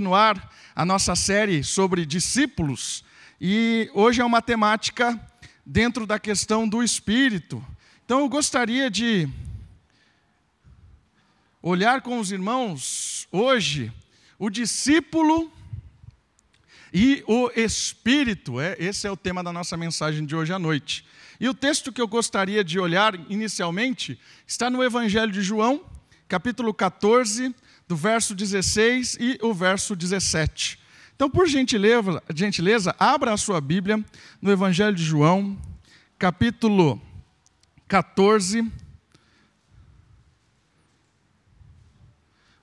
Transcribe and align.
continuar 0.00 0.50
a 0.74 0.82
nossa 0.82 1.14
série 1.14 1.62
sobre 1.62 2.06
discípulos 2.06 3.04
e 3.38 3.90
hoje 3.92 4.22
é 4.22 4.24
uma 4.24 4.40
temática 4.40 5.20
dentro 5.64 6.06
da 6.06 6.18
questão 6.18 6.66
do 6.66 6.82
espírito. 6.82 7.62
Então 8.02 8.20
eu 8.20 8.28
gostaria 8.30 8.90
de 8.90 9.28
olhar 11.60 12.00
com 12.00 12.18
os 12.18 12.32
irmãos 12.32 13.28
hoje 13.30 13.92
o 14.38 14.48
discípulo 14.48 15.52
e 16.90 17.22
o 17.26 17.50
espírito. 17.54 18.58
É, 18.58 18.76
esse 18.78 19.06
é 19.06 19.10
o 19.10 19.16
tema 19.18 19.44
da 19.44 19.52
nossa 19.52 19.76
mensagem 19.76 20.24
de 20.24 20.34
hoje 20.34 20.50
à 20.50 20.58
noite. 20.58 21.04
E 21.38 21.46
o 21.46 21.52
texto 21.52 21.92
que 21.92 22.00
eu 22.00 22.08
gostaria 22.08 22.64
de 22.64 22.80
olhar 22.80 23.14
inicialmente 23.30 24.18
está 24.46 24.70
no 24.70 24.82
Evangelho 24.82 25.30
de 25.30 25.42
João, 25.42 25.84
capítulo 26.26 26.72
14, 26.72 27.54
do 27.90 27.96
verso 27.96 28.36
16 28.36 29.16
e 29.18 29.36
o 29.42 29.52
verso 29.52 29.96
17. 29.96 30.78
Então, 31.16 31.28
por 31.28 31.48
gentileza, 31.48 32.22
gentileza, 32.32 32.94
abra 32.96 33.32
a 33.32 33.36
sua 33.36 33.60
Bíblia 33.60 33.98
no 34.40 34.52
Evangelho 34.52 34.94
de 34.94 35.02
João, 35.02 35.60
capítulo 36.16 37.02
14, 37.88 38.64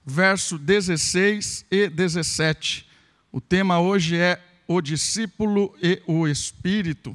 verso 0.05 0.57
16 0.57 1.65
e 1.69 1.89
17. 1.89 2.87
O 3.29 3.41
tema 3.41 3.81
hoje 3.81 4.15
é 4.15 4.41
o 4.65 4.79
discípulo 4.79 5.75
e 5.83 6.01
o 6.07 6.25
espírito. 6.25 7.13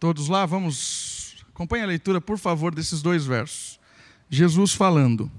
Todos 0.00 0.26
lá, 0.26 0.44
vamos. 0.44 1.36
Acompanhe 1.54 1.84
a 1.84 1.86
leitura, 1.86 2.20
por 2.20 2.36
favor, 2.36 2.74
desses 2.74 3.00
dois 3.00 3.24
versos. 3.24 3.80
Jesus 4.34 4.72
falando: 4.72 5.30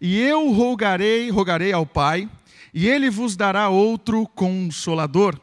E 0.00 0.18
eu 0.18 0.52
rogarei, 0.52 1.30
rogarei 1.30 1.72
ao 1.72 1.86
Pai, 1.86 2.28
e 2.74 2.88
ele 2.88 3.08
vos 3.08 3.36
dará 3.36 3.68
outro 3.68 4.26
consolador, 4.26 5.40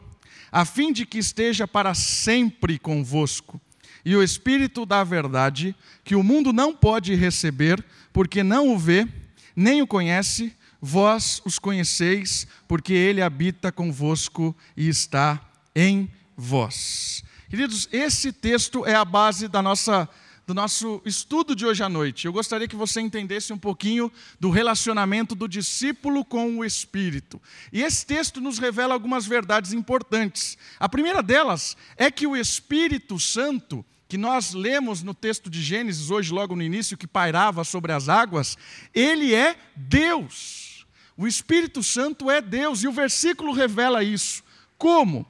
a 0.51 0.65
fim 0.65 0.91
de 0.91 1.05
que 1.05 1.17
esteja 1.17 1.65
para 1.65 1.93
sempre 1.93 2.77
convosco. 2.77 3.59
E 4.03 4.17
o 4.17 4.21
Espírito 4.21 4.85
da 4.85 5.01
verdade, 5.01 5.73
que 6.03 6.13
o 6.13 6.21
mundo 6.21 6.51
não 6.51 6.75
pode 6.75 7.15
receber, 7.15 7.81
porque 8.11 8.43
não 8.43 8.73
o 8.73 8.77
vê, 8.77 9.07
nem 9.55 9.81
o 9.81 9.87
conhece, 9.87 10.53
vós 10.81 11.41
os 11.45 11.57
conheceis, 11.57 12.45
porque 12.67 12.91
ele 12.91 13.21
habita 13.21 13.71
convosco 13.71 14.53
e 14.75 14.89
está 14.89 15.39
em 15.73 16.09
vós. 16.35 17.23
Queridos, 17.49 17.87
esse 17.93 18.33
texto 18.33 18.85
é 18.85 18.93
a 18.93 19.05
base 19.05 19.47
da 19.47 19.61
nossa 19.61 20.07
do 20.49 20.53
nosso 20.55 20.99
estudo 21.05 21.55
de 21.55 21.63
hoje 21.63 21.83
à 21.83 21.87
noite. 21.87 22.25
Eu 22.25 22.33
gostaria 22.33 22.67
que 22.67 22.75
você 22.75 22.99
entendesse 22.99 23.53
um 23.53 23.57
pouquinho 23.57 24.11
do 24.39 24.49
relacionamento 24.49 25.35
do 25.35 25.47
discípulo 25.47 26.25
com 26.25 26.57
o 26.57 26.65
Espírito. 26.65 27.39
E 27.71 27.83
esse 27.83 28.03
texto 28.03 28.41
nos 28.41 28.57
revela 28.57 28.95
algumas 28.95 29.27
verdades 29.27 29.73
importantes. 29.73 30.57
A 30.79 30.89
primeira 30.89 31.21
delas 31.21 31.77
é 31.95 32.09
que 32.09 32.25
o 32.25 32.35
Espírito 32.35 33.19
Santo, 33.19 33.85
que 34.07 34.17
nós 34.17 34.55
lemos 34.55 35.03
no 35.03 35.13
texto 35.13 35.51
de 35.51 35.61
Gênesis 35.61 36.09
hoje, 36.09 36.33
logo 36.33 36.55
no 36.55 36.63
início, 36.63 36.97
que 36.97 37.05
pairava 37.05 37.63
sobre 37.63 37.91
as 37.91 38.09
águas, 38.09 38.57
ele 38.91 39.35
é 39.35 39.55
Deus. 39.75 40.83
O 41.15 41.27
Espírito 41.27 41.83
Santo 41.83 42.27
é 42.31 42.41
Deus, 42.41 42.81
e 42.81 42.87
o 42.87 42.91
versículo 42.91 43.53
revela 43.53 44.03
isso. 44.03 44.43
Como? 44.79 45.27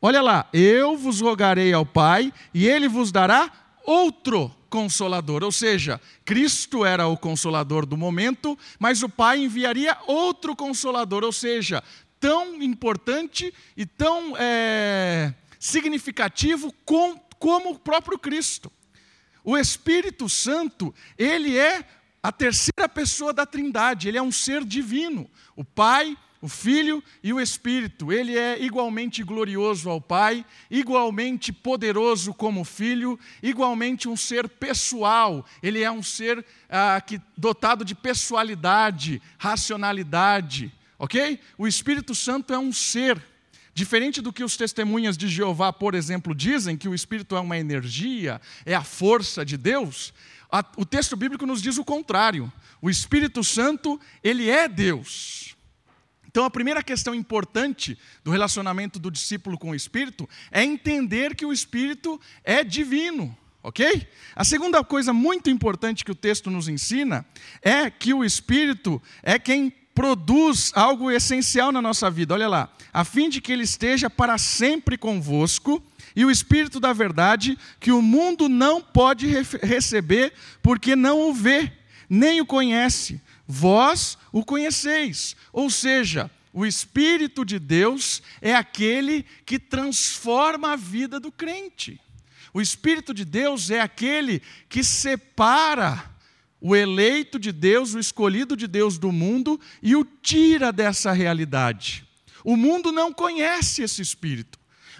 Olha 0.00 0.22
lá, 0.22 0.48
eu 0.52 0.96
vos 0.96 1.20
rogarei 1.20 1.72
ao 1.72 1.84
Pai, 1.84 2.32
e 2.54 2.68
ele 2.68 2.86
vos 2.86 3.10
dará 3.10 3.65
outro 3.86 4.54
consolador, 4.68 5.42
ou 5.42 5.52
seja, 5.52 6.00
Cristo 6.24 6.84
era 6.84 7.06
o 7.06 7.16
consolador 7.16 7.86
do 7.86 7.96
momento, 7.96 8.58
mas 8.78 9.02
o 9.02 9.08
Pai 9.08 9.38
enviaria 9.38 9.96
outro 10.06 10.54
consolador, 10.54 11.24
ou 11.24 11.32
seja, 11.32 11.82
tão 12.20 12.62
importante 12.62 13.54
e 13.76 13.86
tão 13.86 14.36
é, 14.36 15.32
significativo 15.58 16.74
com, 16.84 17.18
como 17.38 17.70
o 17.70 17.78
próprio 17.78 18.18
Cristo. 18.18 18.70
O 19.44 19.56
Espírito 19.56 20.28
Santo, 20.28 20.92
ele 21.16 21.56
é 21.56 21.84
a 22.22 22.32
terceira 22.32 22.88
pessoa 22.88 23.32
da 23.32 23.46
Trindade, 23.46 24.08
ele 24.08 24.18
é 24.18 24.22
um 24.22 24.32
ser 24.32 24.64
divino. 24.64 25.30
O 25.54 25.64
Pai, 25.64 26.16
o 26.40 26.48
Filho 26.48 27.02
e 27.22 27.32
o 27.32 27.40
Espírito. 27.40 28.12
Ele 28.12 28.36
é 28.36 28.62
igualmente 28.62 29.22
glorioso 29.22 29.88
ao 29.88 30.00
Pai, 30.00 30.44
igualmente 30.70 31.52
poderoso 31.52 32.34
como 32.34 32.64
Filho, 32.64 33.18
igualmente 33.42 34.08
um 34.08 34.16
ser 34.16 34.48
pessoal. 34.48 35.44
Ele 35.62 35.82
é 35.82 35.90
um 35.90 36.02
ser 36.02 36.44
ah, 36.68 37.00
que, 37.00 37.20
dotado 37.36 37.84
de 37.84 37.94
pessoalidade, 37.94 39.20
racionalidade. 39.38 40.72
Ok? 40.98 41.38
O 41.58 41.66
Espírito 41.66 42.14
Santo 42.14 42.52
é 42.52 42.58
um 42.58 42.72
ser. 42.72 43.20
Diferente 43.74 44.22
do 44.22 44.32
que 44.32 44.42
os 44.42 44.56
testemunhas 44.56 45.18
de 45.18 45.28
Jeová, 45.28 45.70
por 45.70 45.94
exemplo, 45.94 46.34
dizem, 46.34 46.78
que 46.78 46.88
o 46.88 46.94
Espírito 46.94 47.36
é 47.36 47.40
uma 47.40 47.58
energia, 47.58 48.40
é 48.64 48.74
a 48.74 48.82
força 48.82 49.44
de 49.44 49.58
Deus, 49.58 50.14
a, 50.50 50.64
o 50.76 50.84
texto 50.84 51.16
bíblico 51.16 51.46
nos 51.46 51.60
diz 51.60 51.76
o 51.78 51.84
contrário. 51.84 52.52
O 52.80 52.88
Espírito 52.88 53.42
Santo, 53.42 54.00
ele 54.22 54.48
é 54.48 54.68
Deus. 54.68 55.55
Então, 56.36 56.44
a 56.44 56.50
primeira 56.50 56.82
questão 56.82 57.14
importante 57.14 57.96
do 58.22 58.30
relacionamento 58.30 58.98
do 58.98 59.10
discípulo 59.10 59.56
com 59.56 59.70
o 59.70 59.74
Espírito 59.74 60.28
é 60.52 60.62
entender 60.62 61.34
que 61.34 61.46
o 61.46 61.50
Espírito 61.50 62.20
é 62.44 62.62
divino, 62.62 63.34
ok? 63.62 64.06
A 64.34 64.44
segunda 64.44 64.84
coisa 64.84 65.14
muito 65.14 65.48
importante 65.48 66.04
que 66.04 66.10
o 66.10 66.14
texto 66.14 66.50
nos 66.50 66.68
ensina 66.68 67.24
é 67.62 67.88
que 67.88 68.12
o 68.12 68.22
Espírito 68.22 69.00
é 69.22 69.38
quem 69.38 69.72
produz 69.94 70.72
algo 70.74 71.10
essencial 71.10 71.72
na 71.72 71.80
nossa 71.80 72.10
vida. 72.10 72.34
Olha 72.34 72.48
lá, 72.48 72.70
a 72.92 73.02
fim 73.02 73.30
de 73.30 73.40
que 73.40 73.50
ele 73.50 73.64
esteja 73.64 74.10
para 74.10 74.36
sempre 74.36 74.98
convosco 74.98 75.82
e 76.14 76.22
o 76.22 76.30
Espírito 76.30 76.78
da 76.78 76.92
verdade 76.92 77.56
que 77.80 77.90
o 77.90 78.02
mundo 78.02 78.46
não 78.46 78.82
pode 78.82 79.26
receber 79.62 80.34
porque 80.62 80.94
não 80.94 81.30
o 81.30 81.32
vê, 81.32 81.72
nem 82.10 82.42
o 82.42 82.46
conhece 82.46 83.22
vós 83.46 84.18
o 84.32 84.44
conheceis. 84.44 85.36
Ou 85.52 85.70
seja, 85.70 86.30
o 86.52 86.64
Espírito 86.64 87.44
de 87.44 87.58
Deus 87.58 88.22
é 88.40 88.54
aquele 88.54 89.24
que 89.44 89.58
transforma 89.58 90.72
a 90.72 90.76
vida 90.76 91.20
do 91.20 91.30
crente. 91.30 92.00
O 92.52 92.60
Espírito 92.60 93.12
de 93.12 93.24
Deus 93.24 93.70
é 93.70 93.80
aquele 93.80 94.40
que 94.68 94.82
separa 94.82 96.10
o 96.60 96.74
eleito 96.74 97.38
de 97.38 97.52
Deus, 97.52 97.94
o 97.94 97.98
escolhido 97.98 98.56
de 98.56 98.66
Deus 98.66 98.96
do 98.96 99.12
mundo 99.12 99.60
e 99.82 99.94
o 99.94 100.04
tira 100.04 100.72
dessa 100.72 101.12
realidade. 101.12 102.04
O 102.42 102.56
mundo 102.56 102.90
não 102.90 103.12
conhece 103.12 103.82
esse 103.82 104.00
Espírito 104.00 104.58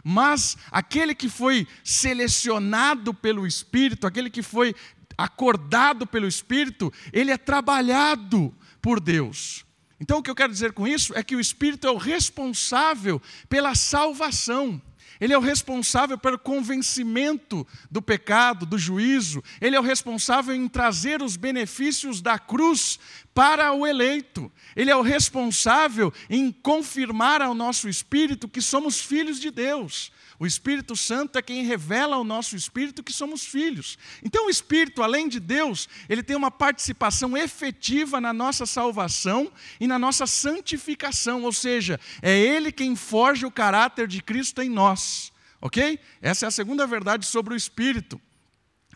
mas 0.09 0.57
aquele 0.71 1.17
que 1.17 1.29
foi 1.29 1.67
selecionado 1.83 3.13
pelo 3.13 3.45
Espírito, 3.45 4.07
aquele 4.07 4.31
que 4.31 4.41
foi 4.41 4.73
acordado 5.17 6.07
pelo 6.07 6.27
Espírito, 6.27 6.93
ele 7.13 7.31
é 7.31 7.37
trabalhado 7.37 8.55
por 8.81 9.01
Deus. 9.01 9.65
Então, 9.99 10.19
o 10.19 10.23
que 10.23 10.31
eu 10.31 10.35
quero 10.35 10.53
dizer 10.53 10.73
com 10.73 10.87
isso 10.87 11.17
é 11.17 11.23
que 11.23 11.35
o 11.35 11.41
Espírito 11.41 11.87
é 11.87 11.91
o 11.91 11.97
responsável 11.97 13.21
pela 13.49 13.75
salvação. 13.75 14.81
Ele 15.21 15.33
é 15.33 15.39
o 15.39 15.41
responsável 15.41 16.19
pelo 16.19 16.39
convencimento 16.39 17.67
do 17.91 18.03
pecado, 18.03 18.67
do 18.67 18.77
juízo. 18.77 19.43
Ele 19.61 19.75
é 19.75 19.81
o 19.81 19.83
responsável 19.83 20.55
em 20.55 20.69
trazer 20.69 21.23
os 21.23 21.37
benefícios 21.37 22.21
da 22.21 22.39
cruz 22.39 22.99
para 23.35 23.73
o 23.73 23.87
eleito. 23.87 24.53
Ele 24.75 24.91
é 24.91 24.97
o 24.97 25.03
responsável 25.03 26.13
em 26.29 26.53
confirmar 26.53 27.41
ao 27.41 27.55
nosso 27.55 27.89
espírito 27.89 28.49
que 28.49 28.61
somos 28.61 29.01
filhos 29.01 29.41
de 29.41 29.51
Deus. 29.51 30.13
O 30.39 30.47
Espírito 30.47 30.95
Santo 30.95 31.39
é 31.39 31.43
quem 31.43 31.65
revela 31.65 32.17
ao 32.17 32.25
nosso 32.25 32.57
espírito 32.57 33.03
que 33.03 33.13
somos 33.13 33.45
filhos. 33.45 33.99
Então, 34.23 34.47
o 34.47 34.51
Espírito, 34.51 35.03
além 35.03 35.29
de 35.29 35.41
Deus, 35.41 35.89
ele 36.09 36.23
tem 36.23 36.37
uma 36.37 36.51
participação 36.51 37.37
efetiva 37.37 38.21
na 38.21 38.33
nossa 38.33 38.67
salvação 38.67 39.51
e 39.81 39.87
na 39.87 39.99
nossa 39.99 40.27
santificação, 40.27 41.43
ou 41.43 41.53
seja, 41.53 41.99
é 42.21 42.39
ele 42.39 42.71
quem 42.71 42.95
forja 42.95 43.47
o 43.47 43.51
caráter 43.51 44.07
de 44.07 44.23
Cristo 44.23 44.61
em 44.61 44.69
nós. 44.69 45.33
Ok? 45.61 45.99
Essa 46.21 46.47
é 46.47 46.49
a 46.49 46.51
segunda 46.51 46.87
verdade 46.87 47.25
sobre 47.25 47.55
o 47.55 47.57
Espírito. 47.57 48.21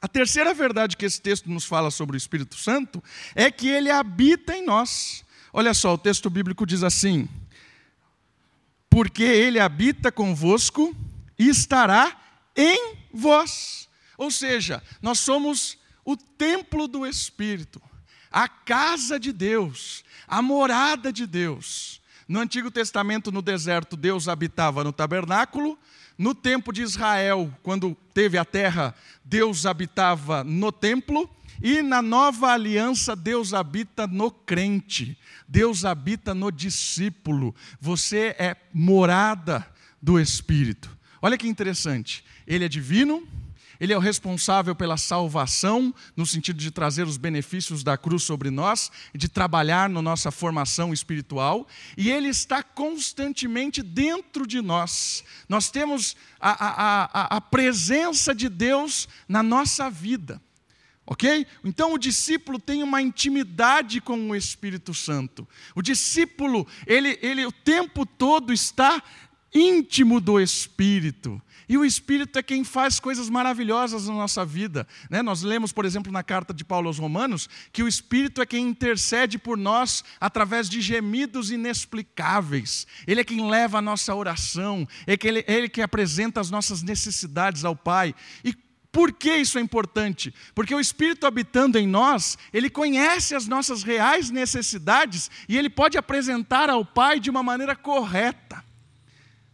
A 0.01 0.09
terceira 0.09 0.53
verdade 0.53 0.97
que 0.97 1.05
esse 1.07 1.21
texto 1.21 1.49
nos 1.51 1.65
fala 1.65 1.91
sobre 1.91 2.17
o 2.17 2.19
Espírito 2.19 2.57
Santo 2.57 3.03
é 3.35 3.51
que 3.51 3.69
ele 3.69 3.91
habita 3.91 4.55
em 4.55 4.65
nós. 4.65 5.25
Olha 5.53 5.73
só, 5.73 5.95
o 5.95 5.99
texto 5.99 6.29
bíblico 6.29 6.67
diz 6.67 6.83
assim: 6.83 7.29
Porque 8.89 9.23
ele 9.23 9.59
habita 9.59 10.13
convosco 10.13 10.95
estará 11.49 12.17
em 12.57 12.97
vós. 13.13 13.89
Ou 14.19 14.31
seja, 14.31 14.83
nós 15.01 15.19
somos 15.19 15.79
o 16.05 16.17
templo 16.17 16.87
do 16.87 17.07
Espírito, 17.07 17.81
a 18.31 18.49
casa 18.49 19.19
de 19.19 19.33
Deus, 19.33 20.05
a 20.27 20.43
morada 20.43 21.13
de 21.13 21.27
Deus. 21.27 22.01
No 22.29 22.39
Antigo 22.39 22.71
Testamento, 22.71 23.33
no 23.33 23.43
deserto, 23.43 23.97
Deus 23.97 24.29
habitava 24.29 24.85
no 24.85 24.93
tabernáculo. 24.93 25.79
No 26.17 26.35
tempo 26.35 26.71
de 26.73 26.83
Israel, 26.83 27.53
quando 27.63 27.97
teve 28.13 28.37
a 28.37 28.45
terra, 28.45 28.95
Deus 29.25 29.65
habitava 29.65 30.45
no 30.45 30.71
templo. 30.71 31.29
E 31.63 31.83
na 31.83 32.01
nova 32.01 32.53
aliança, 32.53 33.17
Deus 33.17 33.53
habita 33.53 34.07
no 34.07 34.31
crente, 34.31 35.19
Deus 35.49 35.85
habita 35.85 36.35
no 36.35 36.51
discípulo. 36.51 37.55
Você 37.81 38.35
é 38.39 38.57
morada 38.73 39.67
do 40.01 40.19
Espírito. 40.19 41.00
Olha 41.23 41.37
que 41.37 41.47
interessante. 41.47 42.25
Ele 42.47 42.65
é 42.65 42.69
divino, 42.69 43.27
ele 43.81 43.95
é 43.95 43.97
o 43.97 44.01
responsável 44.01 44.75
pela 44.75 44.99
salvação, 44.99 45.95
no 46.15 46.27
sentido 46.27 46.59
de 46.59 46.71
trazer 46.71 47.07
os 47.07 47.17
benefícios 47.17 47.83
da 47.83 47.97
cruz 47.97 48.23
sobre 48.23 48.51
nós, 48.51 48.93
de 49.15 49.27
trabalhar 49.27 49.89
na 49.89 50.03
nossa 50.03 50.31
formação 50.31 50.93
espiritual, 50.93 51.67
e 51.97 52.11
ele 52.11 52.29
está 52.29 52.63
constantemente 52.63 53.83
dentro 53.83 54.47
de 54.47 54.61
nós. 54.61 55.25
Nós 55.49 55.71
temos 55.71 56.15
a, 56.39 56.51
a, 56.51 57.05
a, 57.05 57.37
a 57.37 57.41
presença 57.41 58.35
de 58.35 58.51
Deus 58.51 59.09
na 59.27 59.43
nossa 59.43 59.89
vida. 59.89 60.41
Ok? 61.07 61.45
Então 61.65 61.95
o 61.95 61.99
discípulo 61.99 62.57
tem 62.59 62.85
uma 62.85 63.03
intimidade 63.03 64.01
com 64.01 64.31
o 64.31 64.37
Espírito 64.37 64.95
Santo. 64.95 65.49
O 65.75 65.83
discípulo, 65.83 66.65
ele, 66.87 67.19
ele 67.21 67.45
o 67.45 67.51
tempo 67.51 68.07
todo 68.07 68.53
está 68.53 69.03
íntimo 69.55 70.21
do 70.21 70.41
Espírito. 70.41 71.41
E 71.71 71.79
o 71.79 71.85
Espírito 71.85 72.37
é 72.37 72.43
quem 72.43 72.65
faz 72.65 72.99
coisas 72.99 73.31
maravilhosas 73.31 74.09
na 74.09 74.15
nossa 74.15 74.45
vida. 74.45 74.89
Né? 75.09 75.23
Nós 75.23 75.43
lemos, 75.43 75.71
por 75.71 75.85
exemplo, 75.85 76.11
na 76.11 76.21
carta 76.21 76.53
de 76.53 76.65
Paulo 76.65 76.89
aos 76.89 76.99
Romanos, 76.99 77.49
que 77.73 77.81
o 77.81 77.87
Espírito 77.87 78.43
é 78.43 78.47
quem 78.47 78.67
intercede 78.67 79.39
por 79.39 79.57
nós 79.57 80.03
através 80.21 80.69
de 80.69 80.81
gemidos 80.81 81.53
inexplicáveis. 81.53 82.89
Ele 83.07 83.21
é 83.21 83.25
quem 83.25 83.49
leva 83.49 83.79
a 83.79 83.83
nossa 83.83 84.13
oração, 84.13 84.85
é 85.07 85.17
ele, 85.23 85.45
é 85.47 85.55
ele 85.55 85.69
que 85.69 85.81
apresenta 85.81 86.41
as 86.41 86.51
nossas 86.51 86.83
necessidades 86.83 87.65
ao 87.65 87.77
Pai. 87.77 88.17
E 88.45 88.53
por 88.91 89.13
que 89.13 89.33
isso 89.37 89.57
é 89.57 89.61
importante? 89.61 90.35
Porque 90.57 90.75
o 90.75 90.81
Espírito 90.81 91.25
habitando 91.25 91.79
em 91.79 91.87
nós, 91.87 92.37
ele 92.53 92.69
conhece 92.69 93.37
as 93.37 93.47
nossas 93.47 93.85
reais 93.85 94.29
necessidades 94.29 95.31
e 95.49 95.57
ele 95.57 95.71
pode 95.71 95.97
apresentar 95.97 96.69
ao 96.69 96.85
Pai 96.85 97.21
de 97.21 97.31
uma 97.31 97.45
maneira 97.45 97.77
correta. 97.77 98.69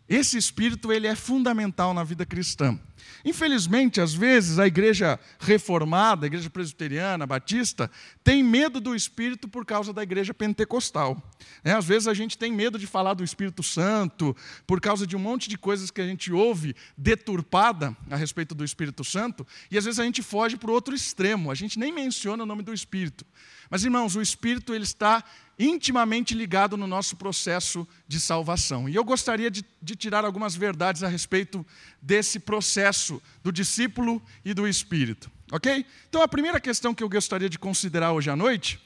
Esse 0.09 0.39
espírito 0.39 0.93
ele 0.93 1.07
é 1.07 1.17
fundamental 1.17 1.93
na 1.93 2.05
vida 2.05 2.25
cristã. 2.25 2.79
Infelizmente, 3.25 4.01
às 4.01 4.15
vezes, 4.15 4.59
a 4.59 4.67
igreja 4.67 5.19
reformada, 5.39 6.27
a 6.27 6.29
igreja 6.29 6.49
presbiteriana, 6.49 7.27
batista, 7.27 7.91
tem 8.23 8.43
medo 8.43 8.81
do 8.81 8.95
Espírito 8.95 9.49
por 9.49 9.65
causa 9.65 9.93
da 9.93 10.03
igreja 10.03 10.33
pentecostal. 10.33 11.21
É, 11.65 11.73
às 11.73 11.85
vezes 11.85 12.07
a 12.09 12.15
gente 12.15 12.39
tem 12.39 12.53
medo 12.53 12.79
de 12.79 12.87
falar 12.87 13.15
do 13.15 13.25
Espírito 13.25 13.63
Santo, 13.63 14.37
por 14.67 14.81
causa 14.81 15.07
de 15.07 15.17
um 15.17 15.19
monte 15.19 15.49
de 15.49 15.59
coisas 15.59 15.91
que 15.91 16.01
a 16.01 16.07
gente 16.07 16.33
ouve 16.33 16.75
deturpada 16.97 17.97
a 18.11 18.17
respeito 18.17 18.55
do 18.55 18.65
Espírito 18.65 19.03
Santo, 19.03 19.47
e 19.71 19.79
às 19.79 19.85
vezes 19.85 19.99
a 19.99 20.05
gente 20.05 20.23
foge 20.23 20.57
para 20.57 20.71
o 20.71 20.75
outro 20.75 20.95
extremo, 20.95 21.51
a 21.51 21.55
gente 21.55 21.79
nem 21.79 21.93
menciona 21.93 22.45
o 22.45 22.47
nome 22.47 22.63
do 22.63 22.73
Espírito. 22.73 23.27
Mas, 23.69 23.85
irmãos, 23.85 24.15
o 24.15 24.23
Espírito 24.23 24.73
ele 24.73 24.85
está 24.85 25.25
intimamente 25.59 26.35
ligado 26.35 26.77
no 26.77 26.87
nosso 26.87 27.17
processo 27.17 27.87
de 28.07 28.21
salvação. 28.21 28.89
E 28.89 28.95
eu 28.95 29.05
gostaria 29.05 29.51
de, 29.51 29.65
de, 29.81 29.97
tirar 29.97 30.25
algumas 30.25 30.55
verdades 30.55 31.03
a 31.03 31.09
respeito 31.09 31.65
desse 32.01 32.39
processo 32.39 33.23
do 33.43 33.51
discípulo 33.51 34.23
e 34.45 34.53
do 34.53 34.69
Espírito. 34.69 35.31
Ok? 35.51 35.87
Então, 36.09 36.21
a 36.23 36.29
primeira 36.29 36.61
questão 36.61 36.95
que 36.95 37.03
eu 37.03 37.09
gostaria 37.09 37.49
de 37.49 37.59
considerar 37.59 38.13
hoje 38.13 38.31
à 38.31 38.37
noite 38.37 38.81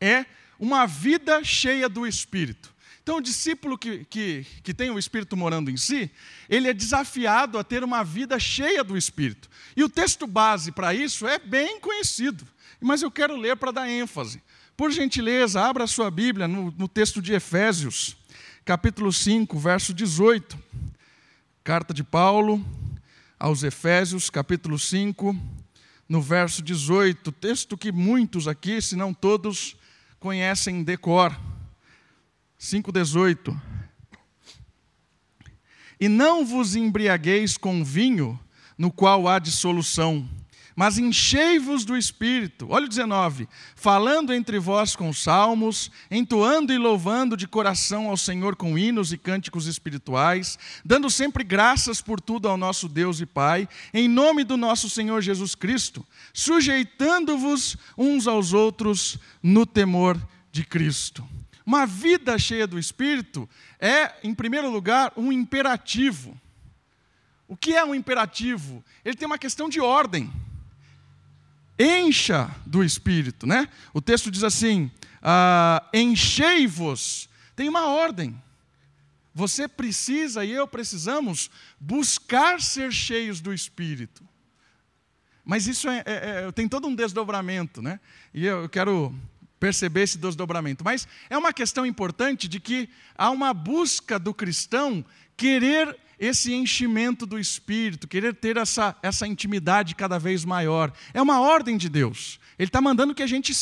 é 0.00 0.26
uma 0.58 0.86
vida 0.86 1.44
cheia 1.44 1.88
do 1.88 2.06
Espírito. 2.06 2.74
Então, 3.02 3.18
o 3.18 3.20
discípulo 3.20 3.76
que, 3.76 4.04
que, 4.06 4.46
que 4.62 4.72
tem 4.72 4.90
o 4.90 4.98
Espírito 4.98 5.36
morando 5.36 5.70
em 5.70 5.76
si, 5.76 6.10
ele 6.48 6.68
é 6.68 6.72
desafiado 6.72 7.58
a 7.58 7.62
ter 7.62 7.84
uma 7.84 8.02
vida 8.02 8.38
cheia 8.38 8.82
do 8.82 8.96
Espírito. 8.96 9.48
E 9.76 9.84
o 9.84 9.90
texto 9.90 10.26
base 10.26 10.72
para 10.72 10.94
isso 10.94 11.28
é 11.28 11.38
bem 11.38 11.78
conhecido, 11.80 12.46
mas 12.80 13.02
eu 13.02 13.10
quero 13.10 13.36
ler 13.36 13.56
para 13.56 13.72
dar 13.72 13.88
ênfase. 13.88 14.42
Por 14.76 14.90
gentileza, 14.90 15.62
abra 15.62 15.86
sua 15.86 16.10
Bíblia 16.10 16.48
no, 16.48 16.74
no 16.76 16.88
texto 16.88 17.22
de 17.22 17.32
Efésios, 17.32 18.16
capítulo 18.64 19.12
5, 19.12 19.56
verso 19.56 19.94
18. 19.94 20.58
Carta 21.62 21.94
de 21.94 22.02
Paulo 22.02 22.64
aos 23.38 23.62
Efésios, 23.62 24.28
capítulo 24.28 24.76
5, 24.76 25.36
no 26.08 26.20
verso 26.20 26.60
18. 26.60 27.30
Texto 27.30 27.78
que 27.78 27.92
muitos 27.92 28.48
aqui, 28.48 28.82
se 28.82 28.96
não 28.96 29.14
todos, 29.14 29.76
conhecem 30.18 30.82
decor. 30.82 31.30
5,18. 32.58 33.56
E 36.00 36.08
não 36.08 36.44
vos 36.44 36.74
embriagueis 36.74 37.56
com 37.56 37.84
vinho, 37.84 38.40
no 38.76 38.90
qual 38.90 39.28
há 39.28 39.38
dissolução 39.38 40.28
mas 40.76 40.98
enchei-vos 40.98 41.84
do 41.84 41.96
Espírito. 41.96 42.66
Olha 42.70 42.86
o 42.86 42.88
19: 42.88 43.48
falando 43.76 44.32
entre 44.32 44.58
vós 44.58 44.96
com 44.96 45.12
salmos, 45.12 45.90
entoando 46.10 46.72
e 46.72 46.78
louvando 46.78 47.36
de 47.36 47.46
coração 47.46 48.08
ao 48.08 48.16
Senhor 48.16 48.56
com 48.56 48.76
hinos 48.78 49.12
e 49.12 49.18
cânticos 49.18 49.66
espirituais, 49.66 50.58
dando 50.84 51.08
sempre 51.08 51.44
graças 51.44 52.00
por 52.00 52.20
tudo 52.20 52.48
ao 52.48 52.56
nosso 52.56 52.88
Deus 52.88 53.20
e 53.20 53.26
Pai, 53.26 53.68
em 53.92 54.08
nome 54.08 54.44
do 54.44 54.56
nosso 54.56 54.90
Senhor 54.90 55.20
Jesus 55.20 55.54
Cristo, 55.54 56.04
sujeitando-vos 56.32 57.76
uns 57.96 58.26
aos 58.26 58.52
outros 58.52 59.18
no 59.42 59.64
temor 59.64 60.20
de 60.50 60.64
Cristo. 60.64 61.24
Uma 61.66 61.86
vida 61.86 62.38
cheia 62.38 62.66
do 62.66 62.78
Espírito 62.78 63.48
é, 63.80 64.12
em 64.22 64.34
primeiro 64.34 64.70
lugar, 64.70 65.12
um 65.16 65.32
imperativo. 65.32 66.38
O 67.48 67.56
que 67.56 67.74
é 67.74 67.84
um 67.84 67.94
imperativo? 67.94 68.84
Ele 69.04 69.16
tem 69.16 69.26
uma 69.26 69.38
questão 69.38 69.68
de 69.68 69.80
ordem 69.80 70.30
encha 71.78 72.54
do 72.66 72.82
Espírito, 72.82 73.46
né? 73.46 73.68
O 73.92 74.00
texto 74.00 74.30
diz 74.30 74.44
assim: 74.44 74.90
ah, 75.22 75.88
enchei-vos. 75.92 77.28
Tem 77.56 77.68
uma 77.68 77.86
ordem. 77.86 78.40
Você 79.34 79.66
precisa 79.66 80.44
e 80.44 80.52
eu 80.52 80.66
precisamos 80.68 81.50
buscar 81.80 82.60
ser 82.60 82.92
cheios 82.92 83.40
do 83.40 83.52
Espírito. 83.52 84.22
Mas 85.44 85.66
isso 85.66 85.88
é, 85.88 86.02
é, 86.06 86.44
é, 86.46 86.52
tem 86.52 86.68
todo 86.68 86.86
um 86.86 86.94
desdobramento, 86.94 87.82
né? 87.82 88.00
E 88.32 88.46
eu 88.46 88.68
quero 88.68 89.14
perceber 89.58 90.02
esse 90.02 90.18
desdobramento. 90.18 90.84
Mas 90.84 91.08
é 91.28 91.36
uma 91.36 91.52
questão 91.52 91.84
importante 91.84 92.46
de 92.46 92.60
que 92.60 92.88
há 93.16 93.30
uma 93.30 93.52
busca 93.52 94.18
do 94.18 94.32
cristão 94.32 95.04
querer 95.36 95.98
esse 96.18 96.52
enchimento 96.52 97.26
do 97.26 97.38
espírito, 97.38 98.08
querer 98.08 98.34
ter 98.34 98.56
essa, 98.56 98.96
essa 99.02 99.26
intimidade 99.26 99.94
cada 99.94 100.18
vez 100.18 100.44
maior. 100.44 100.92
É 101.12 101.20
uma 101.20 101.40
ordem 101.40 101.76
de 101.76 101.88
Deus. 101.88 102.38
Ele 102.58 102.68
está 102.68 102.80
mandando 102.80 103.14
que 103.14 103.22
a 103.22 103.26
gente 103.26 103.52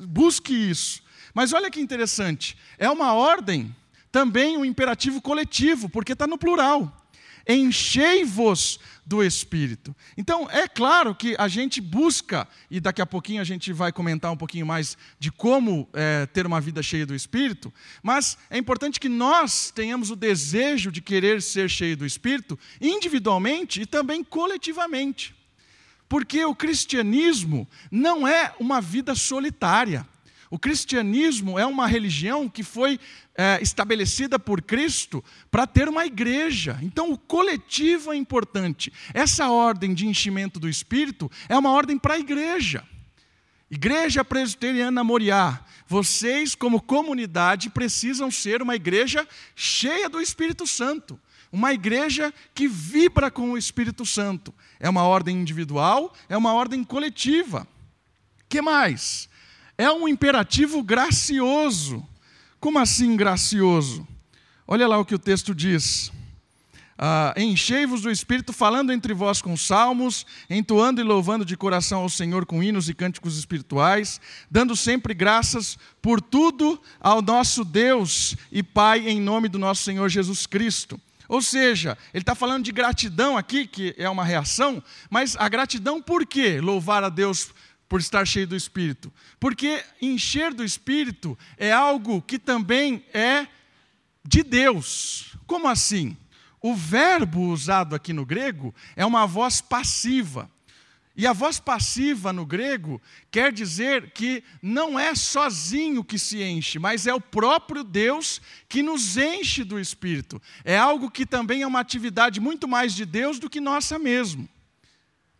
busque 0.00 0.54
isso. 0.54 1.02
Mas 1.34 1.52
olha 1.52 1.70
que 1.70 1.80
interessante, 1.80 2.56
é 2.76 2.90
uma 2.90 3.12
ordem, 3.12 3.74
também 4.10 4.56
um 4.56 4.64
imperativo 4.64 5.20
coletivo, 5.20 5.88
porque 5.88 6.12
está 6.12 6.26
no 6.26 6.36
plural 6.36 6.96
enchei-vos 7.48 8.78
do 9.10 9.24
Espírito. 9.24 9.92
Então, 10.16 10.48
é 10.52 10.68
claro 10.68 11.16
que 11.16 11.34
a 11.36 11.48
gente 11.48 11.80
busca, 11.80 12.46
e 12.70 12.78
daqui 12.78 13.02
a 13.02 13.06
pouquinho 13.06 13.40
a 13.40 13.44
gente 13.44 13.72
vai 13.72 13.90
comentar 13.90 14.30
um 14.30 14.36
pouquinho 14.36 14.64
mais 14.64 14.96
de 15.18 15.32
como 15.32 15.88
é, 15.92 16.26
ter 16.26 16.46
uma 16.46 16.60
vida 16.60 16.80
cheia 16.80 17.04
do 17.04 17.12
Espírito, 17.12 17.74
mas 18.04 18.38
é 18.48 18.56
importante 18.56 19.00
que 19.00 19.08
nós 19.08 19.72
tenhamos 19.72 20.12
o 20.12 20.16
desejo 20.16 20.92
de 20.92 21.00
querer 21.00 21.42
ser 21.42 21.68
cheio 21.68 21.96
do 21.96 22.06
Espírito, 22.06 22.56
individualmente 22.80 23.82
e 23.82 23.86
também 23.86 24.22
coletivamente. 24.22 25.34
Porque 26.08 26.44
o 26.44 26.54
cristianismo 26.54 27.68
não 27.90 28.28
é 28.28 28.54
uma 28.60 28.80
vida 28.80 29.16
solitária. 29.16 30.06
O 30.50 30.58
cristianismo 30.58 31.56
é 31.56 31.64
uma 31.64 31.86
religião 31.86 32.48
que 32.48 32.64
foi 32.64 32.98
é, 33.36 33.60
estabelecida 33.62 34.36
por 34.36 34.60
Cristo 34.60 35.24
para 35.48 35.64
ter 35.64 35.88
uma 35.88 36.04
igreja. 36.04 36.76
Então, 36.82 37.12
o 37.12 37.16
coletivo 37.16 38.12
é 38.12 38.16
importante. 38.16 38.92
Essa 39.14 39.48
ordem 39.48 39.94
de 39.94 40.08
enchimento 40.08 40.58
do 40.58 40.68
Espírito 40.68 41.30
é 41.48 41.56
uma 41.56 41.70
ordem 41.70 41.96
para 41.96 42.14
a 42.14 42.18
igreja. 42.18 42.84
Igreja 43.70 44.24
Presbiteriana 44.24 45.04
Moriá, 45.04 45.64
vocês, 45.86 46.56
como 46.56 46.82
comunidade, 46.82 47.70
precisam 47.70 48.28
ser 48.28 48.60
uma 48.60 48.74
igreja 48.74 49.26
cheia 49.54 50.08
do 50.08 50.20
Espírito 50.20 50.66
Santo. 50.66 51.20
Uma 51.52 51.72
igreja 51.72 52.34
que 52.52 52.66
vibra 52.66 53.30
com 53.30 53.52
o 53.52 53.58
Espírito 53.58 54.04
Santo. 54.04 54.52
É 54.80 54.90
uma 54.90 55.04
ordem 55.04 55.36
individual, 55.36 56.12
é 56.28 56.36
uma 56.36 56.52
ordem 56.52 56.82
coletiva. 56.82 57.64
que 58.48 58.60
mais? 58.60 59.29
É 59.80 59.90
um 59.90 60.06
imperativo 60.06 60.82
gracioso. 60.82 62.06
Como 62.60 62.78
assim 62.78 63.16
gracioso? 63.16 64.06
Olha 64.68 64.86
lá 64.86 64.98
o 64.98 65.06
que 65.06 65.14
o 65.14 65.18
texto 65.18 65.54
diz. 65.54 66.12
Ah, 66.98 67.32
Enchei-vos 67.34 68.02
do 68.02 68.10
Espírito, 68.10 68.52
falando 68.52 68.92
entre 68.92 69.14
vós 69.14 69.40
com 69.40 69.56
salmos, 69.56 70.26
entoando 70.50 71.00
e 71.00 71.04
louvando 71.04 71.46
de 71.46 71.56
coração 71.56 72.00
ao 72.02 72.10
Senhor 72.10 72.44
com 72.44 72.62
hinos 72.62 72.90
e 72.90 72.94
cânticos 72.94 73.38
espirituais, 73.38 74.20
dando 74.50 74.76
sempre 74.76 75.14
graças 75.14 75.78
por 76.02 76.20
tudo 76.20 76.78
ao 77.00 77.22
nosso 77.22 77.64
Deus 77.64 78.36
e 78.52 78.62
Pai, 78.62 79.08
em 79.08 79.18
nome 79.18 79.48
do 79.48 79.58
nosso 79.58 79.82
Senhor 79.82 80.10
Jesus 80.10 80.46
Cristo. 80.46 81.00
Ou 81.26 81.40
seja, 81.40 81.96
ele 82.12 82.22
está 82.22 82.34
falando 82.34 82.64
de 82.64 82.72
gratidão 82.72 83.38
aqui, 83.38 83.66
que 83.66 83.94
é 83.96 84.10
uma 84.10 84.24
reação, 84.24 84.82
mas 85.08 85.36
a 85.38 85.48
gratidão 85.48 86.02
por 86.02 86.26
quê? 86.26 86.60
Louvar 86.60 87.02
a 87.02 87.08
Deus 87.08 87.50
por 87.90 87.98
estar 87.98 88.24
cheio 88.24 88.46
do 88.46 88.54
Espírito? 88.54 89.12
Porque 89.40 89.84
encher 90.00 90.54
do 90.54 90.64
Espírito 90.64 91.36
é 91.58 91.72
algo 91.72 92.22
que 92.22 92.38
também 92.38 93.04
é 93.12 93.48
de 94.24 94.44
Deus. 94.44 95.34
Como 95.44 95.66
assim? 95.66 96.16
O 96.62 96.72
verbo 96.72 97.48
usado 97.48 97.96
aqui 97.96 98.12
no 98.12 98.24
grego 98.24 98.72
é 98.94 99.04
uma 99.04 99.26
voz 99.26 99.60
passiva. 99.60 100.48
E 101.16 101.26
a 101.26 101.32
voz 101.32 101.58
passiva 101.58 102.32
no 102.32 102.46
grego 102.46 103.02
quer 103.28 103.52
dizer 103.52 104.12
que 104.12 104.44
não 104.62 104.96
é 104.96 105.12
sozinho 105.16 106.04
que 106.04 106.16
se 106.16 106.40
enche, 106.44 106.78
mas 106.78 107.08
é 107.08 107.12
o 107.12 107.20
próprio 107.20 107.82
Deus 107.82 108.40
que 108.68 108.84
nos 108.84 109.16
enche 109.16 109.64
do 109.64 109.80
Espírito. 109.80 110.40
É 110.64 110.78
algo 110.78 111.10
que 111.10 111.26
também 111.26 111.62
é 111.62 111.66
uma 111.66 111.80
atividade 111.80 112.38
muito 112.38 112.68
mais 112.68 112.94
de 112.94 113.04
Deus 113.04 113.40
do 113.40 113.50
que 113.50 113.60
nossa 113.60 113.98
mesmo. 113.98 114.48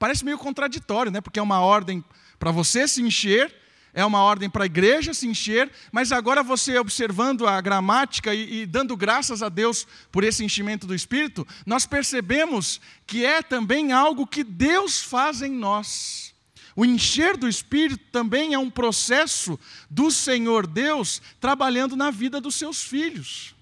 Parece 0.01 0.25
meio 0.25 0.39
contraditório, 0.39 1.13
né? 1.13 1.21
Porque 1.21 1.39
é 1.39 1.43
uma 1.43 1.61
ordem 1.61 2.05
para 2.41 2.51
você 2.51 2.89
se 2.89 3.01
encher 3.01 3.55
é 3.93 4.05
uma 4.05 4.23
ordem 4.23 4.49
para 4.49 4.65
a 4.65 4.67
igreja 4.67 5.13
se 5.13 5.27
encher, 5.27 5.71
mas 5.91 6.13
agora 6.13 6.43
você 6.43 6.79
observando 6.79 7.47
a 7.47 7.61
gramática 7.61 8.35
e, 8.35 8.63
e, 8.63 8.67
dando 8.67 8.97
graças 8.97 9.43
a 9.43 9.49
Deus 9.49 9.87
por 10.13 10.23
esse 10.23 10.45
enchimento 10.45 10.87
do 10.87 10.95
Espírito, 10.95 11.47
nós 11.67 11.87
percebemos 11.87 12.81
que 13.07 13.25
é 13.25 13.43
também 13.43 13.93
algo 13.93 14.27
que 14.27 14.45
Deus 14.45 15.03
faz 15.03 15.43
em 15.43 15.51
nós. 15.51 16.33
O 16.77 16.85
encher 16.85 17.37
do 17.37 17.49
Espírito 17.49 18.05
também 18.13 18.55
é 18.55 18.59
um 18.59 18.71
processo 18.71 19.59
do 19.91 20.11
Senhor 20.11 20.67
Deus 20.67 21.21
trabalhando 21.41 21.97
na 21.97 22.11
vida 22.11 22.41
dos 22.41 22.55
seus 22.55 22.83
filhos. 22.83 23.57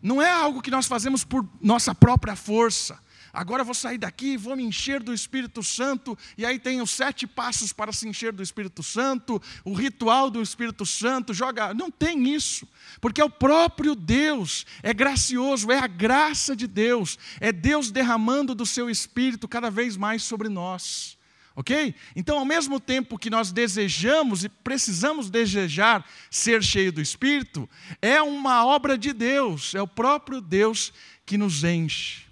Não 0.00 0.22
é 0.22 0.30
algo 0.30 0.62
que 0.62 0.70
nós 0.70 0.86
fazemos 0.86 1.24
por 1.24 1.46
nossa 1.60 1.94
própria 1.94 2.36
força 2.36 3.02
agora 3.34 3.62
eu 3.62 3.64
vou 3.66 3.74
sair 3.74 3.98
daqui, 3.98 4.36
vou 4.36 4.56
me 4.56 4.62
encher 4.62 5.02
do 5.02 5.12
Espírito 5.12 5.62
Santo, 5.62 6.16
e 6.38 6.46
aí 6.46 6.58
tem 6.58 6.80
os 6.80 6.90
sete 6.90 7.26
passos 7.26 7.72
para 7.72 7.92
se 7.92 8.08
encher 8.08 8.32
do 8.32 8.42
Espírito 8.42 8.82
Santo, 8.82 9.42
o 9.64 9.74
ritual 9.74 10.30
do 10.30 10.40
Espírito 10.40 10.86
Santo, 10.86 11.34
joga. 11.34 11.74
Não 11.74 11.90
tem 11.90 12.32
isso, 12.32 12.66
porque 13.00 13.20
é 13.20 13.24
o 13.24 13.30
próprio 13.30 13.94
Deus, 13.94 14.64
é 14.82 14.94
gracioso, 14.94 15.70
é 15.70 15.78
a 15.78 15.86
graça 15.86 16.54
de 16.54 16.66
Deus, 16.66 17.18
é 17.40 17.52
Deus 17.52 17.90
derramando 17.90 18.54
do 18.54 18.64
seu 18.64 18.88
Espírito 18.88 19.48
cada 19.48 19.70
vez 19.70 19.96
mais 19.96 20.22
sobre 20.22 20.48
nós. 20.48 21.18
Ok? 21.56 21.94
Então, 22.16 22.38
ao 22.38 22.44
mesmo 22.44 22.80
tempo 22.80 23.18
que 23.18 23.30
nós 23.30 23.52
desejamos 23.52 24.42
e 24.42 24.48
precisamos 24.48 25.30
desejar 25.30 26.04
ser 26.28 26.64
cheio 26.64 26.92
do 26.92 27.00
Espírito, 27.00 27.70
é 28.02 28.20
uma 28.20 28.66
obra 28.66 28.98
de 28.98 29.12
Deus, 29.12 29.72
é 29.74 29.80
o 29.80 29.86
próprio 29.86 30.40
Deus 30.40 30.92
que 31.24 31.38
nos 31.38 31.62
enche. 31.62 32.23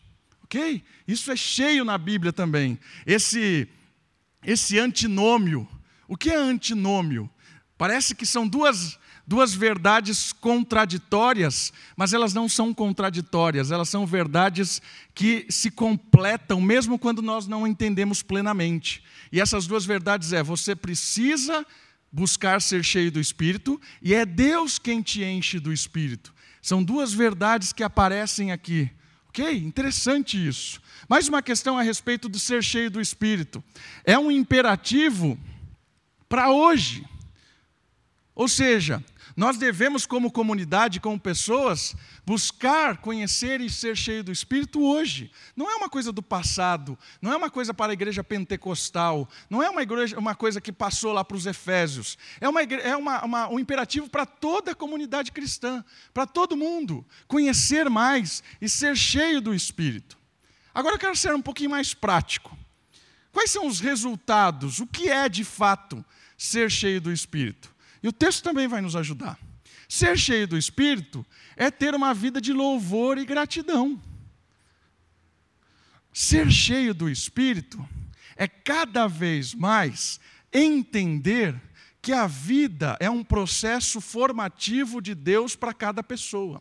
Ok? 0.52 0.84
Isso 1.08 1.32
é 1.32 1.36
cheio 1.36 1.82
na 1.82 1.96
Bíblia 1.96 2.30
também. 2.30 2.78
Esse, 3.06 3.66
esse 4.44 4.78
antinômio. 4.78 5.66
O 6.06 6.14
que 6.14 6.28
é 6.28 6.36
antinômio? 6.36 7.30
Parece 7.78 8.14
que 8.14 8.26
são 8.26 8.46
duas, 8.46 8.98
duas 9.26 9.54
verdades 9.54 10.30
contraditórias, 10.30 11.72
mas 11.96 12.12
elas 12.12 12.34
não 12.34 12.50
são 12.50 12.74
contraditórias, 12.74 13.70
elas 13.70 13.88
são 13.88 14.06
verdades 14.06 14.82
que 15.14 15.46
se 15.48 15.70
completam, 15.70 16.60
mesmo 16.60 16.98
quando 16.98 17.22
nós 17.22 17.46
não 17.46 17.66
entendemos 17.66 18.22
plenamente. 18.22 19.02
E 19.32 19.40
essas 19.40 19.66
duas 19.66 19.86
verdades 19.86 20.34
é: 20.34 20.42
você 20.42 20.76
precisa 20.76 21.66
buscar 22.12 22.60
ser 22.60 22.84
cheio 22.84 23.10
do 23.10 23.18
Espírito, 23.18 23.80
e 24.02 24.12
é 24.12 24.26
Deus 24.26 24.78
quem 24.78 25.00
te 25.00 25.24
enche 25.24 25.58
do 25.58 25.72
Espírito. 25.72 26.34
São 26.60 26.84
duas 26.84 27.14
verdades 27.14 27.72
que 27.72 27.82
aparecem 27.82 28.52
aqui. 28.52 28.90
Ok, 29.32 29.50
interessante 29.56 30.36
isso. 30.36 30.78
Mais 31.08 31.26
uma 31.26 31.40
questão 31.40 31.78
a 31.78 31.82
respeito 31.82 32.28
de 32.28 32.38
ser 32.38 32.62
cheio 32.62 32.90
do 32.90 33.00
Espírito. 33.00 33.64
É 34.04 34.18
um 34.18 34.30
imperativo 34.30 35.38
para 36.28 36.50
hoje. 36.50 37.02
Ou 38.34 38.46
seja, 38.46 39.02
nós 39.36 39.56
devemos, 39.56 40.06
como 40.06 40.30
comunidade, 40.30 41.00
como 41.00 41.18
pessoas, 41.18 41.94
buscar 42.24 42.98
conhecer 42.98 43.60
e 43.60 43.70
ser 43.70 43.96
cheio 43.96 44.22
do 44.22 44.32
Espírito 44.32 44.82
hoje. 44.82 45.30
Não 45.56 45.70
é 45.70 45.74
uma 45.74 45.88
coisa 45.88 46.12
do 46.12 46.22
passado, 46.22 46.98
não 47.20 47.32
é 47.32 47.36
uma 47.36 47.50
coisa 47.50 47.72
para 47.72 47.92
a 47.92 47.94
igreja 47.94 48.22
pentecostal, 48.22 49.28
não 49.48 49.62
é 49.62 49.70
uma, 49.70 49.82
igreja, 49.82 50.18
uma 50.18 50.34
coisa 50.34 50.60
que 50.60 50.72
passou 50.72 51.12
lá 51.12 51.24
para 51.24 51.36
os 51.36 51.46
Efésios. 51.46 52.18
É, 52.40 52.48
uma, 52.48 52.62
é 52.62 52.96
uma, 52.96 53.24
uma, 53.24 53.48
um 53.48 53.58
imperativo 53.58 54.08
para 54.08 54.26
toda 54.26 54.72
a 54.72 54.74
comunidade 54.74 55.32
cristã, 55.32 55.84
para 56.12 56.26
todo 56.26 56.56
mundo, 56.56 57.04
conhecer 57.26 57.88
mais 57.88 58.42
e 58.60 58.68
ser 58.68 58.96
cheio 58.96 59.40
do 59.40 59.54
Espírito. 59.54 60.18
Agora 60.74 60.94
eu 60.94 60.98
quero 60.98 61.16
ser 61.16 61.34
um 61.34 61.42
pouquinho 61.42 61.70
mais 61.70 61.94
prático. 61.94 62.56
Quais 63.32 63.50
são 63.50 63.66
os 63.66 63.80
resultados? 63.80 64.78
O 64.78 64.86
que 64.86 65.08
é 65.08 65.28
de 65.28 65.42
fato 65.42 66.04
ser 66.36 66.70
cheio 66.70 67.00
do 67.00 67.10
Espírito? 67.10 67.71
E 68.02 68.08
o 68.08 68.12
texto 68.12 68.42
também 68.42 68.66
vai 68.66 68.80
nos 68.80 68.96
ajudar. 68.96 69.38
Ser 69.88 70.18
cheio 70.18 70.48
do 70.48 70.56
Espírito 70.56 71.24
é 71.56 71.70
ter 71.70 71.94
uma 71.94 72.14
vida 72.14 72.40
de 72.40 72.52
louvor 72.52 73.18
e 73.18 73.24
gratidão. 73.24 74.00
Ser 76.12 76.50
cheio 76.50 76.92
do 76.94 77.08
Espírito 77.08 77.86
é 78.36 78.48
cada 78.48 79.06
vez 79.06 79.54
mais 79.54 80.18
entender 80.52 81.60
que 82.00 82.12
a 82.12 82.26
vida 82.26 82.96
é 82.98 83.08
um 83.08 83.22
processo 83.22 84.00
formativo 84.00 85.00
de 85.00 85.14
Deus 85.14 85.54
para 85.54 85.72
cada 85.72 86.02
pessoa. 86.02 86.60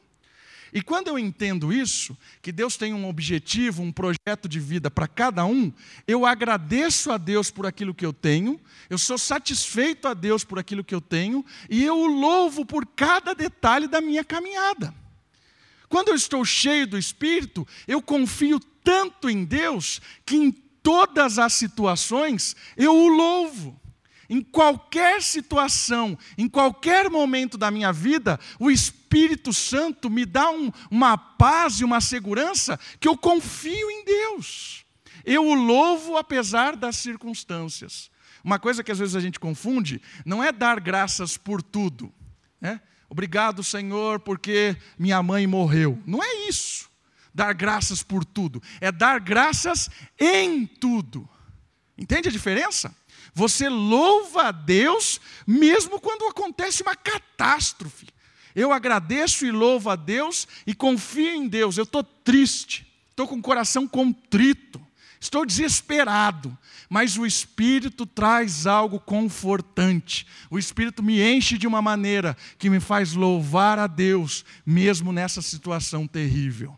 E 0.74 0.82
quando 0.82 1.10
eu 1.10 1.20
entendo 1.20 1.74
isso, 1.74 2.18
que 2.42 2.52
Deus 2.52 2.78
tem 2.78 2.94
um 2.94 3.08
objetivo, 3.08 3.82
um 3.82 3.92
projeto 3.92 4.48
de 4.48 4.60
vida 4.60 4.90
para 4.90 5.08
cada 5.08 5.46
um, 5.46 5.72
eu 6.08 6.26
agradeço 6.26 7.12
a 7.12 7.18
Deus 7.18 7.52
por 7.52 7.66
aquilo 7.66 7.94
que 7.94 8.06
eu 8.06 8.14
tenho, 8.14 8.60
eu 8.90 8.98
sou 8.98 9.18
satisfeito 9.18 10.08
a 10.08 10.14
Deus 10.14 10.44
por 10.44 10.58
aquilo 10.58 10.84
que 10.84 10.96
eu 10.96 11.02
tenho, 11.02 11.46
e 11.70 11.84
eu 11.84 11.98
o 11.98 12.08
louvo 12.08 12.66
por 12.66 12.86
cada 12.86 13.34
detalhe 13.34 13.88
da 13.88 14.00
minha 14.00 14.24
caminhada. 14.24 14.94
Quando 15.90 16.08
eu 16.08 16.16
estou 16.16 16.46
cheio 16.46 16.88
do 16.88 16.98
Espírito, 16.98 17.68
eu 17.86 18.02
confio 18.02 18.60
tanto 18.82 19.30
em 19.30 19.44
Deus 19.44 20.00
que 20.26 20.38
em 20.38 20.52
todas 20.52 21.38
as 21.38 21.54
situações 21.54 22.56
eu 22.78 22.96
o 22.96 23.08
louvo. 23.10 23.81
Em 24.32 24.42
qualquer 24.42 25.22
situação, 25.22 26.18
em 26.38 26.48
qualquer 26.48 27.10
momento 27.10 27.58
da 27.58 27.70
minha 27.70 27.92
vida, 27.92 28.40
o 28.58 28.72
Espírito 28.72 29.52
Santo 29.52 30.10
me 30.10 30.26
dá 30.26 30.50
um, 30.50 30.72
uma 30.90 31.18
paz 31.18 31.82
e 31.82 31.84
uma 31.84 32.00
segurança 32.00 32.80
que 32.98 33.10
eu 33.10 33.18
confio 33.18 33.92
em 33.92 34.06
Deus. 34.06 34.86
Eu 35.26 35.46
o 35.46 35.54
louvo 35.54 36.16
apesar 36.16 36.78
das 36.78 36.96
circunstâncias. 36.96 38.10
Uma 38.42 38.58
coisa 38.58 38.82
que 38.82 38.94
às 38.94 39.00
vezes 39.00 39.18
a 39.18 39.20
gente 39.20 39.38
confunde 39.38 40.02
não 40.26 40.42
é 40.42 40.54
dar 40.54 40.80
graças 40.80 41.36
por 41.36 41.62
tudo. 41.62 42.10
Né? 42.62 42.80
Obrigado, 43.10 43.62
Senhor, 43.62 44.22
porque 44.22 44.78
minha 44.98 45.22
mãe 45.22 45.46
morreu. 45.46 46.02
Não 46.08 46.24
é 46.24 46.48
isso. 46.48 46.90
Dar 47.36 47.52
graças 47.52 48.02
por 48.02 48.24
tudo. 48.24 48.64
É 48.80 48.94
dar 48.94 49.20
graças 49.20 49.90
em 50.18 50.66
tudo. 50.66 51.28
Entende 51.98 52.30
a 52.30 52.32
diferença? 52.32 52.96
Você 53.34 53.70
louva 53.70 54.50
a 54.50 54.52
Deus 54.52 55.20
mesmo 55.48 56.00
quando 56.00 56.28
acontece 56.28 56.84
uma 56.84 56.96
catástrofe. 56.96 58.08
Eu 58.54 58.74
agradeço 58.74 59.46
e 59.46 59.52
louvo 59.52 59.90
a 59.90 59.96
Deus 59.96 60.48
e 60.68 60.74
confio 60.74 61.30
em 61.30 61.48
Deus. 61.48 61.78
Eu 61.78 61.84
estou 61.84 62.04
triste, 62.04 62.86
estou 63.10 63.28
com 63.28 63.36
o 63.36 63.42
coração 63.42 63.88
contrito, 63.88 64.82
estou 65.20 65.46
desesperado, 65.46 66.58
mas 66.90 67.18
o 67.18 67.26
Espírito 67.26 68.06
traz 68.06 68.68
algo 68.68 69.00
confortante. 69.00 70.28
O 70.50 70.60
Espírito 70.60 71.02
me 71.02 71.22
enche 71.22 71.58
de 71.58 71.66
uma 71.66 71.82
maneira 71.82 72.36
que 72.58 72.70
me 72.70 72.82
faz 72.82 73.14
louvar 73.14 73.80
a 73.80 73.88
Deus, 73.88 74.44
mesmo 74.66 75.14
nessa 75.14 75.42
situação 75.42 76.06
terrível. 76.06 76.78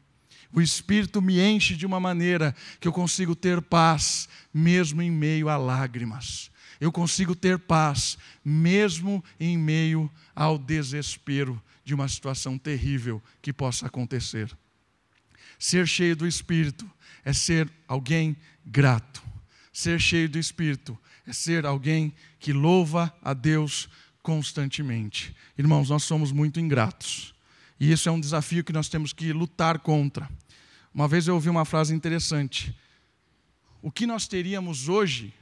O 0.53 0.61
Espírito 0.61 1.21
me 1.21 1.41
enche 1.41 1.75
de 1.75 1.85
uma 1.85 1.99
maneira 1.99 2.55
que 2.79 2.87
eu 2.87 2.93
consigo 2.93 3.35
ter 3.35 3.59
paz, 3.61 4.29
mesmo 4.53 5.01
em 5.01 5.09
meio 5.09 5.49
a 5.49 5.57
lágrimas. 5.57 6.51
Eu 6.79 6.91
consigo 6.91 7.35
ter 7.35 7.57
paz, 7.57 8.17
mesmo 8.45 9.23
em 9.39 9.57
meio 9.57 10.11
ao 10.35 10.57
desespero 10.57 11.61
de 11.83 11.93
uma 11.93 12.07
situação 12.07 12.57
terrível 12.57 13.21
que 13.41 13.51
possa 13.51 13.87
acontecer. 13.87 14.55
Ser 15.57 15.87
cheio 15.87 16.15
do 16.15 16.27
Espírito 16.27 16.89
é 17.25 17.33
ser 17.33 17.71
alguém 17.87 18.35
grato. 18.65 19.23
Ser 19.71 19.99
cheio 19.99 20.29
do 20.29 20.37
Espírito 20.37 20.97
é 21.25 21.33
ser 21.33 21.65
alguém 21.65 22.13
que 22.39 22.53
louva 22.53 23.15
a 23.23 23.33
Deus 23.33 23.89
constantemente. 24.21 25.35
Irmãos, 25.57 25.89
nós 25.89 26.03
somos 26.03 26.31
muito 26.31 26.59
ingratos. 26.59 27.33
E 27.79 27.91
isso 27.91 28.07
é 28.07 28.11
um 28.11 28.19
desafio 28.19 28.63
que 28.63 28.71
nós 28.71 28.87
temos 28.87 29.13
que 29.13 29.33
lutar 29.33 29.79
contra. 29.79 30.29
Uma 30.93 31.07
vez 31.07 31.27
eu 31.27 31.33
ouvi 31.33 31.49
uma 31.49 31.65
frase 31.65 31.93
interessante. 31.95 32.77
O 33.81 33.91
que 33.91 34.05
nós 34.05 34.27
teríamos 34.27 34.87
hoje 34.87 35.33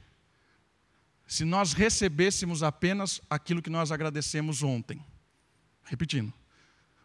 se 1.26 1.44
nós 1.44 1.72
recebêssemos 1.74 2.62
apenas 2.62 3.20
aquilo 3.28 3.60
que 3.60 3.70
nós 3.70 3.92
agradecemos 3.92 4.62
ontem? 4.62 5.04
Repetindo. 5.84 6.32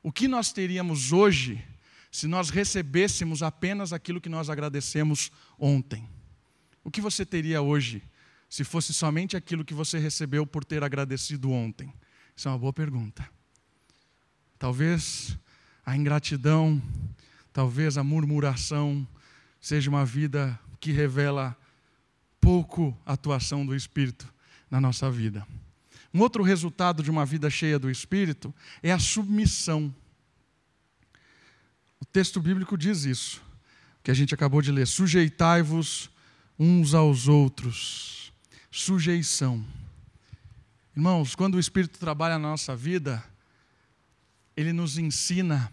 O 0.02 0.12
que 0.12 0.28
nós 0.28 0.54
teríamos 0.54 1.12
hoje 1.12 1.64
se 2.10 2.26
nós 2.26 2.50
recebêssemos 2.50 3.44
apenas 3.44 3.92
aquilo 3.92 4.22
que 4.22 4.30
nós 4.30 4.50
agradecemos 4.50 5.30
ontem? 5.60 6.08
O 6.84 6.90
que 6.90 7.02
você 7.02 7.26
teria 7.26 7.62
hoje 7.62 8.02
se 8.50 8.64
fosse 8.64 8.94
somente 8.94 9.36
aquilo 9.36 9.66
que 9.66 9.74
você 9.74 10.00
recebeu 10.00 10.48
por 10.48 10.64
ter 10.64 10.84
agradecido 10.84 11.52
ontem? 11.52 11.94
Isso 12.34 12.48
é 12.48 12.52
uma 12.52 12.58
boa 12.58 12.72
pergunta. 12.72 13.30
Talvez 14.58 15.38
a 15.86 15.98
ingratidão, 15.98 16.82
talvez 17.58 17.98
a 17.98 18.04
murmuração 18.04 19.08
seja 19.60 19.90
uma 19.90 20.06
vida 20.06 20.60
que 20.80 20.92
revela 20.92 21.58
pouco 22.40 22.96
atuação 23.04 23.66
do 23.66 23.76
Espírito 23.76 24.32
na 24.70 24.80
nossa 24.80 25.10
vida. 25.10 25.44
Um 26.14 26.20
outro 26.20 26.44
resultado 26.44 27.02
de 27.02 27.10
uma 27.10 27.26
vida 27.26 27.50
cheia 27.50 27.80
do 27.80 27.90
Espírito 27.90 28.54
é 28.84 28.92
a 28.92 29.00
submissão. 29.00 29.92
O 32.00 32.06
texto 32.06 32.40
bíblico 32.40 32.78
diz 32.78 33.06
isso, 33.06 33.42
que 34.04 34.12
a 34.12 34.14
gente 34.14 34.36
acabou 34.36 34.62
de 34.62 34.72
ler: 34.72 34.86
sujeitai-vos 34.86 36.12
uns 36.60 36.94
aos 36.94 37.28
outros. 37.28 38.32
Sujeição. 38.70 39.66
Irmãos, 40.96 41.34
quando 41.34 41.56
o 41.56 41.60
Espírito 41.60 41.98
trabalha 41.98 42.38
na 42.38 42.50
nossa 42.50 42.76
vida, 42.76 43.24
ele 44.56 44.72
nos 44.72 45.00
ensina 45.00 45.72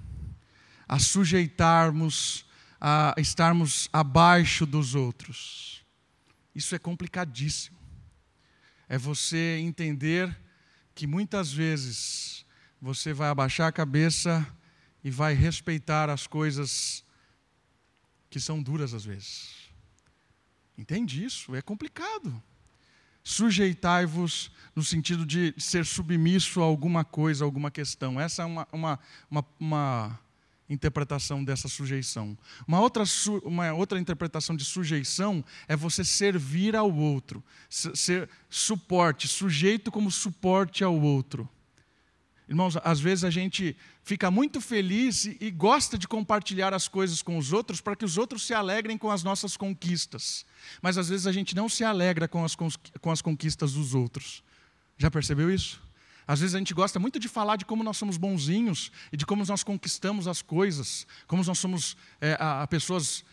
a 0.88 0.98
sujeitarmos, 0.98 2.44
a 2.80 3.14
estarmos 3.18 3.88
abaixo 3.92 4.66
dos 4.66 4.94
outros. 4.94 5.84
Isso 6.54 6.74
é 6.74 6.78
complicadíssimo. 6.78 7.78
É 8.88 8.96
você 8.96 9.58
entender 9.58 10.36
que 10.94 11.06
muitas 11.06 11.52
vezes 11.52 12.44
você 12.80 13.12
vai 13.12 13.28
abaixar 13.28 13.68
a 13.68 13.72
cabeça 13.72 14.46
e 15.02 15.10
vai 15.10 15.34
respeitar 15.34 16.08
as 16.08 16.26
coisas 16.26 17.04
que 18.30 18.38
são 18.38 18.62
duras 18.62 18.94
às 18.94 19.04
vezes. 19.04 19.64
Entende 20.76 21.24
isso? 21.24 21.54
É 21.54 21.62
complicado. 21.62 22.42
Sujeitai-vos 23.22 24.50
no 24.76 24.82
sentido 24.82 25.24
de 25.24 25.54
ser 25.56 25.86
submisso 25.86 26.60
a 26.60 26.64
alguma 26.64 27.04
coisa, 27.04 27.44
a 27.44 27.46
alguma 27.46 27.70
questão. 27.70 28.20
Essa 28.20 28.42
é 28.42 28.44
uma, 28.44 28.68
uma, 28.70 28.98
uma, 29.30 29.44
uma 29.58 30.20
interpretação 30.68 31.44
dessa 31.44 31.68
sujeição. 31.68 32.36
Uma 32.66 32.80
outra, 32.80 33.04
uma 33.44 33.72
outra 33.72 33.98
interpretação 33.98 34.56
de 34.56 34.64
sujeição 34.64 35.44
é 35.68 35.76
você 35.76 36.04
servir 36.04 36.74
ao 36.74 36.92
outro, 36.92 37.42
ser 37.68 38.28
suporte, 38.48 39.28
sujeito 39.28 39.90
como 39.90 40.10
suporte 40.10 40.82
ao 40.82 40.98
outro. 40.98 41.48
Irmãos, 42.46 42.76
às 42.84 43.00
vezes 43.00 43.24
a 43.24 43.30
gente 43.30 43.74
fica 44.02 44.30
muito 44.30 44.60
feliz 44.60 45.24
e, 45.24 45.36
e 45.40 45.50
gosta 45.50 45.96
de 45.96 46.06
compartilhar 46.06 46.74
as 46.74 46.86
coisas 46.86 47.22
com 47.22 47.38
os 47.38 47.52
outros 47.54 47.80
para 47.80 47.96
que 47.96 48.04
os 48.04 48.18
outros 48.18 48.46
se 48.46 48.52
alegrem 48.52 48.98
com 48.98 49.10
as 49.10 49.22
nossas 49.22 49.56
conquistas. 49.56 50.44
Mas 50.82 50.98
às 50.98 51.08
vezes 51.08 51.26
a 51.26 51.32
gente 51.32 51.56
não 51.56 51.70
se 51.70 51.84
alegra 51.84 52.28
com 52.28 52.44
as, 52.44 52.54
com 52.54 53.10
as 53.10 53.22
conquistas 53.22 53.72
dos 53.72 53.94
outros. 53.94 54.42
Já 54.98 55.10
percebeu 55.10 55.50
isso? 55.50 55.82
Às 56.26 56.40
vezes 56.40 56.54
a 56.54 56.58
gente 56.58 56.74
gosta 56.74 56.98
muito 56.98 57.18
de 57.18 57.28
falar 57.28 57.56
de 57.56 57.64
como 57.64 57.84
nós 57.84 57.96
somos 57.96 58.16
bonzinhos 58.16 58.90
e 59.12 59.16
de 59.16 59.26
como 59.26 59.44
nós 59.44 59.62
conquistamos 59.62 60.26
as 60.26 60.42
coisas, 60.42 61.06
como 61.26 61.44
nós 61.44 61.58
somos 61.58 61.96
é, 62.20 62.36
a, 62.40 62.62
a 62.62 62.66
pessoas 62.66 63.24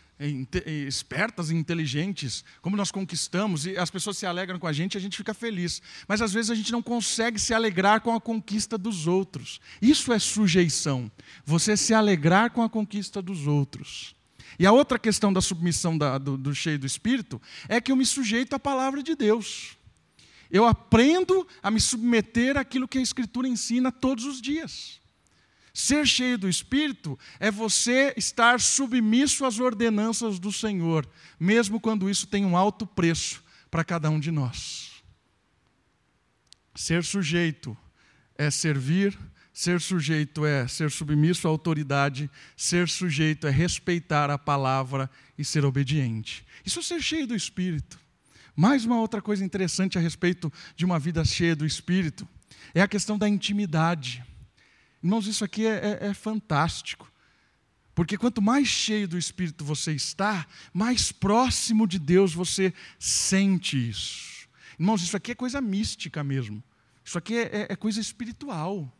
espertas 0.88 1.50
e 1.50 1.56
inteligentes, 1.56 2.44
como 2.62 2.78
nós 2.78 2.92
conquistamos, 2.92 3.66
e 3.66 3.76
as 3.76 3.90
pessoas 3.90 4.18
se 4.18 4.26
alegram 4.26 4.60
com 4.60 4.68
a 4.68 4.74
gente, 4.74 4.98
a 4.98 5.02
gente 5.02 5.18
fica 5.18 5.34
feliz. 5.34 5.82
Mas 6.08 6.22
às 6.22 6.32
vezes 6.32 6.52
a 6.52 6.56
gente 6.56 6.72
não 6.72 6.82
consegue 6.82 7.40
se 7.40 7.54
alegrar 7.54 8.02
com 8.02 8.14
a 8.14 8.22
conquista 8.22 8.78
dos 8.78 9.08
outros. 9.08 9.60
Isso 9.82 10.14
é 10.14 10.20
sujeição. 10.20 11.12
Você 11.44 11.76
se 11.76 11.94
alegrar 11.94 12.52
com 12.52 12.62
a 12.62 12.70
conquista 12.70 13.22
dos 13.22 13.48
outros. 13.48 14.16
E 14.60 14.66
a 14.66 14.72
outra 14.72 15.00
questão 15.00 15.34
da 15.34 15.42
submissão 15.42 15.98
da, 15.98 16.18
do, 16.18 16.38
do 16.38 16.54
cheio 16.54 16.78
do 16.78 16.86
Espírito 16.86 17.42
é 17.68 17.82
que 17.82 17.92
eu 17.92 17.96
me 17.96 18.06
sujeito 18.06 18.54
à 18.54 18.60
palavra 18.60 19.02
de 19.02 19.16
Deus. 19.16 19.78
Eu 20.52 20.66
aprendo 20.66 21.48
a 21.64 21.72
me 21.72 21.80
submeter 21.80 22.58
àquilo 22.58 22.88
que 22.88 22.98
a 22.98 23.02
Escritura 23.02 23.48
ensina 23.48 23.92
todos 23.92 24.26
os 24.26 24.42
dias. 24.42 25.00
Ser 25.74 26.06
cheio 26.06 26.38
do 26.38 26.50
Espírito 26.50 27.18
é 27.40 27.50
você 27.50 28.14
estar 28.18 28.60
submisso 28.60 29.46
às 29.46 29.60
ordenanças 29.60 30.38
do 30.38 30.52
Senhor, 30.52 31.08
mesmo 31.40 31.80
quando 31.80 32.10
isso 32.10 32.28
tem 32.28 32.44
um 32.44 32.58
alto 32.58 32.86
preço 32.86 33.42
para 33.70 33.86
cada 33.86 34.10
um 34.10 34.20
de 34.20 34.32
nós. 34.32 35.02
Ser 36.76 37.06
sujeito 37.06 37.78
é 38.38 38.52
servir, 38.52 39.18
ser 39.54 39.80
sujeito 39.80 40.46
é 40.46 40.68
ser 40.68 40.92
submisso 40.92 41.48
à 41.48 41.52
autoridade, 41.52 42.30
ser 42.58 42.90
sujeito 42.90 43.48
é 43.48 43.50
respeitar 43.50 44.30
a 44.30 44.38
palavra 44.38 45.10
e 45.38 45.46
ser 45.46 45.64
obediente. 45.64 46.46
Isso 46.66 46.80
é 46.80 46.84
ser 46.84 47.02
cheio 47.02 47.28
do 47.28 47.36
Espírito. 47.36 48.01
Mais 48.56 48.86
uma 48.86 49.00
outra 49.00 49.22
coisa 49.22 49.46
interessante 49.46 49.98
a 49.98 50.02
respeito 50.02 50.52
de 50.76 50.86
uma 50.86 51.00
vida 51.00 51.24
cheia 51.24 51.56
do 51.56 51.66
Espírito 51.66 52.28
é 52.74 52.82
a 52.82 52.88
questão 52.88 53.18
da 53.18 53.28
intimidade. 53.28 54.24
Irmãos, 55.04 55.26
isso 55.28 55.44
aqui 55.44 55.66
é, 55.66 56.00
é, 56.02 56.08
é 56.08 56.14
fantástico. 56.14 57.12
Porque 57.94 58.18
quanto 58.18 58.42
mais 58.42 58.68
cheio 58.68 59.08
do 59.08 59.18
Espírito 59.18 59.66
você 59.66 59.92
está, 59.94 60.48
mais 60.74 61.12
próximo 61.12 61.88
de 61.88 62.00
Deus 62.00 62.34
você 62.34 62.74
sente 62.98 63.90
isso. 63.90 64.48
Irmãos, 64.80 65.04
isso 65.04 65.18
aqui 65.18 65.32
é 65.32 65.36
coisa 65.36 65.60
mística 65.60 66.24
mesmo. 66.24 66.64
Isso 67.04 67.18
aqui 67.18 67.36
é, 67.36 67.42
é, 67.42 67.68
é 67.70 67.76
coisa 67.76 68.00
espiritual. 68.00 68.92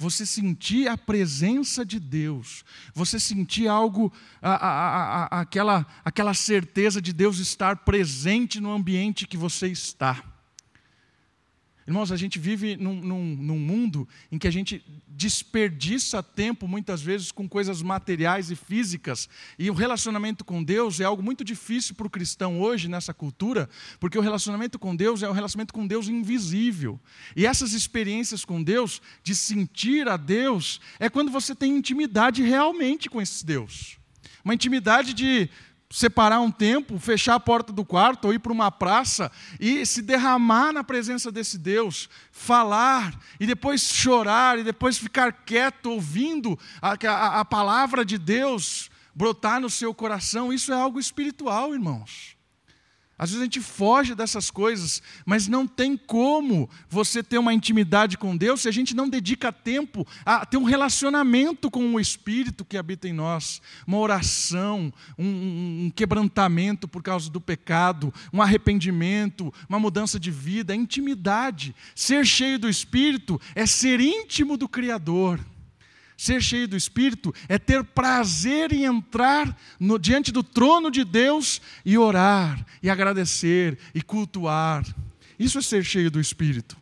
Você 0.00 0.24
sentir 0.24 0.88
a 0.88 0.96
presença 0.96 1.84
de 1.84 2.00
Deus, 2.00 2.64
você 2.94 3.20
sentir 3.20 3.68
algo, 3.68 4.10
a, 4.40 4.54
a, 4.54 5.24
a, 5.24 5.40
aquela, 5.42 5.86
aquela 6.02 6.32
certeza 6.32 7.02
de 7.02 7.12
Deus 7.12 7.38
estar 7.38 7.76
presente 7.84 8.60
no 8.60 8.72
ambiente 8.72 9.26
que 9.26 9.36
você 9.36 9.66
está. 9.66 10.24
Irmãos, 11.90 12.12
a 12.12 12.16
gente 12.16 12.38
vive 12.38 12.76
num, 12.76 12.94
num, 12.94 13.24
num, 13.34 13.58
mundo 13.58 14.08
em 14.30 14.38
que 14.38 14.46
a 14.46 14.50
gente 14.52 14.80
desperdiça 15.08 16.22
tempo, 16.22 16.68
muitas 16.68 17.02
vezes, 17.02 17.32
com 17.32 17.48
coisas 17.48 17.82
materiais 17.82 18.48
e 18.48 18.54
físicas, 18.54 19.28
e 19.58 19.68
o 19.68 19.74
relacionamento 19.74 20.44
com 20.44 20.62
Deus 20.62 21.00
é 21.00 21.04
algo 21.04 21.20
muito 21.20 21.42
difícil 21.42 21.96
para 21.96 22.06
o 22.06 22.10
cristão 22.10 22.60
hoje, 22.60 22.86
nessa 22.86 23.12
cultura, 23.12 23.68
porque 23.98 24.16
o 24.16 24.22
relacionamento 24.22 24.78
com 24.78 24.94
Deus 24.94 25.20
é 25.24 25.28
um 25.28 25.32
relacionamento 25.32 25.74
com 25.74 25.84
Deus 25.84 26.06
invisível. 26.06 27.00
E 27.34 27.44
essas 27.44 27.72
experiências 27.72 28.44
com 28.44 28.62
Deus, 28.62 29.02
de 29.24 29.34
sentir 29.34 30.08
a 30.08 30.16
Deus, 30.16 30.80
é 31.00 31.10
quando 31.10 31.32
você 31.32 31.56
tem 31.56 31.76
intimidade 31.76 32.40
realmente 32.40 33.10
com 33.10 33.20
esse 33.20 33.44
Deus. 33.44 33.98
Uma 34.44 34.54
intimidade 34.54 35.12
de 35.12 35.50
separar 35.90 36.40
um 36.40 36.50
tempo, 36.50 36.98
fechar 36.98 37.34
a 37.34 37.40
porta 37.40 37.72
do 37.72 37.84
quarto 37.84 38.26
ou 38.26 38.32
ir 38.32 38.38
para 38.38 38.52
uma 38.52 38.70
praça 38.70 39.30
e 39.58 39.84
se 39.84 40.00
derramar 40.00 40.72
na 40.72 40.84
presença 40.84 41.32
desse 41.32 41.58
Deus, 41.58 42.08
falar 42.30 43.12
e 43.40 43.46
depois 43.46 43.82
chorar 43.82 44.58
e 44.58 44.62
depois 44.62 44.96
ficar 44.96 45.32
quieto 45.32 45.86
ouvindo 45.90 46.56
a, 46.80 46.94
a, 47.08 47.40
a 47.40 47.44
palavra 47.44 48.04
de 48.04 48.16
Deus 48.16 48.88
brotar 49.12 49.60
no 49.60 49.68
seu 49.68 49.92
coração, 49.92 50.52
isso 50.52 50.72
é 50.72 50.76
algo 50.76 51.00
espiritual, 51.00 51.74
irmãos. 51.74 52.39
Às 53.20 53.28
vezes 53.28 53.42
a 53.42 53.44
gente 53.44 53.60
foge 53.60 54.14
dessas 54.14 54.50
coisas, 54.50 55.02
mas 55.26 55.46
não 55.46 55.66
tem 55.66 55.94
como 55.94 56.70
você 56.88 57.22
ter 57.22 57.36
uma 57.36 57.52
intimidade 57.52 58.16
com 58.16 58.34
Deus 58.34 58.62
se 58.62 58.68
a 58.68 58.72
gente 58.72 58.96
não 58.96 59.10
dedica 59.10 59.52
tempo 59.52 60.06
a 60.24 60.46
ter 60.46 60.56
um 60.56 60.64
relacionamento 60.64 61.70
com 61.70 61.84
o 61.94 62.00
Espírito 62.00 62.64
que 62.64 62.78
habita 62.78 63.06
em 63.06 63.12
nós, 63.12 63.60
uma 63.86 63.98
oração, 63.98 64.90
um, 65.18 65.84
um 65.84 65.92
quebrantamento 65.94 66.88
por 66.88 67.02
causa 67.02 67.28
do 67.28 67.42
pecado, 67.42 68.10
um 68.32 68.40
arrependimento, 68.40 69.52
uma 69.68 69.78
mudança 69.78 70.18
de 70.18 70.30
vida, 70.30 70.74
intimidade. 70.74 71.76
Ser 71.94 72.24
cheio 72.24 72.58
do 72.58 72.70
Espírito 72.70 73.38
é 73.54 73.66
ser 73.66 74.00
íntimo 74.00 74.56
do 74.56 74.66
Criador. 74.66 75.38
Ser 76.20 76.42
cheio 76.42 76.68
do 76.68 76.76
Espírito 76.76 77.34
é 77.48 77.58
ter 77.58 77.82
prazer 77.82 78.74
em 78.74 78.84
entrar 78.84 79.58
no, 79.80 79.98
diante 79.98 80.30
do 80.30 80.42
trono 80.42 80.90
de 80.90 81.02
Deus 81.02 81.62
e 81.82 81.96
orar, 81.96 82.62
e 82.82 82.90
agradecer, 82.90 83.78
e 83.94 84.02
cultuar. 84.02 84.84
Isso 85.38 85.58
é 85.58 85.62
ser 85.62 85.82
cheio 85.82 86.10
do 86.10 86.20
Espírito. 86.20 86.76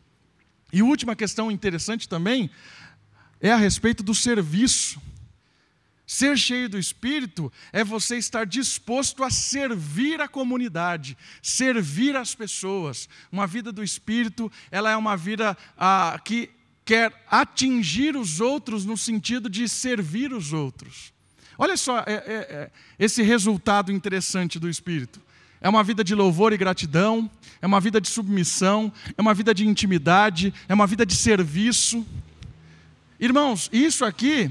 E 0.72 0.83
última 0.83 1.14
questão 1.14 1.53
interessante 1.53 2.09
também 2.09 2.51
é 3.40 3.53
a 3.53 3.57
respeito 3.57 4.03
do 4.03 4.12
serviço. 4.12 5.01
Ser 6.05 6.37
cheio 6.37 6.68
do 6.68 6.77
Espírito 6.77 7.53
é 7.72 7.85
você 7.85 8.18
estar 8.18 8.44
disposto 8.44 9.22
a 9.22 9.31
servir 9.31 10.20
a 10.20 10.27
comunidade, 10.27 11.16
servir 11.40 12.16
as 12.16 12.35
pessoas. 12.35 13.09
Uma 13.31 13.46
vida 13.46 13.70
do 13.70 13.85
Espírito, 13.85 14.51
ela 14.68 14.90
é 14.90 14.96
uma 14.96 15.16
vida 15.16 15.57
ah, 15.79 16.20
que 16.24 16.51
quer 16.88 17.12
atingir 17.31 18.16
os 18.16 18.40
outros 18.40 18.87
no 18.87 18.96
sentido 18.96 19.51
de 19.51 19.68
servir 19.68 20.33
os 20.33 20.55
outros. 20.55 21.12
Olha 21.59 21.77
só 21.77 21.98
é, 21.98 22.05
é, 22.07 22.14
é, 22.16 22.70
esse 22.98 23.22
resultado 23.22 23.92
interessante 23.92 24.59
do 24.59 24.70
Espírito. 24.70 25.20
É 25.61 25.68
uma 25.68 25.85
vida 25.85 26.03
de 26.03 26.14
louvor 26.14 26.51
e 26.55 26.57
gratidão, 26.57 27.31
é 27.61 27.66
uma 27.66 27.79
vida 27.79 28.01
de 28.01 28.09
submissão, 28.09 28.90
é 29.14 29.20
uma 29.20 29.35
vida 29.35 29.53
de 29.53 29.68
intimidade, 29.68 30.55
é 30.66 30.72
uma 30.72 30.87
vida 30.87 31.05
de 31.05 31.14
serviço. 31.14 32.07
Irmãos, 33.20 33.68
isso 33.70 34.03
aqui 34.03 34.51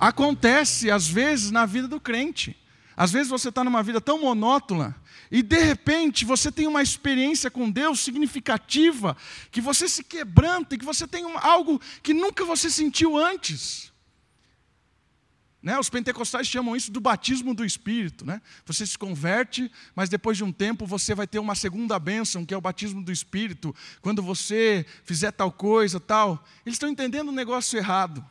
acontece 0.00 0.90
às 0.90 1.06
vezes 1.06 1.52
na 1.52 1.66
vida 1.66 1.86
do 1.86 2.00
crente. 2.00 2.56
Às 2.96 3.12
vezes 3.12 3.28
você 3.28 3.50
está 3.50 3.62
numa 3.62 3.82
vida 3.82 4.00
tão 4.00 4.20
monótona 4.20 4.96
e 5.30 5.42
de 5.42 5.58
repente 5.58 6.24
você 6.24 6.50
tem 6.50 6.66
uma 6.66 6.82
experiência 6.82 7.50
com 7.50 7.70
Deus 7.70 8.00
significativa, 8.00 9.16
que 9.50 9.60
você 9.60 9.88
se 9.88 10.02
quebranta 10.02 10.74
e 10.74 10.78
que 10.78 10.84
você 10.84 11.06
tem 11.06 11.24
um, 11.26 11.36
algo 11.38 11.80
que 12.02 12.14
nunca 12.14 12.44
você 12.44 12.70
sentiu 12.70 13.16
antes. 13.18 13.92
Né? 15.62 15.76
Os 15.78 15.90
pentecostais 15.90 16.46
chamam 16.46 16.76
isso 16.76 16.92
do 16.92 17.00
batismo 17.00 17.52
do 17.52 17.64
Espírito. 17.64 18.24
Né? 18.24 18.40
Você 18.64 18.86
se 18.86 18.96
converte, 18.96 19.70
mas 19.96 20.08
depois 20.08 20.36
de 20.36 20.44
um 20.44 20.52
tempo 20.52 20.86
você 20.86 21.12
vai 21.12 21.26
ter 21.26 21.40
uma 21.40 21.56
segunda 21.56 21.98
bênção, 21.98 22.46
que 22.46 22.54
é 22.54 22.56
o 22.56 22.60
batismo 22.60 23.02
do 23.02 23.10
Espírito. 23.10 23.74
Quando 24.00 24.22
você 24.22 24.86
fizer 25.02 25.32
tal 25.32 25.50
coisa, 25.50 25.98
tal. 25.98 26.42
Eles 26.64 26.76
estão 26.76 26.88
entendendo 26.88 27.30
o 27.30 27.32
negócio 27.32 27.76
errado. 27.76 28.24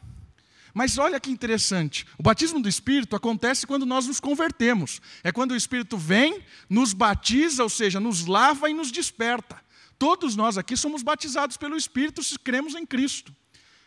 Mas 0.76 0.98
olha 0.98 1.22
que 1.22 1.32
interessante: 1.32 2.06
o 2.18 2.22
batismo 2.22 2.62
do 2.62 2.68
Espírito 2.68 3.16
acontece 3.16 3.66
quando 3.66 3.86
nós 3.86 4.08
nos 4.08 4.20
convertemos. 4.20 5.02
É 5.24 5.32
quando 5.32 5.52
o 5.52 5.56
Espírito 5.56 5.98
vem, 5.98 6.44
nos 6.70 6.92
batiza, 6.92 7.64
ou 7.64 7.70
seja, 7.70 7.98
nos 7.98 8.26
lava 8.26 8.70
e 8.70 8.74
nos 8.74 8.92
desperta. 8.92 9.64
Todos 9.98 10.36
nós 10.36 10.58
aqui 10.58 10.76
somos 10.76 11.02
batizados 11.02 11.56
pelo 11.56 11.78
Espírito 11.78 12.22
se 12.22 12.38
cremos 12.38 12.76
em 12.76 12.86
Cristo. 12.86 13.34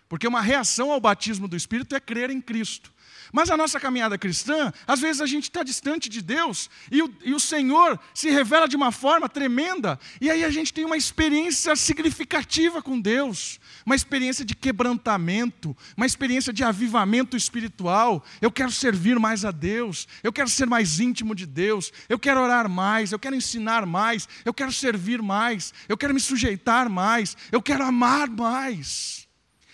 Porque 0.09 0.27
uma 0.27 0.40
reação 0.40 0.90
ao 0.90 0.98
batismo 0.98 1.46
do 1.46 1.55
Espírito 1.55 1.94
é 1.94 2.01
crer 2.01 2.31
em 2.31 2.40
Cristo. 2.40 2.90
Mas 3.31 3.51
a 3.51 3.57
nossa 3.59 3.79
caminhada 3.79 4.16
cristã, 4.16 4.72
às 4.87 5.01
vezes 5.01 5.20
a 5.20 5.27
gente 5.27 5.44
está 5.44 5.62
distante 5.62 6.09
de 6.09 6.22
Deus 6.22 6.70
e 6.90 7.03
o, 7.03 7.14
e 7.22 7.35
o 7.35 7.40
Senhor 7.40 8.01
se 8.14 8.31
revela 8.31 8.66
de 8.66 8.77
uma 8.77 8.90
forma 8.90 9.29
tremenda, 9.29 10.01
e 10.18 10.31
aí 10.31 10.44
a 10.44 10.51
gente 10.51 10.72
tem 10.72 10.87
uma 10.87 10.96
experiência 10.96 11.77
significativa 11.77 12.81
com 12.81 12.98
Deus, 12.98 13.61
uma 13.88 13.96
experiência 13.96 14.44
de 14.44 14.55
quebrantamento, 14.55 15.74
uma 15.96 16.05
experiência 16.05 16.53
de 16.53 16.62
avivamento 16.62 17.37
espiritual. 17.37 18.22
Eu 18.40 18.53
quero 18.53 18.70
servir 18.70 19.18
mais 19.18 19.44
a 19.44 19.51
Deus, 19.51 20.07
eu 20.22 20.33
quero 20.33 20.48
ser 20.48 20.66
mais 20.66 21.01
íntimo 21.01 21.35
de 21.35 21.46
Deus, 21.46 21.90
eu 22.09 22.18
quero 22.18 22.40
orar 22.40 22.68
mais, 22.68 23.12
eu 23.12 23.18
quero 23.18 23.35
ensinar 23.35 23.87
mais, 23.87 24.29
eu 24.44 24.53
quero 24.53 24.70
servir 24.70 25.22
mais, 25.22 25.72
eu 25.88 25.96
quero 25.96 26.12
me 26.12 26.20
sujeitar 26.20 26.90
mais, 26.90 27.35
eu 27.51 27.62
quero 27.62 27.83
amar 27.83 28.29
mais. 28.29 29.27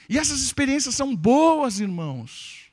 E 0.08 0.16
essas 0.16 0.40
experiências 0.42 0.94
são 0.94 1.16
boas, 1.16 1.80
irmãos 1.80 2.64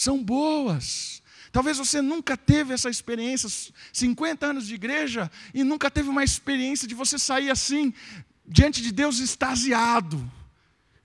são 0.00 0.22
boas. 0.22 1.22
Talvez 1.52 1.76
você 1.76 2.00
nunca 2.00 2.36
teve 2.36 2.72
essa 2.72 2.88
experiência, 2.88 3.48
50 3.92 4.46
anos 4.46 4.66
de 4.66 4.74
igreja, 4.74 5.30
e 5.52 5.62
nunca 5.62 5.90
teve 5.90 6.08
uma 6.08 6.24
experiência 6.24 6.88
de 6.88 6.94
você 6.94 7.18
sair 7.18 7.50
assim, 7.50 7.92
diante 8.46 8.80
de 8.80 8.92
Deus 8.92 9.18
extasiado. 9.18 10.39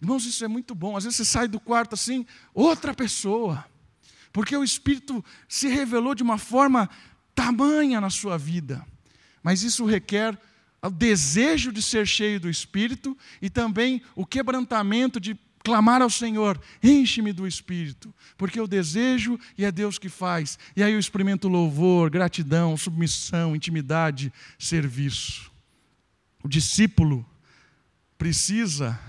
Irmãos, 0.01 0.25
isso 0.25 0.43
é 0.43 0.47
muito 0.47 0.75
bom. 0.75 0.97
Às 0.97 1.03
vezes 1.03 1.17
você 1.17 1.25
sai 1.25 1.47
do 1.47 1.59
quarto 1.59 1.93
assim, 1.93 2.25
outra 2.53 2.93
pessoa, 2.93 3.65
porque 4.31 4.55
o 4.55 4.63
Espírito 4.63 5.23
se 5.47 5.67
revelou 5.67 6.13
de 6.13 6.23
uma 6.23 6.37
forma 6.37 6.89
tamanha 7.33 8.01
na 8.01 8.09
sua 8.09 8.37
vida. 8.37 8.85
Mas 9.41 9.63
isso 9.63 9.85
requer 9.85 10.37
o 10.81 10.89
desejo 10.89 11.71
de 11.71 11.81
ser 11.81 12.07
cheio 12.07 12.39
do 12.39 12.49
Espírito 12.49 13.17
e 13.41 13.49
também 13.49 14.01
o 14.15 14.25
quebrantamento 14.25 15.19
de 15.19 15.37
clamar 15.63 16.01
ao 16.01 16.11
Senhor, 16.11 16.61
enche-me 16.81 17.33
do 17.33 17.47
Espírito, 17.47 18.13
porque 18.37 18.59
eu 18.59 18.67
desejo 18.67 19.39
e 19.57 19.65
é 19.65 19.71
Deus 19.71 19.97
que 19.97 20.09
faz. 20.09 20.59
E 20.75 20.83
aí 20.83 20.93
eu 20.93 20.99
experimento 20.99 21.47
louvor, 21.47 22.11
gratidão, 22.11 22.77
submissão, 22.77 23.55
intimidade, 23.55 24.31
serviço. 24.59 25.51
O 26.43 26.47
discípulo 26.47 27.25
precisa 28.15 28.99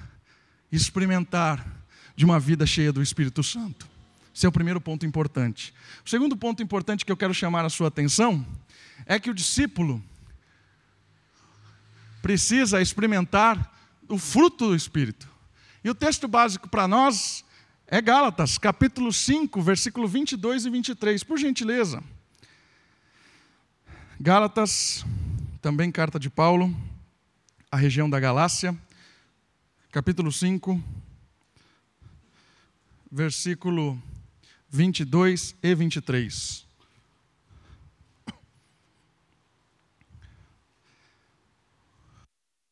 experimentar 0.71 1.67
de 2.15 2.25
uma 2.25 2.41
vida 2.41 2.67
cheia 2.67 2.93
do 2.93 3.03
Espírito 3.03 3.43
Santo. 3.43 3.87
Esse 4.35 4.45
é 4.45 4.49
o 4.49 4.53
primeiro 4.53 4.81
ponto 4.81 5.07
importante. 5.07 5.73
O 6.05 6.11
segundo 6.11 6.37
ponto 6.37 6.63
importante 6.63 7.05
que 7.05 7.13
eu 7.13 7.17
quero 7.17 7.33
chamar 7.33 7.65
a 7.65 7.71
sua 7.71 7.89
atenção 7.89 8.45
é 9.07 9.19
que 9.19 9.31
o 9.31 9.35
discípulo 9.35 10.03
precisa 12.21 12.83
experimentar 12.83 13.73
o 14.09 14.19
fruto 14.19 14.69
do 14.69 14.77
Espírito. 14.77 15.29
E 15.83 15.91
o 15.91 15.95
texto 15.95 16.27
básico 16.27 16.69
para 16.69 16.89
nós 16.89 17.45
é 17.87 18.01
Gálatas, 18.03 18.59
capítulo 18.59 19.13
5, 19.13 19.63
versículo 19.63 20.09
22 20.09 20.67
e 20.67 20.71
23, 20.71 21.23
por 21.23 21.39
gentileza. 21.39 22.03
Gálatas, 24.19 25.05
também 25.63 25.93
carta 25.93 26.19
de 26.19 26.29
Paulo, 26.29 26.75
a 27.71 27.77
região 27.77 28.11
da 28.11 28.19
Galácia, 28.19 28.77
capítulo 29.97 30.31
5, 30.31 30.85
versículo 33.11 33.99
22 34.69 35.57
e 35.63 35.75
23. 35.75 36.67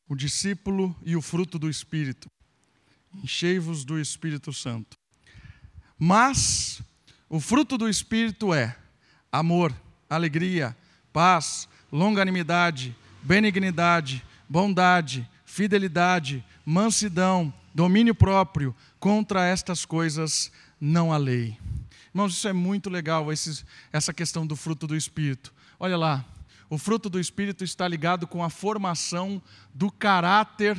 O 0.07 0.15
discípulo 0.15 0.95
e 1.03 1.17
o 1.17 1.23
fruto 1.23 1.59
do 1.59 1.71
Espírito 1.71 2.29
enchei-vos 3.15 3.87
do 3.87 3.99
Espírito 3.99 4.53
Santo. 4.53 4.95
Mas 5.99 6.83
o 7.31 7.41
fruto 7.41 7.79
do 7.79 7.89
Espírito 7.89 8.53
é 8.53 8.77
amor, 9.33 9.75
alegria, 10.11 10.77
paz, 11.11 11.71
longanimidade, 11.91 12.95
benignidade, 13.23 14.23
bondade, 14.47 15.27
fidelidade, 15.55 16.45
mansidão, 16.64 17.53
domínio 17.75 18.14
próprio. 18.14 18.75
Contra 18.99 19.47
estas 19.47 19.85
coisas 19.85 20.51
não 20.81 21.12
há 21.12 21.17
lei. 21.17 21.57
Irmãos, 22.12 22.33
isso 22.33 22.49
é 22.49 22.53
muito 22.53 22.90
legal, 22.90 23.33
esse, 23.33 23.64
essa 23.93 24.12
questão 24.12 24.47
do 24.47 24.57
fruto 24.57 24.87
do 24.87 24.97
Espírito. 24.97 25.53
Olha 25.79 25.97
lá, 25.97 26.25
o 26.69 26.79
fruto 26.79 27.09
do 27.09 27.21
Espírito 27.21 27.62
está 27.62 27.87
ligado 27.87 28.27
com 28.27 28.43
a 28.43 28.51
formação 28.51 29.40
do 29.73 29.90
caráter 29.90 30.77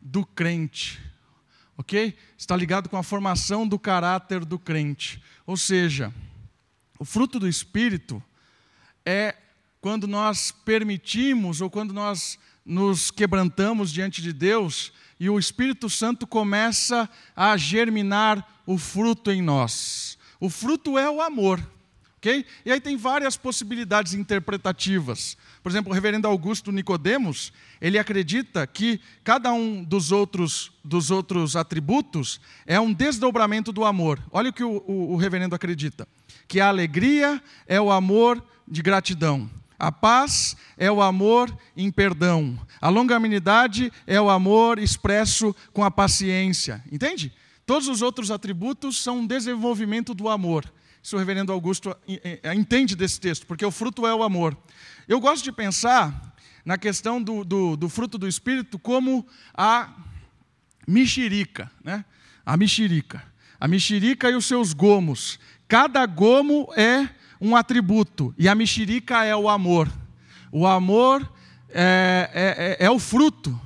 do 0.00 0.24
crente 0.24 1.00
ok? 1.78 2.18
Está 2.36 2.56
ligado 2.56 2.88
com 2.88 2.96
a 2.96 3.04
formação 3.04 3.66
do 3.66 3.78
caráter 3.78 4.44
do 4.44 4.58
crente. 4.58 5.22
Ou 5.46 5.56
seja, 5.56 6.12
o 6.98 7.04
fruto 7.04 7.38
do 7.38 7.46
Espírito 7.46 8.20
é 9.06 9.36
quando 9.80 10.08
nós 10.08 10.50
permitimos 10.50 11.60
ou 11.60 11.70
quando 11.70 11.94
nós 11.94 12.36
nos 12.68 13.10
quebrantamos 13.10 13.90
diante 13.90 14.20
de 14.20 14.30
Deus 14.30 14.92
e 15.18 15.30
o 15.30 15.38
Espírito 15.38 15.88
Santo 15.88 16.26
começa 16.26 17.08
a 17.34 17.56
germinar 17.56 18.46
o 18.66 18.76
fruto 18.76 19.30
em 19.30 19.40
nós. 19.40 20.18
O 20.38 20.50
fruto 20.50 20.98
é 20.98 21.10
o 21.10 21.22
amor. 21.22 21.58
ok? 22.18 22.44
E 22.66 22.70
aí 22.70 22.78
tem 22.78 22.94
várias 22.94 23.38
possibilidades 23.38 24.12
interpretativas. 24.12 25.34
Por 25.62 25.72
exemplo, 25.72 25.90
o 25.90 25.94
reverendo 25.94 26.28
Augusto 26.28 26.70
Nicodemos, 26.70 27.54
ele 27.80 27.98
acredita 27.98 28.66
que 28.66 29.00
cada 29.24 29.50
um 29.50 29.82
dos 29.82 30.12
outros, 30.12 30.70
dos 30.84 31.10
outros 31.10 31.56
atributos 31.56 32.38
é 32.66 32.78
um 32.78 32.92
desdobramento 32.92 33.72
do 33.72 33.82
amor. 33.82 34.22
Olha 34.30 34.50
o 34.50 34.52
que 34.52 34.62
o, 34.62 34.84
o, 34.86 35.14
o 35.14 35.16
reverendo 35.16 35.54
acredita: 35.54 36.06
que 36.46 36.60
a 36.60 36.68
alegria 36.68 37.42
é 37.66 37.80
o 37.80 37.90
amor 37.90 38.44
de 38.68 38.82
gratidão. 38.82 39.50
A 39.78 39.92
paz 39.92 40.56
é 40.76 40.90
o 40.90 41.00
amor 41.00 41.56
em 41.76 41.90
perdão. 41.90 42.58
A 42.80 42.88
longanimidade 42.88 43.92
é 44.06 44.20
o 44.20 44.28
amor 44.28 44.78
expresso 44.78 45.54
com 45.72 45.84
a 45.84 45.90
paciência. 45.90 46.82
Entende? 46.90 47.32
Todos 47.64 47.86
os 47.86 48.02
outros 48.02 48.30
atributos 48.30 49.02
são 49.02 49.18
um 49.18 49.26
desenvolvimento 49.26 50.14
do 50.14 50.28
amor. 50.28 50.64
Isso 51.02 51.14
o 51.14 51.18
reverendo 51.18 51.52
Augusto 51.52 51.96
entende 52.56 52.96
desse 52.96 53.20
texto, 53.20 53.46
porque 53.46 53.64
o 53.64 53.70
fruto 53.70 54.06
é 54.06 54.14
o 54.14 54.22
amor. 54.22 54.56
Eu 55.06 55.20
gosto 55.20 55.44
de 55.44 55.52
pensar 55.52 56.34
na 56.64 56.76
questão 56.76 57.22
do, 57.22 57.44
do, 57.44 57.76
do 57.76 57.88
fruto 57.88 58.18
do 58.18 58.26
Espírito 58.26 58.78
como 58.78 59.26
a 59.54 59.90
mexerica, 60.86 61.70
né? 61.84 62.04
A 62.44 62.56
mexerica. 62.56 63.22
A 63.60 63.68
mexerica 63.68 64.30
e 64.30 64.34
os 64.34 64.46
seus 64.46 64.72
gomos. 64.72 65.38
Cada 65.68 66.04
gomo 66.04 66.68
é 66.76 67.08
um 67.40 67.54
atributo, 67.56 68.34
e 68.38 68.48
a 68.48 68.54
mexerica 68.54 69.24
é 69.24 69.34
o 69.34 69.48
amor. 69.48 69.90
O 70.50 70.66
amor 70.66 71.30
é, 71.70 72.30
é, 72.78 72.84
é, 72.84 72.86
é 72.86 72.90
o 72.90 72.98
fruto, 72.98 73.58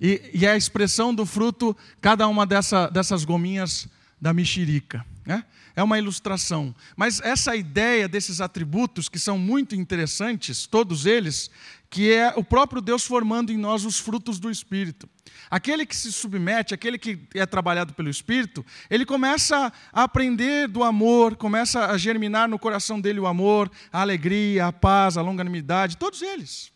e, 0.00 0.30
e, 0.34 0.44
é 0.44 0.50
a 0.50 0.56
expressão 0.56 1.14
do 1.14 1.24
fruto, 1.24 1.76
cada 2.00 2.26
uma 2.28 2.44
dessa, 2.44 2.88
dessas 2.88 3.24
gominhas 3.24 3.88
da 4.20 4.32
mexerica. 4.32 5.04
Né? 5.24 5.42
é 5.76 5.82
uma 5.82 5.98
ilustração. 5.98 6.74
Mas 6.96 7.20
essa 7.20 7.56
ideia 7.56 8.08
desses 8.08 8.40
atributos, 8.40 9.08
que 9.08 9.18
são 9.18 9.38
muito 9.38 9.74
interessantes, 9.74 10.66
todos 10.66 11.06
eles, 11.06 11.50
que 11.90 12.12
é 12.12 12.32
o 12.36 12.44
próprio 12.44 12.80
Deus 12.80 13.04
formando 13.04 13.52
em 13.52 13.58
nós 13.58 13.84
os 13.84 13.98
frutos 13.98 14.38
do 14.38 14.50
Espírito. 14.50 15.08
Aquele 15.50 15.86
que 15.86 15.96
se 15.96 16.12
submete, 16.12 16.74
aquele 16.74 16.98
que 16.98 17.18
é 17.34 17.46
trabalhado 17.46 17.94
pelo 17.94 18.10
Espírito, 18.10 18.64
ele 18.90 19.06
começa 19.06 19.72
a 19.92 20.02
aprender 20.02 20.68
do 20.68 20.82
amor, 20.82 21.36
começa 21.36 21.86
a 21.86 21.96
germinar 21.96 22.48
no 22.48 22.58
coração 22.58 23.00
dele 23.00 23.20
o 23.20 23.26
amor, 23.26 23.70
a 23.92 24.00
alegria, 24.00 24.66
a 24.66 24.72
paz, 24.72 25.16
a 25.16 25.22
longanimidade, 25.22 25.96
todos 25.96 26.22
eles. 26.22 26.72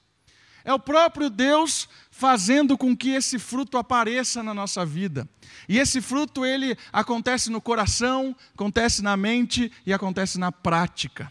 É 0.65 0.73
o 0.73 0.79
próprio 0.79 1.31
Deus 1.31 1.89
fazendo 2.11 2.77
com 2.77 2.95
que 2.97 3.11
esse 3.11 3.39
fruto 3.39 3.79
apareça 3.79 4.43
na 4.43 4.53
nossa 4.53 4.85
vida. 4.85 5.27
E 5.69 5.79
esse 5.79 6.01
fruto 6.01 6.45
ele 6.45 6.77
acontece 6.93 7.51
no 7.51 7.61
coração, 7.61 8.37
acontece 8.55 9.03
na 9.03 9.17
mente 9.17 9.73
e 9.87 9.93
acontece 9.93 10.39
na 10.39 10.53
prática. 10.53 11.31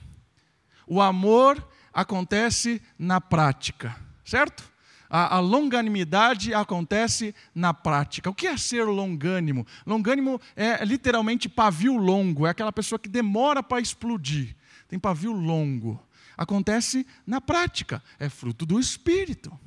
O 0.87 1.01
amor 1.01 1.63
acontece 1.93 2.81
na 2.97 3.19
prática, 3.19 3.95
certo? 4.25 4.63
A, 5.09 5.37
a, 5.37 5.39
longanimidade 5.39 6.53
acontece 6.53 7.33
na 7.55 7.73
prática. 7.73 8.29
O 8.29 8.33
que 8.33 8.47
é 8.47 8.57
ser 8.57 8.83
longânimo? 8.83 9.65
Longânimo 9.85 10.39
é 10.55 10.83
literalmente 10.83 11.47
pavio 11.47 11.95
longo, 11.95 12.45
é 12.45 12.49
aquela 12.49 12.73
pessoa 12.73 12.99
que 12.99 13.07
demora 13.07 13.63
para 13.63 13.81
explodir. 13.81 14.55
Tem 14.87 14.99
pavio 14.99 15.31
longo. 15.31 16.01
Acontece 16.37 17.05
na 17.25 17.41
prática, 17.41 18.03
é 18.19 18.29
fruto 18.29 18.65
do 18.65 18.79
Espírito. 18.79 19.57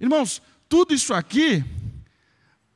Irmãos, 0.00 0.42
tudo 0.68 0.94
isso 0.94 1.14
aqui 1.14 1.64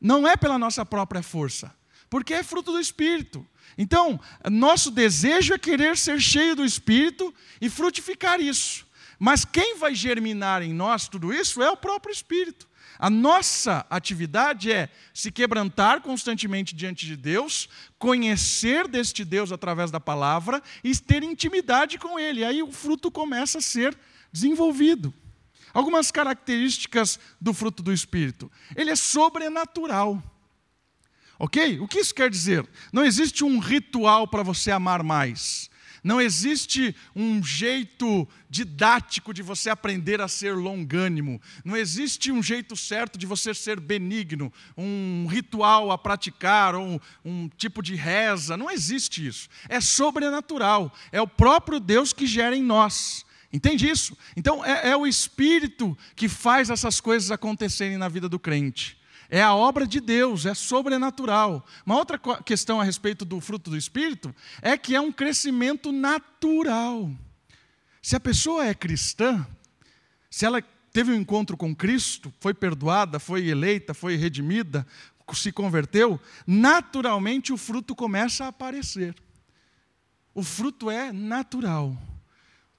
não 0.00 0.26
é 0.26 0.36
pela 0.36 0.58
nossa 0.58 0.86
própria 0.86 1.22
força, 1.22 1.74
porque 2.08 2.32
é 2.32 2.42
fruto 2.42 2.72
do 2.72 2.80
Espírito. 2.80 3.46
Então, 3.76 4.20
nosso 4.50 4.90
desejo 4.90 5.54
é 5.54 5.58
querer 5.58 5.96
ser 5.96 6.20
cheio 6.20 6.54
do 6.54 6.64
Espírito 6.64 7.34
e 7.60 7.68
frutificar 7.68 8.40
isso. 8.40 8.86
Mas 9.20 9.44
quem 9.44 9.76
vai 9.76 9.94
germinar 9.94 10.62
em 10.62 10.72
nós 10.72 11.06
tudo 11.06 11.30
isso 11.30 11.62
é 11.62 11.70
o 11.70 11.76
próprio 11.76 12.10
Espírito. 12.10 12.66
A 12.98 13.10
nossa 13.10 13.86
atividade 13.90 14.72
é 14.72 14.88
se 15.12 15.30
quebrantar 15.30 16.00
constantemente 16.00 16.74
diante 16.74 17.04
de 17.04 17.16
Deus, 17.16 17.68
conhecer 17.98 18.88
deste 18.88 19.22
Deus 19.22 19.52
através 19.52 19.90
da 19.90 20.00
palavra 20.00 20.62
e 20.82 20.96
ter 20.96 21.22
intimidade 21.22 21.98
com 21.98 22.18
Ele. 22.18 22.44
Aí 22.44 22.62
o 22.62 22.72
fruto 22.72 23.10
começa 23.10 23.58
a 23.58 23.62
ser 23.62 23.96
desenvolvido. 24.32 25.12
Algumas 25.72 26.10
características 26.10 27.20
do 27.38 27.52
fruto 27.52 27.82
do 27.82 27.92
Espírito. 27.92 28.50
Ele 28.74 28.90
é 28.90 28.96
sobrenatural. 28.96 30.22
Ok? 31.38 31.78
O 31.80 31.86
que 31.86 32.00
isso 32.00 32.14
quer 32.14 32.28
dizer? 32.28 32.66
Não 32.90 33.04
existe 33.04 33.44
um 33.44 33.58
ritual 33.58 34.26
para 34.26 34.42
você 34.42 34.70
amar 34.70 35.02
mais. 35.02 35.69
Não 36.02 36.20
existe 36.20 36.94
um 37.14 37.42
jeito 37.42 38.26
didático 38.48 39.34
de 39.34 39.42
você 39.42 39.70
aprender 39.70 40.20
a 40.20 40.28
ser 40.28 40.54
longânimo. 40.54 41.40
Não 41.64 41.76
existe 41.76 42.32
um 42.32 42.42
jeito 42.42 42.76
certo 42.76 43.18
de 43.18 43.26
você 43.26 43.54
ser 43.54 43.78
benigno, 43.78 44.52
um 44.76 45.26
ritual 45.26 45.90
a 45.90 45.98
praticar, 45.98 46.74
ou 46.74 47.00
um, 47.24 47.48
tipo 47.56 47.82
de 47.82 47.94
reza. 47.94 48.56
Não 48.56 48.70
existe 48.70 49.26
isso. 49.26 49.48
É 49.68 49.80
sobrenatural. 49.80 50.92
É 51.12 51.20
o 51.20 51.28
próprio 51.28 51.78
Deus 51.78 52.12
que 52.12 52.26
gera 52.26 52.56
em 52.56 52.62
nós. 52.62 53.24
Entende 53.52 53.88
isso? 53.88 54.16
Então 54.36 54.64
é, 54.64 54.90
é 54.90 54.96
o 54.96 55.06
Espírito 55.06 55.96
que 56.14 56.28
faz 56.28 56.70
essas 56.70 57.00
coisas 57.00 57.30
acontecerem 57.30 57.98
na 57.98 58.08
vida 58.08 58.28
do 58.28 58.38
crente. 58.38 58.99
É 59.30 59.40
a 59.40 59.54
obra 59.54 59.86
de 59.86 60.00
Deus, 60.00 60.44
é 60.44 60.54
sobrenatural. 60.54 61.64
Uma 61.86 61.96
outra 61.96 62.20
questão 62.44 62.80
a 62.80 62.84
respeito 62.84 63.24
do 63.24 63.40
fruto 63.40 63.70
do 63.70 63.76
Espírito 63.76 64.34
é 64.60 64.76
que 64.76 64.96
é 64.96 65.00
um 65.00 65.12
crescimento 65.12 65.92
natural. 65.92 67.08
Se 68.02 68.16
a 68.16 68.20
pessoa 68.20 68.66
é 68.66 68.74
cristã, 68.74 69.46
se 70.28 70.44
ela 70.44 70.60
teve 70.92 71.12
um 71.12 71.14
encontro 71.14 71.56
com 71.56 71.74
Cristo, 71.74 72.32
foi 72.40 72.52
perdoada, 72.52 73.20
foi 73.20 73.46
eleita, 73.46 73.94
foi 73.94 74.16
redimida, 74.16 74.84
se 75.32 75.52
converteu, 75.52 76.20
naturalmente 76.44 77.52
o 77.52 77.56
fruto 77.56 77.94
começa 77.94 78.46
a 78.46 78.48
aparecer. 78.48 79.14
O 80.34 80.42
fruto 80.42 80.90
é 80.90 81.12
natural 81.12 81.96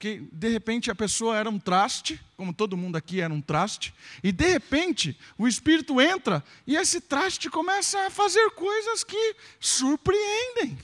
que 0.02 0.18
de 0.32 0.48
repente 0.48 0.90
a 0.90 0.96
pessoa 0.96 1.36
era 1.36 1.48
um 1.48 1.60
traste, 1.60 2.20
como 2.36 2.52
todo 2.52 2.76
mundo 2.76 2.96
aqui 2.96 3.20
era 3.20 3.32
um 3.32 3.40
traste, 3.40 3.94
e 4.20 4.32
de 4.32 4.48
repente 4.48 5.16
o 5.38 5.46
Espírito 5.46 6.00
entra 6.00 6.42
e 6.66 6.74
esse 6.74 7.00
traste 7.00 7.48
começa 7.48 8.04
a 8.04 8.10
fazer 8.10 8.50
coisas 8.50 9.04
que 9.04 9.36
surpreendem. 9.60 10.76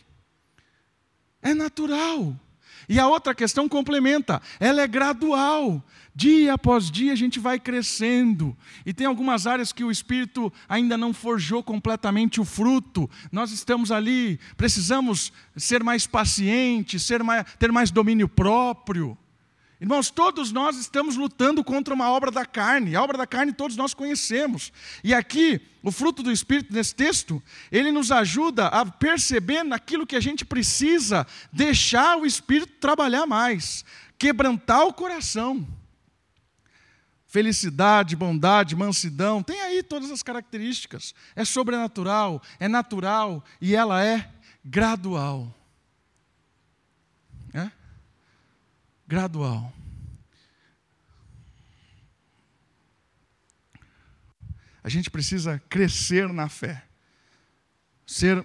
É 1.43 1.53
natural. 1.53 2.33
E 2.89 3.01
a 3.01 3.09
outra 3.09 3.35
questão 3.35 3.69
complementa, 3.69 4.41
ela 4.61 4.83
é 4.83 4.87
gradual. 4.87 5.85
Dia 6.19 6.55
após 6.55 6.91
dia 6.91 7.13
a 7.13 7.15
gente 7.15 7.39
vai 7.39 7.61
crescendo. 7.61 8.57
E 8.85 8.93
tem 8.93 9.07
algumas 9.07 9.47
áreas 9.47 9.73
que 9.73 9.85
o 9.85 9.91
Espírito 9.91 10.53
ainda 10.69 10.99
não 10.99 11.15
forjou 11.15 11.63
completamente 11.63 12.41
o 12.41 12.45
fruto. 12.45 13.09
Nós 13.31 13.53
estamos 13.53 13.93
ali, 13.93 14.41
precisamos 14.57 15.33
ser 15.57 15.85
mais 15.85 16.09
pacientes, 16.09 17.05
ser 17.05 17.23
mais, 17.23 17.47
ter 17.57 17.71
mais 17.71 17.93
domínio 17.93 18.29
próprio. 18.29 19.17
Irmãos, 19.81 20.11
todos 20.11 20.51
nós 20.51 20.77
estamos 20.77 21.15
lutando 21.15 21.63
contra 21.63 21.95
uma 21.95 22.11
obra 22.11 22.33
da 22.33 22.45
carne. 22.45 22.97
A 22.97 23.03
obra 23.05 23.17
da 23.17 23.25
carne 23.25 23.53
todos 23.53 23.77
nós 23.77 23.95
conhecemos. 23.95 24.73
E 25.05 25.15
aqui, 25.15 25.61
o 25.85 25.93
fruto 25.93 26.21
do 26.21 26.33
Espírito, 26.33 26.75
nesse 26.75 26.97
texto, 26.97 27.41
ele 27.71 27.93
nos 27.93 28.11
ajuda 28.11 28.67
a 28.67 28.85
perceber 28.85 29.63
naquilo 29.63 30.05
que 30.05 30.17
a 30.17 30.21
gente 30.21 30.45
precisa 30.45 31.25
deixar 31.53 32.19
o 32.19 32.27
Espírito 32.27 32.73
trabalhar 32.81 33.25
mais, 33.25 33.85
quebrantar 34.19 34.85
o 34.85 34.93
coração 34.93 35.65
felicidade, 37.29 38.17
bondade, 38.17 38.75
mansidão, 38.75 39.43
tem 39.43 39.61
aí 39.61 39.83
todas 39.83 40.11
as 40.11 40.23
características. 40.23 41.15
É 41.37 41.45
sobrenatural, 41.45 42.43
é 42.59 42.67
natural 42.67 43.45
e 43.61 43.77
ela 43.77 44.03
é 44.03 44.33
gradual. 44.65 45.55
É? 47.53 47.71
Gradual. 49.07 49.73
A 54.83 54.89
gente 54.89 55.11
precisa 55.11 55.63
crescer 55.69 56.33
na 56.33 56.49
fé, 56.49 56.83
ser 58.07 58.43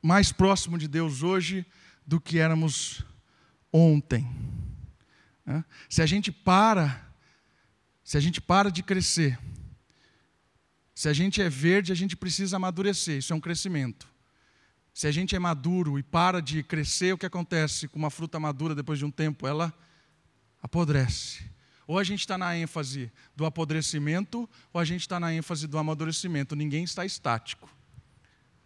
mais 0.00 0.30
próximo 0.30 0.78
de 0.78 0.86
Deus 0.86 1.24
hoje 1.24 1.66
do 2.06 2.20
que 2.20 2.38
éramos 2.38 3.04
ontem. 3.72 4.30
É? 5.44 5.64
Se 5.88 6.02
a 6.02 6.06
gente 6.06 6.30
para 6.30 7.05
se 8.06 8.16
a 8.16 8.20
gente 8.20 8.40
para 8.40 8.70
de 8.70 8.84
crescer, 8.84 9.36
se 10.94 11.08
a 11.08 11.12
gente 11.12 11.42
é 11.42 11.48
verde, 11.48 11.90
a 11.90 11.94
gente 11.96 12.16
precisa 12.16 12.54
amadurecer, 12.54 13.18
isso 13.18 13.32
é 13.32 13.36
um 13.36 13.40
crescimento. 13.40 14.06
Se 14.94 15.08
a 15.08 15.10
gente 15.10 15.34
é 15.34 15.40
maduro 15.40 15.98
e 15.98 16.04
para 16.04 16.40
de 16.40 16.62
crescer, 16.62 17.12
o 17.12 17.18
que 17.18 17.26
acontece 17.26 17.88
com 17.88 17.98
uma 17.98 18.08
fruta 18.08 18.38
madura 18.38 18.76
depois 18.76 19.00
de 19.00 19.04
um 19.04 19.10
tempo? 19.10 19.44
Ela 19.44 19.74
apodrece. 20.62 21.50
Ou 21.84 21.98
a 21.98 22.04
gente 22.04 22.20
está 22.20 22.38
na 22.38 22.56
ênfase 22.56 23.10
do 23.34 23.44
apodrecimento, 23.44 24.48
ou 24.72 24.80
a 24.80 24.84
gente 24.84 25.00
está 25.00 25.18
na 25.18 25.34
ênfase 25.34 25.66
do 25.66 25.76
amadurecimento. 25.76 26.54
Ninguém 26.54 26.84
está 26.84 27.04
estático. 27.04 27.68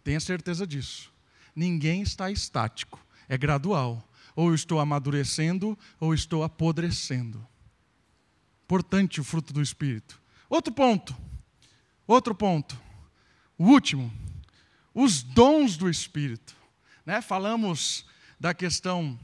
Tenha 0.03 0.19
certeza 0.19 0.67
disso. 0.67 1.11
Ninguém 1.55 2.03
está 2.03 2.29
estático. 2.29 3.03
É 3.27 3.39
gradual. 3.39 4.07
Ou 4.35 4.53
estou 4.53 4.79
amadurecendo, 4.79 5.75
ou 5.99 6.13
estou 6.13 6.43
apodrecendo. 6.43 7.49
Importante 8.71 9.19
o 9.19 9.23
fruto 9.25 9.51
do 9.51 9.61
Espírito. 9.61 10.17
Outro 10.49 10.71
ponto. 10.73 11.13
Outro 12.07 12.33
ponto. 12.33 12.79
O 13.57 13.65
último. 13.65 14.09
Os 14.95 15.21
dons 15.21 15.75
do 15.75 15.89
Espírito. 15.89 16.55
Né? 17.05 17.21
Falamos 17.21 18.05
da 18.39 18.53
questão 18.53 19.19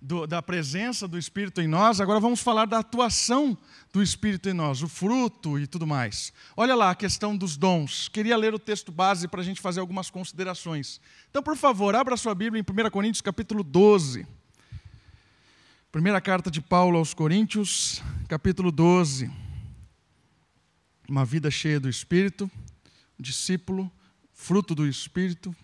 do, 0.00 0.24
da 0.24 0.40
presença 0.40 1.08
do 1.08 1.18
Espírito 1.18 1.60
em 1.60 1.66
nós, 1.66 2.00
agora 2.00 2.20
vamos 2.20 2.40
falar 2.40 2.64
da 2.64 2.78
atuação 2.78 3.58
do 3.92 4.00
Espírito 4.00 4.48
em 4.48 4.52
nós, 4.52 4.82
o 4.82 4.88
fruto 4.88 5.58
e 5.58 5.66
tudo 5.66 5.84
mais. 5.84 6.32
Olha 6.56 6.76
lá 6.76 6.90
a 6.90 6.94
questão 6.94 7.36
dos 7.36 7.56
dons. 7.56 8.06
Queria 8.06 8.36
ler 8.36 8.54
o 8.54 8.58
texto 8.58 8.92
base 8.92 9.26
para 9.26 9.40
a 9.40 9.44
gente 9.44 9.60
fazer 9.60 9.80
algumas 9.80 10.10
considerações. 10.10 11.00
Então, 11.28 11.42
por 11.42 11.56
favor, 11.56 11.96
abra 11.96 12.16
sua 12.16 12.36
Bíblia 12.36 12.60
em 12.64 12.86
1 12.86 12.88
Coríntios 12.88 13.20
capítulo 13.20 13.64
12. 13.64 14.24
Primeira 15.92 16.22
carta 16.22 16.50
de 16.50 16.62
Paulo 16.62 16.96
aos 16.96 17.12
Coríntios, 17.12 18.02
capítulo 18.26 18.72
12. 18.72 19.30
Uma 21.06 21.22
vida 21.22 21.50
cheia 21.50 21.78
do 21.78 21.86
Espírito, 21.86 22.50
discípulo, 23.20 23.92
fruto 24.32 24.74
do 24.74 24.86
Espírito. 24.86 25.54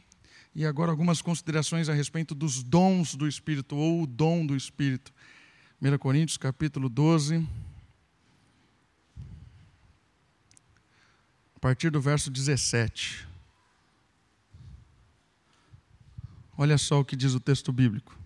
E 0.54 0.66
agora 0.66 0.90
algumas 0.90 1.22
considerações 1.22 1.88
a 1.88 1.94
respeito 1.94 2.34
dos 2.34 2.62
dons 2.62 3.14
do 3.14 3.26
Espírito, 3.26 3.74
ou 3.74 4.02
o 4.02 4.06
dom 4.06 4.44
do 4.44 4.54
Espírito. 4.54 5.14
1 5.80 5.96
Coríntios, 5.96 6.36
capítulo 6.36 6.90
12. 6.90 7.48
A 11.56 11.58
partir 11.58 11.88
do 11.88 12.02
verso 12.02 12.30
17. 12.30 13.26
Olha 16.58 16.76
só 16.76 17.00
o 17.00 17.04
que 17.04 17.16
diz 17.16 17.32
o 17.32 17.40
texto 17.40 17.72
bíblico. 17.72 18.17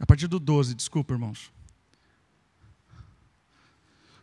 A 0.00 0.06
partir 0.06 0.26
do 0.26 0.40
12, 0.40 0.74
desculpa, 0.74 1.12
irmãos. 1.12 1.52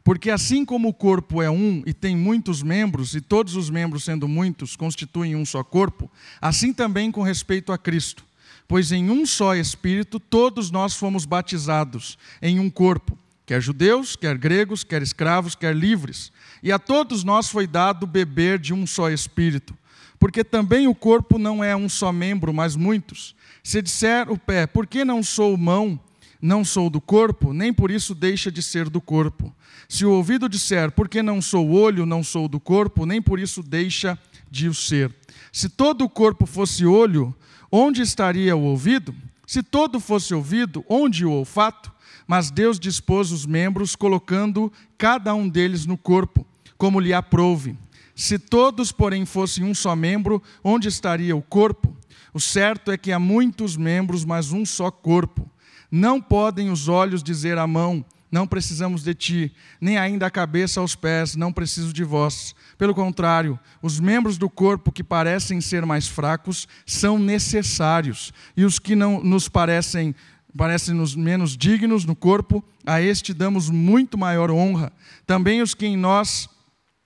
Porque 0.04 0.32
assim 0.32 0.66
como 0.66 0.88
o 0.88 0.94
corpo 0.94 1.42
é 1.42 1.52
um 1.52 1.84
e 1.86 1.94
tem 1.94 2.16
muitos 2.16 2.64
membros, 2.64 3.14
e 3.14 3.22
todos 3.22 3.56
os 3.56 3.70
membros, 3.70 4.06
sendo 4.06 4.28
muitos, 4.28 4.76
constituem 4.76 5.36
um 5.36 5.46
só 5.46 5.64
corpo, 5.64 6.10
assim 6.42 6.74
também 6.74 7.12
com 7.12 7.22
respeito 7.22 7.72
a 7.72 7.78
Cristo. 7.78 8.26
Pois 8.68 8.92
em 8.92 9.10
um 9.12 9.26
só 9.26 9.54
Espírito 9.54 10.20
todos 10.20 10.72
nós 10.72 10.96
fomos 10.96 11.26
batizados, 11.26 12.18
em 12.42 12.60
um 12.60 12.70
corpo, 12.70 13.18
quer 13.46 13.62
judeus, 13.62 14.16
quer 14.16 14.38
gregos, 14.38 14.84
quer 14.84 15.02
escravos, 15.02 15.56
quer 15.56 15.76
livres, 15.76 16.32
e 16.64 16.72
a 16.72 16.80
todos 16.80 17.24
nós 17.24 17.50
foi 17.50 17.68
dado 17.68 18.08
beber 18.08 18.58
de 18.60 18.74
um 18.74 18.88
só 18.88 19.10
Espírito 19.10 19.78
Porque 20.20 20.44
também 20.44 20.88
o 20.88 20.96
corpo 20.96 21.38
não 21.38 21.64
é 21.64 21.76
um 21.76 21.88
só 21.88 22.12
membro, 22.12 22.54
mas 22.54 22.76
muitos. 22.76 23.36
Se 23.64 23.82
disser 23.82 24.32
o 24.32 24.38
pé, 24.38 24.66
por 24.66 24.88
que 24.88 25.04
não 25.06 25.22
sou 25.22 25.56
mão, 25.58 26.00
não 26.42 26.64
sou 26.64 26.90
do 26.90 27.02
corpo, 27.02 27.54
nem 27.54 27.74
por 27.74 27.92
isso 27.92 28.16
deixa 28.16 28.52
de 28.52 28.62
ser 28.62 28.90
do 28.90 29.02
corpo. 29.02 29.54
Se 29.88 30.06
o 30.06 30.12
ouvido 30.12 30.50
disser, 30.50 30.92
por 30.92 31.08
que 31.08 31.22
não 31.22 31.42
sou 31.42 31.72
olho, 31.72 32.06
não 32.06 32.24
sou 32.24 32.48
do 32.48 32.60
corpo, 32.60 33.06
nem 33.06 33.22
por 33.22 33.40
isso 33.40 33.64
deixa 33.64 34.18
de 34.50 34.68
o 34.68 34.74
ser. 34.74 35.14
Se 35.52 35.70
todo 35.70 36.04
o 36.04 36.10
corpo 36.10 36.46
fosse 36.46 36.86
olho, 36.86 37.36
onde 37.72 38.02
estaria 38.02 38.56
o 38.56 38.64
ouvido? 38.64 39.16
Se 39.46 39.64
todo 39.64 40.00
fosse 40.00 40.34
ouvido, 40.34 40.84
onde 40.90 41.26
o 41.26 41.32
olfato? 41.32 41.92
Mas 42.28 42.52
Deus 42.52 42.80
dispôs 42.80 43.32
os 43.32 43.46
membros, 43.46 43.96
colocando 43.96 44.72
cada 44.98 45.34
um 45.34 45.48
deles 45.48 45.86
no 45.86 45.98
corpo, 45.98 46.46
como 46.78 47.00
lhe 47.00 47.14
aprouve. 47.14 47.78
Se 48.18 48.40
todos, 48.40 48.92
porém, 48.92 49.28
fossem 49.28 49.64
um 49.64 49.76
só 49.76 49.96
membro, 49.96 50.42
onde 50.64 50.88
estaria 50.88 51.36
o 51.36 51.42
corpo? 51.42 51.96
O 52.34 52.40
certo 52.40 52.90
é 52.90 52.98
que 52.98 53.12
há 53.12 53.20
muitos 53.20 53.78
membros, 53.78 54.26
mas 54.26 54.52
um 54.52 54.66
só 54.66 54.90
corpo. 54.90 55.48
Não 55.92 56.20
podem 56.20 56.72
os 56.72 56.88
olhos 56.88 57.22
dizer 57.22 57.60
à 57.60 57.68
mão: 57.68 58.04
Não 58.32 58.48
precisamos 58.48 59.04
de 59.04 59.14
ti, 59.14 59.54
nem 59.80 60.00
ainda 60.00 60.26
a 60.26 60.32
cabeça 60.32 60.80
aos 60.80 60.96
pés: 60.96 61.36
Não 61.36 61.54
preciso 61.54 61.94
de 61.94 62.04
vós. 62.04 62.56
Pelo 62.76 62.96
contrário, 62.96 63.60
os 63.84 64.00
membros 64.00 64.40
do 64.40 64.50
corpo 64.50 64.92
que 64.92 65.04
parecem 65.04 65.62
ser 65.62 65.86
mais 65.86 66.08
fracos 66.08 66.68
são 66.88 67.20
necessários, 67.20 68.34
e 68.58 68.66
os 68.66 68.80
que 68.80 68.96
não 68.96 69.24
nos 69.24 69.48
parecem 69.48 70.16
parecem-nos 70.58 71.16
menos 71.16 71.56
dignos 71.56 72.04
no 72.04 72.16
corpo, 72.16 72.66
a 72.84 73.00
este 73.00 73.32
damos 73.32 73.70
muito 73.70 74.18
maior 74.18 74.50
honra. 74.50 74.92
Também 75.28 75.62
os 75.62 75.76
que 75.76 75.86
em 75.86 75.96
nós 75.96 76.50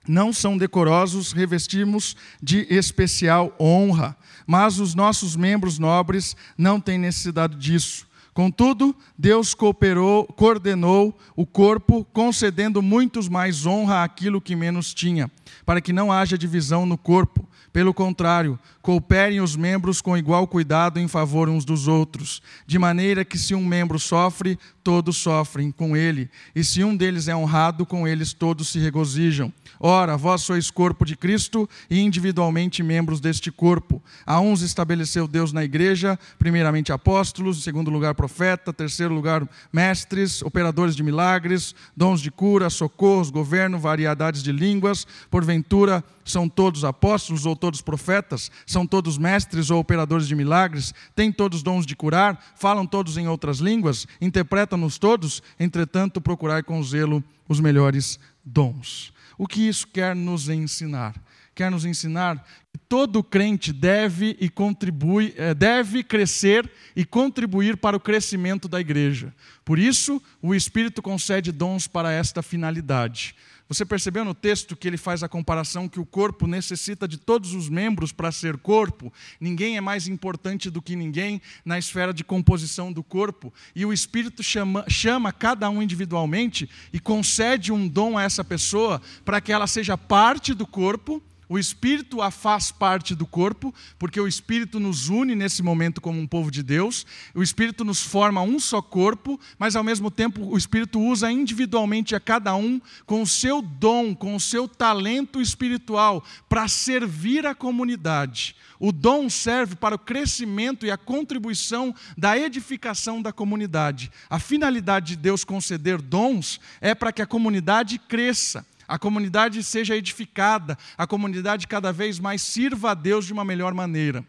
não 0.07 0.33
são 0.33 0.57
decorosos, 0.57 1.31
revestimos 1.31 2.15
de 2.41 2.65
especial 2.69 3.55
honra. 3.59 4.15
Mas 4.47 4.79
os 4.79 4.95
nossos 4.95 5.35
membros 5.35 5.77
nobres 5.77 6.35
não 6.57 6.79
têm 6.79 6.97
necessidade 6.97 7.55
disso. 7.55 8.07
Contudo, 8.33 8.95
Deus 9.17 9.53
cooperou, 9.53 10.25
coordenou 10.25 11.17
o 11.35 11.45
corpo, 11.45 12.05
concedendo 12.13 12.81
muitos 12.81 13.27
mais 13.27 13.65
honra 13.65 14.03
àquilo 14.03 14.39
que 14.39 14.55
menos 14.55 14.93
tinha, 14.93 15.29
para 15.65 15.81
que 15.81 15.91
não 15.91 16.11
haja 16.11 16.37
divisão 16.37 16.85
no 16.85 16.97
corpo. 16.97 17.47
Pelo 17.73 17.93
contrário, 17.93 18.59
cooperem 18.81 19.39
os 19.39 19.55
membros 19.55 20.01
com 20.01 20.17
igual 20.17 20.45
cuidado 20.45 20.99
em 20.99 21.07
favor 21.07 21.47
uns 21.47 21.63
dos 21.63 21.87
outros, 21.87 22.41
de 22.67 22.77
maneira 22.77 23.23
que 23.23 23.37
se 23.37 23.55
um 23.55 23.63
membro 23.65 23.97
sofre, 23.97 24.59
todos 24.83 25.15
sofrem 25.17 25.71
com 25.71 25.95
ele, 25.95 26.29
e 26.53 26.63
se 26.63 26.83
um 26.83 26.95
deles 26.95 27.29
é 27.29 27.35
honrado, 27.35 27.85
com 27.85 28.05
eles 28.05 28.33
todos 28.33 28.69
se 28.69 28.79
regozijam. 28.79 29.53
Ora, 29.83 30.15
vós 30.15 30.43
sois 30.43 30.69
corpo 30.69 31.03
de 31.03 31.15
Cristo 31.15 31.67
e 31.89 31.99
individualmente 32.01 32.83
membros 32.83 33.19
deste 33.19 33.51
corpo. 33.51 33.99
A 34.23 34.39
uns 34.39 34.61
estabeleceu 34.61 35.27
Deus 35.27 35.51
na 35.51 35.63
igreja, 35.63 36.19
primeiramente 36.37 36.91
apóstolos, 36.91 37.57
em 37.57 37.61
segundo 37.61 37.89
lugar 37.89 38.13
profeta, 38.13 38.71
terceiro 38.71 39.11
lugar 39.11 39.43
mestres, 39.73 40.43
operadores 40.43 40.95
de 40.95 41.01
milagres, 41.01 41.73
dons 41.97 42.21
de 42.21 42.29
cura, 42.29 42.69
socorros, 42.69 43.31
governo, 43.31 43.79
variedades 43.79 44.43
de 44.43 44.51
línguas. 44.51 45.07
Porventura, 45.31 46.03
são 46.23 46.47
todos 46.47 46.85
apóstolos 46.85 47.47
ou 47.47 47.55
todos 47.55 47.81
profetas? 47.81 48.51
São 48.67 48.85
todos 48.85 49.17
mestres 49.17 49.71
ou 49.71 49.79
operadores 49.79 50.27
de 50.27 50.35
milagres? 50.35 50.93
Têm 51.15 51.31
todos 51.31 51.63
dons 51.63 51.87
de 51.87 51.95
curar? 51.95 52.39
Falam 52.55 52.85
todos 52.85 53.17
em 53.17 53.27
outras 53.27 53.57
línguas? 53.57 54.05
Interpretam-nos 54.21 54.99
todos? 54.99 55.41
Entretanto, 55.59 56.21
procurai 56.21 56.61
com 56.61 56.83
zelo 56.83 57.23
os 57.49 57.59
melhores 57.59 58.19
dons. 58.45 59.11
O 59.41 59.47
que 59.47 59.67
isso 59.67 59.87
quer 59.87 60.15
nos 60.15 60.49
ensinar? 60.49 61.15
Quer 61.55 61.71
nos 61.71 61.83
ensinar 61.83 62.45
que 62.71 62.77
todo 62.87 63.23
crente 63.23 63.73
deve 63.73 64.37
e 64.39 64.47
contribui, 64.47 65.33
eh, 65.35 65.55
deve 65.55 66.03
crescer 66.03 66.69
e 66.95 67.03
contribuir 67.03 67.75
para 67.75 67.97
o 67.97 67.99
crescimento 67.99 68.67
da 68.67 68.79
igreja. 68.79 69.33
Por 69.65 69.79
isso, 69.79 70.21
o 70.43 70.53
Espírito 70.53 71.01
concede 71.01 71.51
dons 71.51 71.87
para 71.87 72.11
esta 72.11 72.43
finalidade. 72.43 73.35
Você 73.71 73.85
percebeu 73.85 74.25
no 74.25 74.33
texto 74.33 74.75
que 74.75 74.85
ele 74.85 74.97
faz 74.97 75.23
a 75.23 75.29
comparação 75.29 75.87
que 75.87 75.97
o 75.97 76.05
corpo 76.05 76.45
necessita 76.45 77.07
de 77.07 77.15
todos 77.15 77.53
os 77.53 77.69
membros 77.69 78.11
para 78.11 78.29
ser 78.29 78.57
corpo? 78.57 79.13
Ninguém 79.39 79.77
é 79.77 79.81
mais 79.81 80.09
importante 80.09 80.69
do 80.69 80.81
que 80.81 80.93
ninguém 80.93 81.41
na 81.63 81.79
esfera 81.79 82.13
de 82.13 82.21
composição 82.21 82.91
do 82.91 83.01
corpo. 83.01 83.53
E 83.73 83.85
o 83.85 83.93
Espírito 83.93 84.43
chama, 84.43 84.83
chama 84.89 85.31
cada 85.31 85.69
um 85.69 85.81
individualmente 85.81 86.69
e 86.91 86.99
concede 86.99 87.71
um 87.71 87.87
dom 87.87 88.17
a 88.17 88.23
essa 88.23 88.43
pessoa 88.43 89.01
para 89.23 89.39
que 89.39 89.53
ela 89.53 89.67
seja 89.67 89.97
parte 89.97 90.53
do 90.53 90.67
corpo 90.67 91.23
o 91.51 91.59
Espírito 91.59 92.21
a 92.21 92.31
faz 92.31 92.71
parte 92.71 93.13
do 93.13 93.25
corpo, 93.25 93.75
porque 93.99 94.21
o 94.21 94.25
Espírito 94.25 94.79
nos 94.79 95.09
une 95.09 95.35
nesse 95.35 95.61
momento 95.61 95.99
como 95.99 96.17
um 96.17 96.25
povo 96.25 96.49
de 96.49 96.63
Deus. 96.63 97.05
O 97.35 97.43
Espírito 97.43 97.83
nos 97.83 98.01
forma 98.01 98.41
um 98.41 98.57
só 98.57 98.81
corpo, 98.81 99.37
mas 99.59 99.75
ao 99.75 99.83
mesmo 99.83 100.09
tempo 100.09 100.45
o 100.45 100.57
Espírito 100.57 100.97
usa 100.97 101.29
individualmente 101.29 102.15
a 102.15 102.21
cada 102.21 102.55
um 102.55 102.79
com 103.05 103.21
o 103.21 103.27
seu 103.27 103.61
dom, 103.61 104.15
com 104.15 104.33
o 104.33 104.39
seu 104.39 104.65
talento 104.65 105.41
espiritual 105.41 106.23
para 106.47 106.69
servir 106.69 107.45
a 107.45 107.53
comunidade. 107.53 108.55
O 108.79 108.93
dom 108.93 109.29
serve 109.29 109.75
para 109.75 109.95
o 109.95 109.99
crescimento 109.99 110.85
e 110.85 110.91
a 110.91 110.95
contribuição 110.95 111.93
da 112.17 112.37
edificação 112.37 113.21
da 113.21 113.33
comunidade. 113.33 114.09
A 114.29 114.39
finalidade 114.39 115.07
de 115.07 115.15
Deus 115.17 115.43
conceder 115.43 116.01
dons 116.01 116.61
é 116.79 116.95
para 116.95 117.11
que 117.11 117.21
a 117.21 117.27
comunidade 117.27 117.99
cresça 117.99 118.65
a 118.91 118.99
comunidade 118.99 119.63
seja 119.63 119.95
edificada, 119.95 120.77
a 120.97 121.07
comunidade 121.07 121.65
cada 121.65 121.93
vez 121.93 122.19
mais 122.19 122.41
sirva 122.41 122.91
a 122.91 122.93
Deus 122.93 123.25
de 123.25 123.31
uma 123.31 123.45
melhor 123.45 123.73
maneira. 123.73 124.21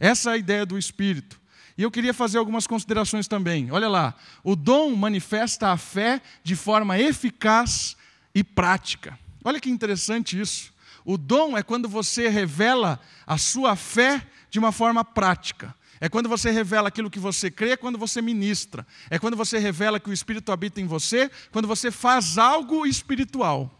Essa 0.00 0.30
é 0.30 0.32
a 0.32 0.36
ideia 0.36 0.66
do 0.66 0.76
Espírito. 0.76 1.40
E 1.76 1.84
eu 1.84 1.90
queria 1.90 2.12
fazer 2.12 2.38
algumas 2.38 2.66
considerações 2.66 3.28
também. 3.28 3.70
Olha 3.70 3.88
lá, 3.88 4.16
o 4.42 4.56
dom 4.56 4.96
manifesta 4.96 5.68
a 5.68 5.76
fé 5.76 6.20
de 6.42 6.56
forma 6.56 6.98
eficaz 6.98 7.96
e 8.34 8.42
prática. 8.42 9.16
Olha 9.44 9.60
que 9.60 9.70
interessante 9.70 10.40
isso. 10.40 10.74
O 11.04 11.16
dom 11.16 11.56
é 11.56 11.62
quando 11.62 11.88
você 11.88 12.28
revela 12.28 12.98
a 13.24 13.38
sua 13.38 13.76
fé 13.76 14.26
de 14.50 14.58
uma 14.58 14.72
forma 14.72 15.04
prática. 15.04 15.72
É 16.00 16.08
quando 16.08 16.28
você 16.28 16.50
revela 16.50 16.88
aquilo 16.88 17.08
que 17.08 17.20
você 17.20 17.52
crê, 17.52 17.70
é 17.70 17.76
quando 17.76 17.96
você 17.96 18.20
ministra. 18.20 18.84
É 19.10 19.16
quando 19.16 19.36
você 19.36 19.60
revela 19.60 20.00
que 20.00 20.10
o 20.10 20.12
Espírito 20.12 20.50
habita 20.50 20.80
em 20.80 20.86
você, 20.86 21.30
quando 21.52 21.68
você 21.68 21.92
faz 21.92 22.36
algo 22.36 22.84
espiritual. 22.84 23.77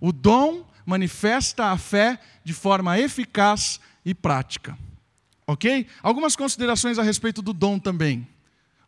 O 0.00 0.12
dom 0.12 0.64
manifesta 0.84 1.66
a 1.66 1.78
fé 1.78 2.18
de 2.44 2.52
forma 2.52 2.98
eficaz 2.98 3.80
e 4.04 4.14
prática. 4.14 4.78
Ok? 5.46 5.86
Algumas 6.02 6.36
considerações 6.36 6.98
a 6.98 7.02
respeito 7.02 7.42
do 7.42 7.52
dom 7.52 7.78
também. 7.78 8.26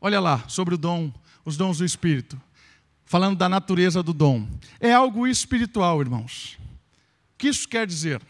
Olha 0.01 0.21
lá, 0.21 0.44
sobre 0.49 0.75
o 0.75 0.79
dom, 0.79 1.12
os 1.44 1.57
dons 1.57 1.79
do 1.79 1.85
Espírito. 1.85 2.40
Falando 3.05 3.37
da 3.37 3.49
natureza 3.49 4.03
do 4.03 4.12
dom. 4.12 4.47
É 4.79 4.92
algo 4.92 5.27
espiritual, 5.27 6.01
irmãos. 6.01 6.59
O 7.35 7.38
que 7.38 7.49
isso 7.49 7.68
quer 7.68 7.87
dizer? 7.87 8.21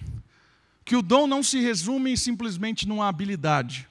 Que 0.84 0.96
o 0.96 1.02
dom 1.02 1.26
não 1.26 1.42
se 1.42 1.60
resume 1.60 2.16
simplesmente 2.16 2.86
numa 2.86 3.08
habilidade. 3.08 3.88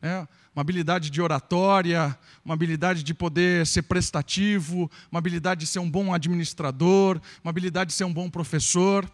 Né? 0.00 0.28
Uma 0.56 0.62
habilidade 0.62 1.10
de 1.10 1.20
oratória, 1.20 2.18
uma 2.42 2.54
habilidade 2.54 3.02
de 3.02 3.12
poder 3.12 3.66
ser 3.66 3.82
prestativo, 3.82 4.90
uma 5.12 5.18
habilidade 5.18 5.60
de 5.60 5.66
ser 5.66 5.80
um 5.80 5.90
bom 5.90 6.14
administrador, 6.14 7.20
uma 7.44 7.50
habilidade 7.50 7.90
de 7.90 7.94
ser 7.94 8.04
um 8.04 8.12
bom 8.12 8.30
professor. 8.30 9.06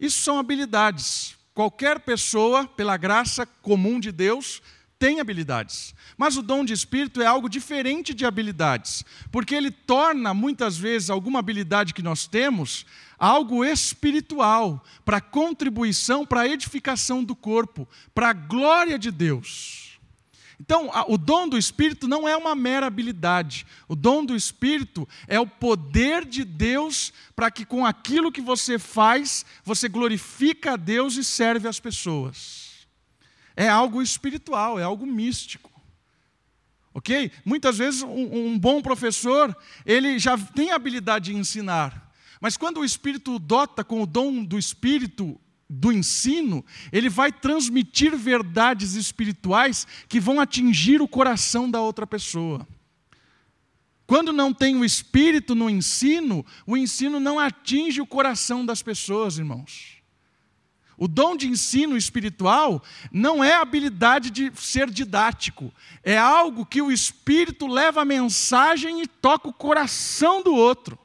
Isso 0.00 0.20
são 0.20 0.40
habilidades. 0.40 1.36
Qualquer 1.54 2.00
pessoa, 2.00 2.66
pela 2.66 2.96
graça 2.96 3.46
comum 3.46 4.00
de 4.00 4.10
Deus, 4.10 4.60
tem 4.98 5.20
habilidades. 5.20 5.94
Mas 6.16 6.36
o 6.36 6.42
dom 6.42 6.64
de 6.64 6.72
espírito 6.72 7.22
é 7.22 7.26
algo 7.26 7.48
diferente 7.48 8.12
de 8.12 8.26
habilidades, 8.26 9.04
porque 9.30 9.54
ele 9.54 9.70
torna 9.70 10.34
muitas 10.34 10.76
vezes 10.76 11.10
alguma 11.10 11.38
habilidade 11.38 11.94
que 11.94 12.02
nós 12.02 12.26
temos 12.26 12.84
algo 13.16 13.64
espiritual, 13.64 14.84
para 15.04 15.20
contribuição, 15.20 16.26
para 16.26 16.48
edificação 16.48 17.22
do 17.22 17.36
corpo, 17.36 17.88
para 18.12 18.30
a 18.30 18.32
glória 18.32 18.98
de 18.98 19.12
Deus. 19.12 19.81
Então, 20.62 20.88
o 21.08 21.18
dom 21.18 21.48
do 21.48 21.58
Espírito 21.58 22.06
não 22.06 22.28
é 22.28 22.36
uma 22.36 22.54
mera 22.54 22.86
habilidade. 22.86 23.66
O 23.88 23.96
dom 23.96 24.24
do 24.24 24.36
Espírito 24.36 25.08
é 25.26 25.40
o 25.40 25.44
poder 25.44 26.24
de 26.24 26.44
Deus 26.44 27.12
para 27.34 27.50
que 27.50 27.64
com 27.64 27.84
aquilo 27.84 28.30
que 28.30 28.40
você 28.40 28.78
faz, 28.78 29.44
você 29.64 29.88
glorifica 29.88 30.74
a 30.74 30.76
Deus 30.76 31.16
e 31.16 31.24
serve 31.24 31.66
as 31.66 31.80
pessoas. 31.80 32.86
É 33.56 33.68
algo 33.68 34.00
espiritual, 34.00 34.78
é 34.78 34.84
algo 34.84 35.04
místico. 35.04 35.68
Ok? 36.94 37.32
Muitas 37.44 37.78
vezes 37.78 38.02
um, 38.02 38.52
um 38.52 38.56
bom 38.56 38.80
professor, 38.80 39.56
ele 39.84 40.16
já 40.16 40.38
tem 40.38 40.70
a 40.70 40.76
habilidade 40.76 41.32
de 41.32 41.36
ensinar. 41.36 42.14
Mas 42.40 42.56
quando 42.56 42.78
o 42.78 42.84
Espírito 42.84 43.36
dota 43.36 43.82
com 43.82 44.00
o 44.00 44.06
dom 44.06 44.44
do 44.44 44.56
Espírito 44.56 45.40
do 45.74 45.90
ensino, 45.90 46.62
ele 46.92 47.08
vai 47.08 47.32
transmitir 47.32 48.14
verdades 48.14 48.94
espirituais 48.94 49.86
que 50.06 50.20
vão 50.20 50.38
atingir 50.38 51.00
o 51.00 51.08
coração 51.08 51.70
da 51.70 51.80
outra 51.80 52.06
pessoa. 52.06 52.68
Quando 54.06 54.34
não 54.34 54.52
tem 54.52 54.76
o 54.76 54.84
espírito 54.84 55.54
no 55.54 55.70
ensino, 55.70 56.44
o 56.66 56.76
ensino 56.76 57.18
não 57.18 57.38
atinge 57.38 58.02
o 58.02 58.06
coração 58.06 58.66
das 58.66 58.82
pessoas, 58.82 59.38
irmãos. 59.38 60.02
O 60.98 61.08
dom 61.08 61.36
de 61.36 61.48
ensino 61.48 61.96
espiritual 61.96 62.82
não 63.10 63.42
é 63.42 63.54
a 63.54 63.62
habilidade 63.62 64.30
de 64.30 64.52
ser 64.54 64.90
didático, 64.90 65.72
é 66.02 66.18
algo 66.18 66.66
que 66.66 66.82
o 66.82 66.92
Espírito 66.92 67.66
leva 67.66 68.02
a 68.02 68.04
mensagem 68.04 69.00
e 69.00 69.06
toca 69.06 69.48
o 69.48 69.52
coração 69.54 70.42
do 70.42 70.54
outro. 70.54 70.98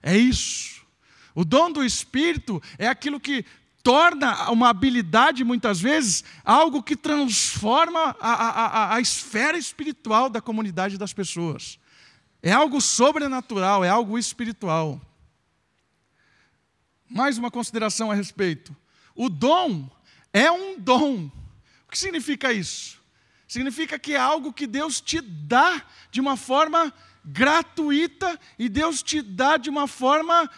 É 0.00 0.16
isso. 0.16 0.86
O 1.34 1.44
dom 1.44 1.70
do 1.70 1.84
Espírito 1.84 2.62
é 2.78 2.86
aquilo 2.86 3.18
que 3.18 3.44
torna 3.82 4.50
uma 4.50 4.68
habilidade, 4.68 5.42
muitas 5.42 5.80
vezes, 5.80 6.22
algo 6.44 6.82
que 6.82 6.96
transforma 6.96 8.16
a, 8.20 8.32
a, 8.32 8.94
a, 8.94 9.00
esfera 9.00 9.58
espiritual 9.58 10.30
da 10.30 10.40
comunidade 10.40 10.96
das 10.96 11.12
pessoas. 11.12 11.78
É 12.42 12.52
algo 12.52 12.80
sobrenatural, 12.80 13.84
é 13.84 13.88
algo 13.88 14.18
espiritual. 14.18 15.00
Mais 17.08 17.38
uma 17.38 17.50
consideração 17.50 18.10
a 18.10 18.14
respeito. 18.14 18.74
O 19.14 19.28
dom 19.28 19.90
é 20.32 20.50
um 20.50 20.78
dom. 20.78 21.30
O 21.86 21.90
que 21.90 21.98
significa 21.98 22.52
isso? 22.52 23.00
Significa 23.48 23.98
que 23.98 24.14
é 24.14 24.18
algo 24.18 24.52
que 24.52 24.66
Deus 24.66 25.00
te 25.00 25.20
dá 25.20 25.82
de 26.10 26.20
uma 26.20 26.36
forma 26.36 26.92
gratuita 27.24 28.40
e 28.58 28.68
Deus 28.68 29.02
te 29.02 29.20
dá 29.20 29.56
de 29.56 29.68
uma 29.68 29.86
forma 29.86 30.50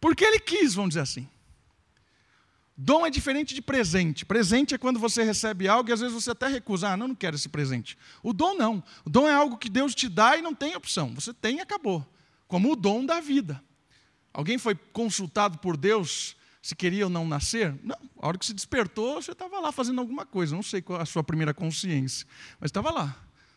porque 0.00 0.24
Ele 0.24 0.40
quis, 0.40 0.74
vamos 0.74 0.90
dizer 0.90 1.00
assim. 1.00 1.28
Dom 2.76 3.04
é 3.04 3.10
diferente 3.10 3.54
de 3.54 3.60
presente. 3.60 4.24
Presente 4.24 4.74
é 4.74 4.78
quando 4.78 4.98
você 4.98 5.22
recebe 5.22 5.68
algo 5.68 5.90
e 5.90 5.92
às 5.92 6.00
vezes 6.00 6.14
você 6.14 6.30
até 6.30 6.46
recusa. 6.46 6.88
Ah, 6.88 6.96
não, 6.96 7.08
não 7.08 7.14
quero 7.14 7.36
esse 7.36 7.48
presente. 7.48 7.98
O 8.22 8.32
dom 8.32 8.54
não. 8.54 8.82
O 9.04 9.10
dom 9.10 9.28
é 9.28 9.34
algo 9.34 9.58
que 9.58 9.68
Deus 9.68 9.94
te 9.94 10.08
dá 10.08 10.36
e 10.36 10.42
não 10.42 10.54
tem 10.54 10.74
opção. 10.74 11.14
Você 11.14 11.34
tem 11.34 11.58
e 11.58 11.60
acabou. 11.60 12.06
Como 12.48 12.72
o 12.72 12.76
dom 12.76 13.04
da 13.04 13.20
vida. 13.20 13.62
Alguém 14.32 14.56
foi 14.56 14.74
consultado 14.74 15.58
por 15.58 15.76
Deus 15.76 16.34
se 16.62 16.76
queria 16.76 17.04
ou 17.04 17.10
não 17.10 17.26
nascer? 17.26 17.74
Não. 17.82 17.96
A 18.18 18.28
hora 18.28 18.38
que 18.38 18.46
se 18.46 18.54
despertou, 18.54 19.20
você 19.20 19.32
estava 19.32 19.58
lá 19.58 19.72
fazendo 19.72 20.00
alguma 20.00 20.24
coisa. 20.24 20.54
Não 20.54 20.62
sei 20.62 20.80
qual 20.80 21.00
a 21.00 21.04
sua 21.04 21.24
primeira 21.24 21.52
consciência, 21.52 22.26
mas 22.60 22.68
estava 22.68 22.90
lá. 22.90 23.16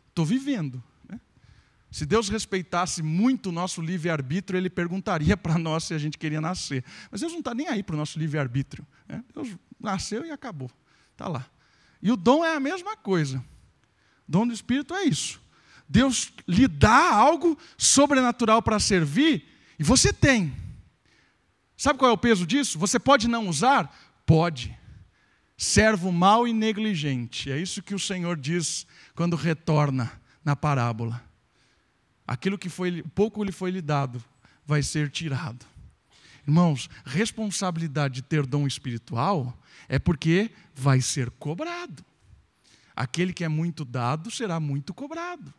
Estou 0.10 0.26
vivendo. 0.26 0.84
Se 1.96 2.06
Deus 2.06 2.28
respeitasse 2.28 3.02
muito 3.02 3.48
o 3.48 3.52
nosso 3.54 3.82
livre-arbítrio, 3.82 4.58
Ele 4.58 4.70
perguntaria 4.70 5.38
para 5.38 5.58
nós 5.58 5.86
se 5.86 5.94
a 5.94 5.98
gente 5.98 6.18
queria 6.18 6.42
nascer. 6.42 6.84
Mas 7.10 7.22
Deus 7.22 7.32
não 7.32 7.40
está 7.40 7.54
nem 7.54 7.70
aí 7.70 7.82
para 7.82 7.94
o 7.94 7.98
nosso 7.98 8.20
livre-arbítrio. 8.20 8.86
Né? 9.08 9.24
Deus 9.34 9.56
nasceu 9.80 10.26
e 10.26 10.30
acabou. 10.30 10.70
Está 11.14 11.30
lá. 11.30 11.50
E 12.02 12.12
o 12.12 12.18
dom 12.18 12.44
é 12.44 12.54
a 12.54 12.60
mesma 12.60 12.98
coisa. 12.98 13.38
O 14.28 14.32
dom 14.32 14.46
do 14.46 14.54
Espírito 14.54 14.94
é 14.94 15.06
isso. 15.06 15.42
Deus 15.88 16.34
lhe 16.46 16.68
dá 16.68 17.16
algo 17.16 17.58
sobrenatural 17.78 18.62
para 18.62 18.78
servir 18.78 19.48
e 19.80 19.84
você 19.86 20.12
tem. 20.12 20.54
Sabe 21.78 21.98
qual 21.98 22.12
é 22.12 22.14
o 22.14 22.18
peso 22.18 22.46
disso? 22.46 22.78
Você 22.78 23.00
pode 23.00 23.30
não 23.30 23.48
usar? 23.48 24.20
Pode. 24.26 24.78
Servo 25.56 26.12
mau 26.12 26.46
e 26.46 26.52
negligente. 26.52 27.50
É 27.50 27.58
isso 27.58 27.82
que 27.82 27.96
o 27.96 28.00
Senhor 28.00 28.36
diz 28.36 28.86
quando 29.16 29.38
retorna 29.38 30.12
na 30.44 30.58
parábola. 30.58 31.24
Aquilo 32.28 32.58
que 32.58 32.70
foi 32.70 33.04
pouco 33.14 33.44
lhe 33.44 33.52
foi 33.52 33.72
lhe 33.72 33.82
dado 33.82 34.24
vai 34.66 34.82
ser 34.82 35.10
tirado. 35.10 35.66
Irmãos, 36.48 36.90
responsabilidade 37.06 38.16
de 38.16 38.22
ter 38.22 38.46
dom 38.46 38.68
espiritual 38.68 39.58
é 39.88 39.98
porque 39.98 40.52
vai 40.76 41.02
ser 41.02 41.30
cobrado. 41.32 42.04
Aquele 42.96 43.34
que 43.34 43.44
é 43.44 43.48
muito 43.48 43.84
dado 43.84 44.32
será 44.32 44.60
muito 44.60 44.94
cobrado. 44.94 45.54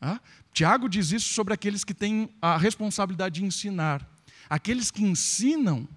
Ah? 0.00 0.20
Tiago 0.52 0.88
diz 0.88 1.12
isso 1.12 1.32
sobre 1.32 1.54
aqueles 1.54 1.84
que 1.84 1.94
têm 1.94 2.34
a 2.40 2.56
responsabilidade 2.56 3.40
de 3.40 3.46
ensinar. 3.46 4.06
Aqueles 4.50 4.90
que 4.90 5.04
ensinam 5.04 5.88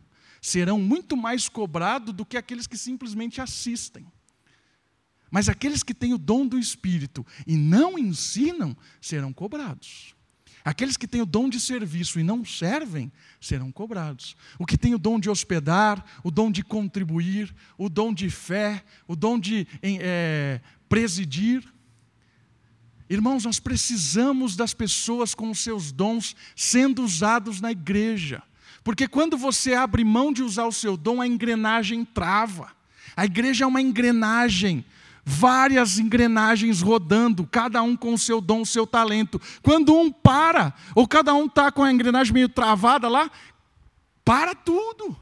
serão 0.41 0.79
muito 0.79 1.17
mais 1.17 1.49
cobrados 1.49 2.13
do 2.13 2.25
que 2.25 2.37
aqueles 2.37 2.67
que 2.67 2.77
simplesmente 2.77 3.41
assistem. 3.41 4.05
Mas 5.35 5.49
aqueles 5.49 5.83
que 5.83 5.93
têm 5.93 6.13
o 6.13 6.17
dom 6.17 6.47
do 6.47 6.57
Espírito 6.57 7.25
e 7.45 7.57
não 7.57 7.99
ensinam 7.99 8.73
serão 9.01 9.33
cobrados. 9.33 10.15
Aqueles 10.63 10.95
que 10.95 11.05
têm 11.05 11.21
o 11.21 11.25
dom 11.25 11.49
de 11.49 11.59
serviço 11.59 12.21
e 12.21 12.23
não 12.23 12.45
servem 12.45 13.11
serão 13.41 13.69
cobrados. 13.69 14.33
O 14.57 14.65
que 14.65 14.77
tem 14.77 14.95
o 14.95 14.97
dom 14.97 15.19
de 15.19 15.29
hospedar, 15.29 16.05
o 16.23 16.31
dom 16.31 16.49
de 16.49 16.63
contribuir, 16.63 17.53
o 17.77 17.89
dom 17.89 18.13
de 18.13 18.29
fé, 18.29 18.81
o 19.05 19.13
dom 19.13 19.37
de 19.37 19.67
é, 19.83 20.61
presidir. 20.87 21.67
Irmãos, 23.09 23.43
nós 23.43 23.59
precisamos 23.59 24.55
das 24.55 24.73
pessoas 24.73 25.35
com 25.35 25.51
os 25.51 25.59
seus 25.59 25.91
dons 25.91 26.33
sendo 26.55 27.03
usados 27.03 27.59
na 27.59 27.73
igreja. 27.73 28.41
Porque 28.85 29.05
quando 29.05 29.37
você 29.37 29.73
abre 29.73 30.05
mão 30.05 30.31
de 30.31 30.41
usar 30.41 30.65
o 30.65 30.71
seu 30.71 30.95
dom, 30.95 31.19
a 31.21 31.27
engrenagem 31.27 32.05
trava. 32.05 32.71
A 33.17 33.25
igreja 33.25 33.65
é 33.65 33.67
uma 33.67 33.81
engrenagem, 33.81 34.85
várias 35.25 35.97
engrenagens 35.97 36.81
rodando, 36.81 37.47
cada 37.47 37.81
um 37.81 37.95
com 37.95 38.13
o 38.13 38.17
seu 38.17 38.39
dom, 38.39 38.61
o 38.61 38.65
seu 38.65 38.85
talento. 38.85 39.41
Quando 39.63 39.97
um 39.97 40.11
para, 40.11 40.73
ou 40.93 41.07
cada 41.07 41.33
um 41.33 41.47
está 41.47 41.71
com 41.71 41.83
a 41.83 41.91
engrenagem 41.91 42.31
meio 42.31 42.47
travada 42.47 43.09
lá, 43.09 43.31
para 44.23 44.53
tudo. 44.53 45.17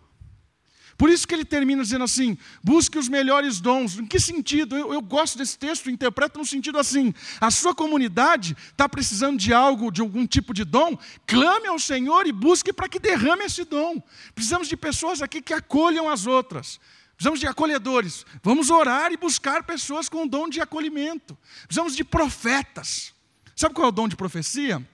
Por 0.97 1.09
isso 1.09 1.27
que 1.27 1.33
ele 1.33 1.45
termina 1.45 1.81
dizendo 1.81 2.03
assim: 2.03 2.37
busque 2.63 2.97
os 2.97 3.09
melhores 3.09 3.59
dons. 3.59 3.97
Em 3.97 4.05
que 4.05 4.19
sentido? 4.19 4.77
Eu, 4.77 4.93
eu 4.93 5.01
gosto 5.01 5.37
desse 5.37 5.57
texto, 5.57 5.89
interpreto 5.89 6.37
no 6.37 6.45
sentido 6.45 6.77
assim: 6.77 7.13
a 7.41 7.49
sua 7.49 7.73
comunidade 7.73 8.55
está 8.71 8.87
precisando 8.87 9.37
de 9.37 9.53
algo, 9.53 9.91
de 9.91 10.01
algum 10.01 10.27
tipo 10.27 10.53
de 10.53 10.63
dom, 10.63 10.97
clame 11.25 11.67
ao 11.67 11.79
Senhor 11.79 12.27
e 12.27 12.31
busque 12.31 12.71
para 12.71 12.87
que 12.87 12.99
derrame 12.99 13.45
esse 13.45 13.63
dom. 13.63 14.01
Precisamos 14.35 14.67
de 14.67 14.77
pessoas 14.77 15.21
aqui 15.21 15.41
que 15.41 15.53
acolham 15.53 16.07
as 16.09 16.27
outras. 16.27 16.79
Precisamos 17.15 17.39
de 17.39 17.47
acolhedores. 17.47 18.25
Vamos 18.41 18.69
orar 18.69 19.11
e 19.11 19.17
buscar 19.17 19.63
pessoas 19.63 20.09
com 20.09 20.23
o 20.23 20.29
dom 20.29 20.49
de 20.49 20.59
acolhimento. 20.59 21.37
Precisamos 21.65 21.95
de 21.95 22.03
profetas. 22.03 23.13
Sabe 23.55 23.73
qual 23.75 23.85
é 23.85 23.89
o 23.89 23.91
dom 23.91 24.07
de 24.07 24.15
profecia? 24.15 24.85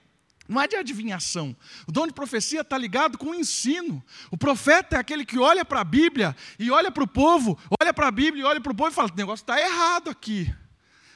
Não 0.48 0.60
é 0.60 0.66
de 0.66 0.74
adivinhação. 0.74 1.56
O 1.86 1.92
dom 1.92 2.06
de 2.06 2.12
profecia 2.12 2.62
está 2.62 2.76
ligado 2.76 3.16
com 3.16 3.30
o 3.30 3.34
ensino. 3.34 4.02
O 4.30 4.36
profeta 4.36 4.96
é 4.96 4.98
aquele 4.98 5.24
que 5.24 5.38
olha 5.38 5.64
para 5.64 5.80
a 5.80 5.84
Bíblia 5.84 6.36
e 6.58 6.70
olha 6.70 6.90
para 6.90 7.04
o 7.04 7.06
povo, 7.06 7.56
olha 7.80 7.94
para 7.94 8.08
a 8.08 8.10
Bíblia 8.10 8.42
e 8.42 8.44
olha 8.44 8.60
para 8.60 8.72
o 8.72 8.74
povo 8.74 8.90
e 8.90 8.94
fala: 8.94 9.08
o 9.12 9.16
negócio 9.16 9.44
está 9.44 9.60
errado 9.60 10.10
aqui. 10.10 10.52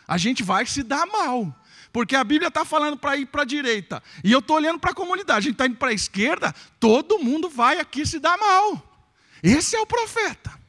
A 0.06 0.16
gente 0.16 0.42
vai 0.42 0.64
se 0.66 0.82
dar 0.82 1.04
mal. 1.06 1.52
Porque 1.92 2.16
a 2.16 2.24
Bíblia 2.24 2.48
está 2.48 2.64
falando 2.64 2.96
para 2.96 3.16
ir 3.16 3.26
para 3.26 3.42
a 3.42 3.44
direita. 3.44 4.02
E 4.22 4.30
eu 4.30 4.40
estou 4.40 4.56
olhando 4.56 4.78
para 4.78 4.90
a 4.90 4.94
comunidade. 4.94 5.38
A 5.38 5.42
gente 5.42 5.52
está 5.52 5.66
indo 5.66 5.76
para 5.76 5.90
a 5.90 5.94
esquerda, 5.94 6.54
todo 6.78 7.18
mundo 7.18 7.48
vai 7.48 7.78
aqui 7.78 8.06
se 8.06 8.18
dar 8.18 8.36
mal. 8.36 9.10
Esse 9.42 9.76
é 9.76 9.80
o 9.80 9.86
profeta. 9.86 10.63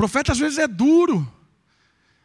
Profeta 0.00 0.32
às 0.32 0.38
vezes 0.38 0.56
é 0.56 0.66
duro. 0.66 1.30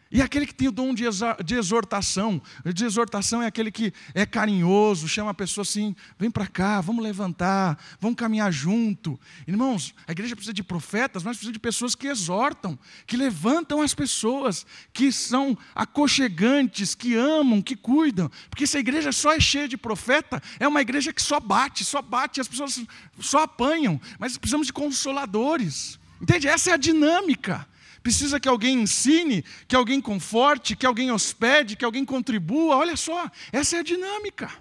E 0.10 0.22
aquele 0.22 0.46
que 0.46 0.56
tem 0.56 0.70
o 0.70 0.72
dom 0.72 0.94
de 0.94 1.56
exortação, 1.56 2.42
de 2.74 2.86
exortação 2.86 3.44
é 3.44 3.48
aquele 3.48 3.70
que 3.70 3.92
é 4.14 4.26
carinhoso, 4.26 5.10
chama 5.10 5.32
a 5.32 5.34
pessoa 5.34 5.64
assim: 5.64 5.94
vem 6.18 6.32
para 6.32 6.48
cá, 6.48 6.80
vamos 6.80 7.04
levantar, 7.04 7.78
vamos 8.00 8.16
caminhar 8.16 8.50
junto. 8.50 9.20
Irmãos, 9.46 9.94
a 10.08 10.14
igreja 10.14 10.38
precisa 10.38 10.54
de 10.54 10.64
profetas, 10.64 11.22
mas 11.22 11.36
precisa 11.36 11.52
de 11.52 11.60
pessoas 11.60 11.96
que 11.96 12.08
exortam, 12.08 12.80
que 13.06 13.18
levantam 13.18 13.82
as 13.82 13.94
pessoas, 13.94 14.66
que 14.94 15.12
são 15.12 15.58
aconchegantes, 15.76 16.96
que 16.96 17.14
amam, 17.14 17.62
que 17.62 17.76
cuidam. 17.76 18.32
Porque 18.50 18.66
se 18.66 18.78
a 18.78 18.80
igreja 18.80 19.12
só 19.12 19.34
é 19.34 19.40
cheia 19.42 19.68
de 19.68 19.76
profeta, 19.76 20.42
é 20.62 20.66
uma 20.66 20.80
igreja 20.80 21.12
que 21.12 21.22
só 21.22 21.42
bate, 21.42 21.84
só 21.84 22.02
bate, 22.02 22.40
as 22.40 22.48
pessoas 22.48 22.82
só 23.20 23.40
apanham. 23.40 24.00
Mas 24.18 24.38
precisamos 24.38 24.68
de 24.68 24.72
consoladores. 24.72 26.00
Entende? 26.22 26.48
Essa 26.48 26.72
é 26.72 26.74
a 26.74 26.78
dinâmica. 26.78 27.68
Precisa 28.02 28.40
que 28.40 28.48
alguém 28.48 28.82
ensine, 28.82 29.44
que 29.68 29.76
alguém 29.76 30.00
conforte, 30.00 30.76
que 30.76 30.86
alguém 30.86 31.12
hospede, 31.12 31.76
que 31.76 31.84
alguém 31.84 32.06
contribua. 32.06 32.78
Olha 32.78 32.96
só, 32.96 33.30
essa 33.52 33.78
é 33.78 33.80
a 33.80 33.84
dinâmica. 33.84 34.52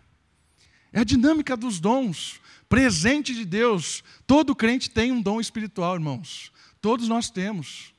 É 0.93 1.01
a 1.01 1.05
dinâmica 1.05 1.57
dos 1.57 1.79
dons. 1.79 2.41
Presente 2.69 3.35
de 3.35 3.45
Deus. 3.45 4.03
Todo 4.27 4.55
crente 4.55 4.89
tem 4.89 5.13
um 5.13 5.21
dom 5.21 5.41
espiritual, 5.41 5.95
irmãos. 5.95 6.51
Todos 6.81 7.07
nós 7.07 7.31
temos. 7.31 7.93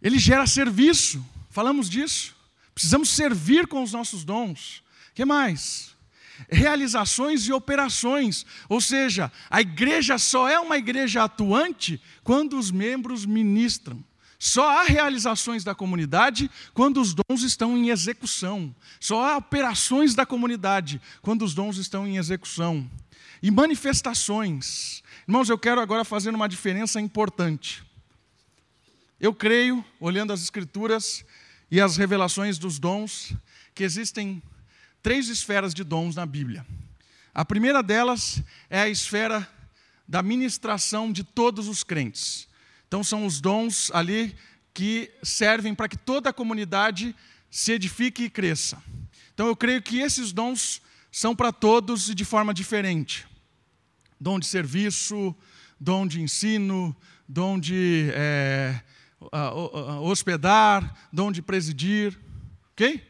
Ele 0.00 0.18
gera 0.18 0.46
serviço. 0.46 1.24
Falamos 1.50 1.90
disso. 1.90 2.34
Precisamos 2.72 3.10
servir 3.10 3.66
com 3.66 3.82
os 3.82 3.92
nossos 3.92 4.24
dons. 4.24 4.82
O 5.10 5.14
que 5.14 5.24
mais? 5.24 5.94
Realizações 6.50 7.46
e 7.46 7.52
operações. 7.52 8.46
Ou 8.68 8.80
seja, 8.80 9.32
a 9.50 9.60
igreja 9.60 10.18
só 10.18 10.48
é 10.48 10.58
uma 10.58 10.76
igreja 10.76 11.24
atuante 11.24 12.00
quando 12.22 12.58
os 12.58 12.70
membros 12.70 13.24
ministram. 13.24 14.02
Só 14.38 14.68
há 14.68 14.84
realizações 14.84 15.64
da 15.64 15.74
comunidade 15.74 16.48
quando 16.72 17.00
os 17.00 17.12
dons 17.12 17.42
estão 17.42 17.76
em 17.76 17.90
execução. 17.90 18.74
Só 19.00 19.24
há 19.24 19.36
operações 19.36 20.14
da 20.14 20.24
comunidade 20.24 21.00
quando 21.20 21.44
os 21.44 21.54
dons 21.54 21.76
estão 21.76 22.06
em 22.06 22.18
execução. 22.18 22.88
E 23.42 23.50
manifestações. 23.50 25.02
Irmãos, 25.26 25.48
eu 25.48 25.58
quero 25.58 25.80
agora 25.80 26.04
fazer 26.04 26.34
uma 26.34 26.48
diferença 26.48 27.00
importante. 27.00 27.82
Eu 29.20 29.34
creio, 29.34 29.84
olhando 29.98 30.32
as 30.32 30.42
Escrituras 30.42 31.24
e 31.68 31.80
as 31.80 31.96
revelações 31.96 32.58
dos 32.58 32.78
dons, 32.78 33.34
que 33.74 33.82
existem 33.82 34.40
três 35.02 35.28
esferas 35.28 35.74
de 35.74 35.84
dons 35.84 36.16
na 36.16 36.26
Bíblia. 36.26 36.66
A 37.34 37.44
primeira 37.44 37.82
delas 37.82 38.42
é 38.68 38.80
a 38.80 38.88
esfera 38.88 39.48
da 40.06 40.22
ministração 40.22 41.12
de 41.12 41.22
todos 41.22 41.68
os 41.68 41.84
crentes. 41.84 42.48
Então, 42.86 43.04
são 43.04 43.26
os 43.26 43.40
dons 43.40 43.90
ali 43.92 44.34
que 44.72 45.10
servem 45.22 45.74
para 45.74 45.88
que 45.88 45.96
toda 45.96 46.30
a 46.30 46.32
comunidade 46.32 47.14
se 47.50 47.72
edifique 47.72 48.24
e 48.24 48.30
cresça. 48.30 48.82
Então, 49.34 49.46
eu 49.46 49.54
creio 49.54 49.82
que 49.82 49.98
esses 49.98 50.32
dons 50.32 50.80
são 51.12 51.36
para 51.36 51.52
todos 51.52 52.08
e 52.08 52.14
de 52.14 52.24
forma 52.24 52.54
diferente: 52.54 53.26
dom 54.20 54.38
de 54.38 54.46
serviço, 54.46 55.36
dom 55.78 56.06
de 56.06 56.20
ensino, 56.20 56.96
dom 57.28 57.58
de 57.58 58.10
é, 58.14 58.80
hospedar, 60.00 61.08
dom 61.12 61.30
de 61.30 61.42
presidir. 61.42 62.18
Ok? 62.72 63.06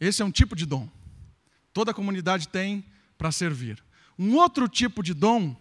Esse 0.00 0.22
é 0.22 0.24
um 0.24 0.30
tipo 0.30 0.56
de 0.56 0.64
dom. 0.64 0.88
Toda 1.78 1.92
a 1.92 1.94
comunidade 1.94 2.48
tem 2.48 2.84
para 3.16 3.30
servir. 3.30 3.80
Um 4.18 4.34
outro 4.34 4.68
tipo 4.68 5.00
de 5.00 5.14
dom 5.14 5.54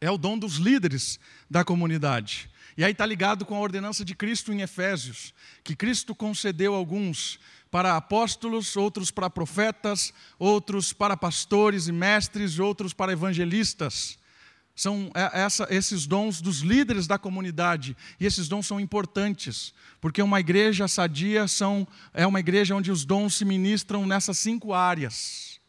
é 0.00 0.10
o 0.10 0.18
dom 0.18 0.36
dos 0.36 0.56
líderes 0.56 1.20
da 1.48 1.64
comunidade. 1.64 2.50
E 2.76 2.82
aí 2.82 2.90
está 2.90 3.06
ligado 3.06 3.46
com 3.46 3.54
a 3.54 3.60
ordenança 3.60 4.04
de 4.04 4.16
Cristo 4.16 4.52
em 4.52 4.62
Efésios, 4.62 5.32
que 5.62 5.76
Cristo 5.76 6.12
concedeu 6.12 6.74
alguns 6.74 7.38
para 7.70 7.96
apóstolos, 7.96 8.76
outros 8.76 9.12
para 9.12 9.30
profetas, 9.30 10.12
outros 10.40 10.92
para 10.92 11.16
pastores 11.16 11.86
e 11.86 11.92
mestres, 11.92 12.58
outros 12.58 12.92
para 12.92 13.12
evangelistas. 13.12 14.18
São 14.74 15.10
é, 15.14 15.42
essa, 15.42 15.66
esses 15.70 16.06
dons 16.06 16.40
dos 16.40 16.60
líderes 16.60 17.06
da 17.06 17.18
comunidade. 17.18 17.96
E 18.18 18.26
esses 18.26 18.48
dons 18.48 18.66
são 18.66 18.80
importantes, 18.80 19.74
porque 20.00 20.22
uma 20.22 20.40
igreja 20.40 20.88
sadia 20.88 21.46
são, 21.46 21.86
é 22.12 22.26
uma 22.26 22.40
igreja 22.40 22.74
onde 22.74 22.90
os 22.90 23.04
dons 23.04 23.34
se 23.34 23.44
ministram 23.44 24.06
nessas 24.06 24.38
cinco 24.38 24.72
áreas. 24.72 25.60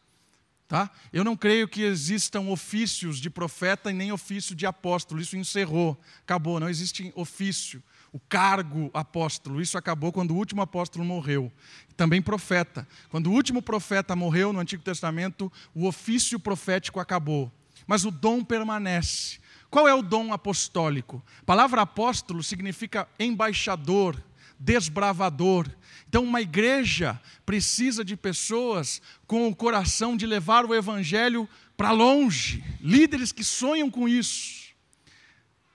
Tá? 0.66 0.90
Eu 1.12 1.22
não 1.22 1.36
creio 1.36 1.68
que 1.68 1.82
existam 1.82 2.48
ofícios 2.48 3.18
de 3.18 3.28
profeta 3.28 3.90
e 3.90 3.94
nem 3.94 4.10
ofício 4.10 4.54
de 4.54 4.64
apóstolo. 4.64 5.20
Isso 5.20 5.36
encerrou, 5.36 6.00
acabou. 6.22 6.58
Não 6.58 6.68
existe 6.68 7.12
ofício, 7.14 7.82
o 8.10 8.18
cargo 8.18 8.90
apóstolo. 8.94 9.60
Isso 9.60 9.76
acabou 9.76 10.10
quando 10.10 10.30
o 10.30 10.36
último 10.36 10.62
apóstolo 10.62 11.04
morreu. 11.04 11.52
Também 11.96 12.22
profeta. 12.22 12.88
Quando 13.10 13.26
o 13.26 13.32
último 13.32 13.60
profeta 13.60 14.16
morreu 14.16 14.52
no 14.52 14.60
Antigo 14.60 14.82
Testamento, 14.82 15.52
o 15.74 15.86
ofício 15.86 16.40
profético 16.40 16.98
acabou. 16.98 17.52
Mas 17.86 18.04
o 18.04 18.10
dom 18.10 18.44
permanece. 18.44 19.38
Qual 19.70 19.88
é 19.88 19.94
o 19.94 20.02
dom 20.02 20.32
apostólico? 20.32 21.22
A 21.40 21.44
palavra 21.44 21.82
apóstolo 21.82 22.42
significa 22.42 23.08
embaixador, 23.18 24.22
desbravador. 24.58 25.68
Então, 26.08 26.22
uma 26.22 26.40
igreja 26.40 27.20
precisa 27.44 28.04
de 28.04 28.16
pessoas 28.16 29.02
com 29.26 29.48
o 29.48 29.54
coração 29.54 30.16
de 30.16 30.26
levar 30.26 30.64
o 30.64 30.74
evangelho 30.74 31.48
para 31.76 31.90
longe, 31.90 32.64
líderes 32.80 33.32
que 33.32 33.42
sonham 33.42 33.90
com 33.90 34.08
isso. 34.08 34.72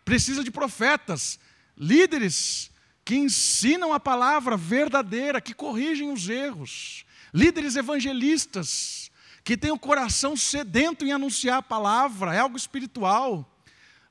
Precisa 0.06 0.44
de 0.44 0.50
profetas, 0.50 1.38
líderes 1.78 2.72
que 3.04 3.16
ensinam 3.16 3.92
a 3.92 4.00
palavra 4.00 4.56
verdadeira, 4.56 5.42
que 5.42 5.54
corrigem 5.54 6.12
os 6.12 6.30
erros, 6.30 7.06
líderes 7.34 7.76
evangelistas, 7.76 9.09
que 9.50 9.58
têm 9.58 9.72
o 9.72 9.80
coração 9.80 10.38
sedento 10.38 11.04
em 11.04 11.12
anunciar 11.12 11.58
a 11.58 11.64
palavra, 11.64 12.36
é 12.36 12.38
algo 12.38 12.56
espiritual. 12.56 13.60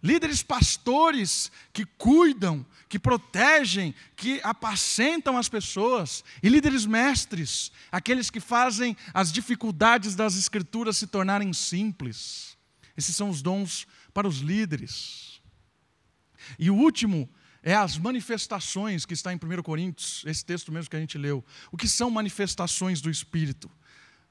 Líderes 0.03 0.43
pastores 0.43 1.53
que 1.73 1.85
cuidam, 1.85 2.67
que 2.89 2.99
protegem, 2.99 3.95
que 4.17 4.41
apacentam 4.43 5.39
as 5.39 5.49
pessoas. 5.49 6.25
E 6.43 6.49
líderes 6.49 6.85
mestres, 6.85 7.71
aqueles 7.93 8.31
que 8.31 8.41
fazem 8.41 8.97
as 9.15 9.31
dificuldades 9.31 10.17
das 10.17 10.37
Escrituras 10.37 10.97
se 10.97 11.07
tornarem 11.07 11.53
simples. 11.53 12.59
Esses 12.97 13.15
são 13.15 13.31
os 13.31 13.41
dons 13.41 13.87
para 14.13 14.27
os 14.27 14.39
líderes. 14.39 15.41
E 16.59 16.69
o 16.69 16.75
último 16.75 17.31
é 17.63 17.77
as 17.77 17.97
manifestações 17.97 19.07
que 19.07 19.15
está 19.15 19.33
em 19.33 19.37
1 19.37 19.63
Coríntios, 19.63 20.25
esse 20.27 20.45
texto 20.45 20.73
mesmo 20.73 20.91
que 20.91 20.97
a 20.97 21.01
gente 21.01 21.17
leu. 21.17 21.45
O 21.71 21.77
que 21.77 21.87
são 21.87 22.11
manifestações 22.11 23.01
do 23.01 23.09
Espírito? 23.09 23.71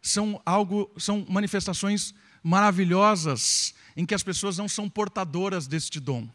São 0.01 0.41
algo, 0.45 0.91
são 0.97 1.25
manifestações 1.29 2.13
maravilhosas 2.43 3.73
em 3.95 4.05
que 4.05 4.15
as 4.15 4.23
pessoas 4.23 4.57
não 4.57 4.67
são 4.67 4.89
portadoras 4.89 5.67
deste 5.67 5.99
dom. 5.99 6.29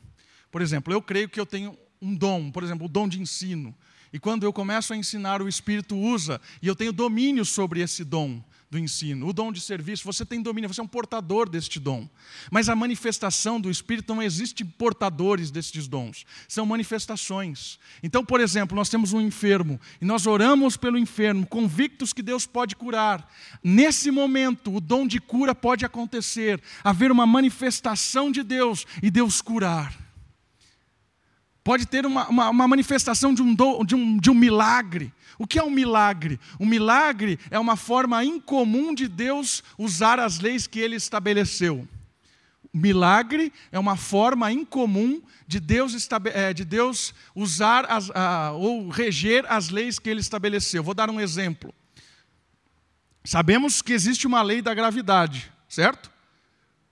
Por 0.50 0.60
exemplo, 0.60 0.92
eu 0.92 1.00
creio 1.00 1.28
que 1.28 1.40
eu 1.40 1.46
tenho 1.46 1.78
um 2.00 2.14
dom, 2.14 2.50
por 2.50 2.62
exemplo, 2.62 2.86
o 2.86 2.88
dom 2.88 3.08
de 3.08 3.20
ensino. 3.20 3.74
E 4.12 4.18
quando 4.18 4.44
eu 4.44 4.52
começo 4.52 4.92
a 4.92 4.96
ensinar, 4.96 5.40
o 5.40 5.48
Espírito 5.48 5.96
usa, 5.96 6.40
e 6.60 6.66
eu 6.66 6.76
tenho 6.76 6.92
domínio 6.92 7.44
sobre 7.44 7.80
esse 7.80 8.04
dom 8.04 8.42
do 8.72 8.78
ensino. 8.78 9.28
O 9.28 9.34
dom 9.34 9.52
de 9.52 9.60
serviço, 9.60 10.02
você 10.02 10.24
tem 10.24 10.40
domínio, 10.40 10.72
você 10.72 10.80
é 10.80 10.84
um 10.84 10.88
portador 10.88 11.46
deste 11.46 11.78
dom. 11.78 12.08
Mas 12.50 12.70
a 12.70 12.74
manifestação 12.74 13.60
do 13.60 13.70
Espírito 13.70 14.14
não 14.14 14.22
existe 14.22 14.64
portadores 14.64 15.50
destes 15.50 15.86
dons, 15.86 16.24
são 16.48 16.64
manifestações. 16.64 17.78
Então, 18.02 18.24
por 18.24 18.40
exemplo, 18.40 18.74
nós 18.74 18.88
temos 18.88 19.12
um 19.12 19.20
enfermo 19.20 19.78
e 20.00 20.06
nós 20.06 20.26
oramos 20.26 20.78
pelo 20.78 20.96
enfermo, 20.96 21.46
convictos 21.46 22.14
que 22.14 22.22
Deus 22.22 22.46
pode 22.46 22.74
curar. 22.74 23.30
Nesse 23.62 24.10
momento, 24.10 24.74
o 24.74 24.80
dom 24.80 25.06
de 25.06 25.20
cura 25.20 25.54
pode 25.54 25.84
acontecer, 25.84 26.58
haver 26.82 27.12
uma 27.12 27.26
manifestação 27.26 28.32
de 28.32 28.42
Deus 28.42 28.86
e 29.02 29.10
Deus 29.10 29.42
curar. 29.42 30.11
Pode 31.64 31.86
ter 31.86 32.04
uma, 32.04 32.28
uma, 32.28 32.50
uma 32.50 32.68
manifestação 32.68 33.32
de 33.32 33.42
um, 33.42 33.54
do, 33.54 33.84
de, 33.84 33.94
um, 33.94 34.16
de 34.18 34.30
um 34.30 34.34
milagre. 34.34 35.12
O 35.38 35.46
que 35.46 35.58
é 35.58 35.62
um 35.62 35.70
milagre? 35.70 36.38
Um 36.58 36.66
milagre 36.66 37.38
é 37.50 37.58
uma 37.58 37.76
forma 37.76 38.24
incomum 38.24 38.94
de 38.94 39.08
Deus 39.08 39.62
usar 39.78 40.18
as 40.18 40.40
leis 40.40 40.66
que 40.66 40.80
ele 40.80 40.96
estabeleceu. 40.96 41.88
Milagre 42.74 43.52
é 43.70 43.78
uma 43.78 43.96
forma 43.96 44.50
incomum 44.50 45.22
de 45.46 45.60
Deus, 45.60 46.08
é, 46.32 46.54
de 46.54 46.64
Deus 46.64 47.14
usar 47.34 47.84
as, 47.84 48.10
ou 48.54 48.88
reger 48.88 49.44
as 49.48 49.68
leis 49.68 49.98
que 49.98 50.08
ele 50.08 50.20
estabeleceu. 50.20 50.82
Vou 50.82 50.94
dar 50.94 51.10
um 51.10 51.20
exemplo. 51.20 51.72
Sabemos 53.24 53.82
que 53.82 53.92
existe 53.92 54.26
uma 54.26 54.42
lei 54.42 54.62
da 54.62 54.74
gravidade, 54.74 55.52
certo? 55.68 56.10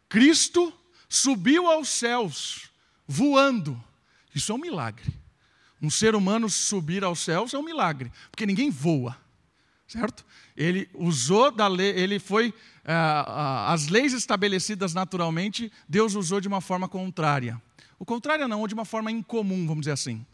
Cristo 0.08 0.72
subiu 1.08 1.66
aos 1.66 1.88
céus, 1.88 2.70
voando. 3.06 3.82
Isso 4.34 4.52
é 4.52 4.54
um 4.54 4.58
milagre. 4.58 5.12
Um 5.82 5.90
ser 5.90 6.14
humano 6.14 6.48
subir 6.50 7.02
aos 7.02 7.20
céus 7.20 7.54
é 7.54 7.58
um 7.58 7.62
milagre, 7.62 8.12
porque 8.30 8.44
ninguém 8.44 8.70
voa, 8.70 9.16
certo? 9.88 10.26
Ele 10.54 10.90
usou 10.94 11.50
da 11.50 11.66
lei, 11.66 11.90
ele 11.90 12.18
foi 12.18 12.52
ah, 12.84 13.72
as 13.72 13.88
leis 13.88 14.12
estabelecidas 14.12 14.92
naturalmente, 14.92 15.72
Deus 15.88 16.14
usou 16.14 16.40
de 16.40 16.48
uma 16.48 16.60
forma 16.60 16.86
contrária. 16.86 17.60
O 17.98 18.04
contrário 18.04 18.46
não, 18.46 18.60
ou 18.60 18.68
de 18.68 18.74
uma 18.74 18.84
forma 18.84 19.10
incomum, 19.10 19.66
vamos 19.66 19.82
dizer 19.82 19.92
assim. 19.92 20.24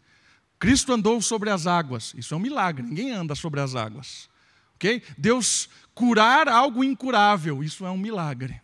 Cristo 0.59 0.91
andou 0.91 1.21
sobre 1.21 1.49
as 1.49 1.65
águas, 1.65 2.13
isso 2.17 2.33
é 2.33 2.37
um 2.37 2.41
milagre, 2.41 2.85
ninguém 2.85 3.11
anda 3.11 3.33
sobre 3.33 3.61
as 3.61 3.73
águas. 3.73 4.29
ok? 4.75 5.01
Deus 5.17 5.69
curar 5.93 6.49
algo 6.49 6.83
incurável, 6.83 7.63
isso 7.63 7.85
é 7.85 7.91
um 7.91 7.97
milagre. 7.97 8.59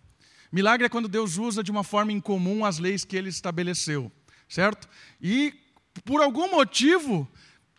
Milagre 0.51 0.85
é 0.85 0.89
quando 0.89 1.07
Deus 1.07 1.37
usa 1.37 1.63
de 1.63 1.71
uma 1.71 1.83
forma 1.83 2.11
incomum 2.11 2.65
as 2.65 2.77
leis 2.77 3.05
que 3.05 3.15
ele 3.15 3.29
estabeleceu 3.29 4.11
certo? 4.53 4.87
E 5.19 5.51
por 6.05 6.21
algum 6.21 6.51
motivo, 6.51 7.27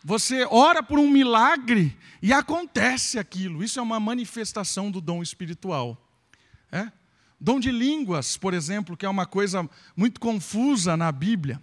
você 0.03 0.45
ora 0.51 0.83
por 0.83 0.99
um 0.99 1.09
milagre 1.09 1.97
e 2.21 2.33
acontece 2.33 3.17
aquilo. 3.17 3.63
Isso 3.63 3.79
é 3.79 3.81
uma 3.81 3.97
manifestação 3.97 4.91
do 4.91 4.99
dom 4.99 5.23
espiritual. 5.23 5.97
É? 6.69 6.91
Dom 7.39 7.61
de 7.61 7.71
línguas, 7.71 8.35
por 8.35 8.53
exemplo, 8.53 8.97
que 8.97 9.05
é 9.05 9.09
uma 9.09 9.25
coisa 9.25 9.69
muito 9.95 10.19
confusa 10.19 10.97
na 10.97 11.09
Bíblia. 11.13 11.61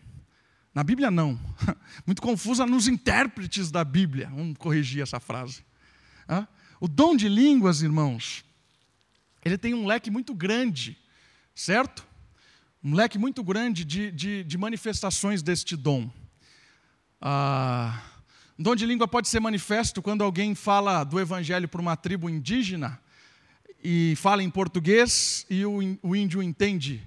Na 0.75 0.83
Bíblia, 0.83 1.11
não. 1.11 1.39
Muito 2.07 2.23
confusa 2.23 2.65
nos 2.65 2.89
intérpretes 2.89 3.71
da 3.71 3.85
Bíblia. 3.85 4.31
Vamos 4.35 4.57
corrigir 4.57 5.03
essa 5.03 5.21
frase. 5.21 5.63
É? 6.27 6.47
O 6.81 6.89
dom 6.89 7.15
de 7.15 7.29
línguas, 7.29 7.83
irmãos, 7.83 8.43
ele 9.45 9.59
tem 9.59 9.75
um 9.75 9.85
leque 9.85 10.11
muito 10.11 10.35
grande, 10.35 10.97
certo? 11.55 12.07
Um 12.85 12.95
leque 12.95 13.19
muito 13.19 13.45
grande 13.45 13.85
de, 13.85 14.11
de, 14.11 14.43
de 14.43 14.59
manifestações 14.59 15.43
deste 15.43 15.77
dom. 15.77 16.11
Ah, 17.21 18.03
dom 18.59 18.75
de 18.75 18.85
língua 18.85 19.07
pode 19.07 19.29
ser 19.29 19.39
manifesto 19.39 20.03
quando 20.03 20.25
alguém 20.25 20.55
fala 20.55 21.05
do 21.05 21.21
evangelho 21.21 21.69
para 21.69 21.81
uma 21.81 21.97
tribo 21.97 22.29
indígena 22.29 23.01
e 23.85 24.15
fala 24.17 24.43
em 24.43 24.51
português 24.51 25.47
e 25.49 25.65
o, 25.65 25.79
o 26.03 26.17
índio 26.17 26.43
entende 26.43 27.01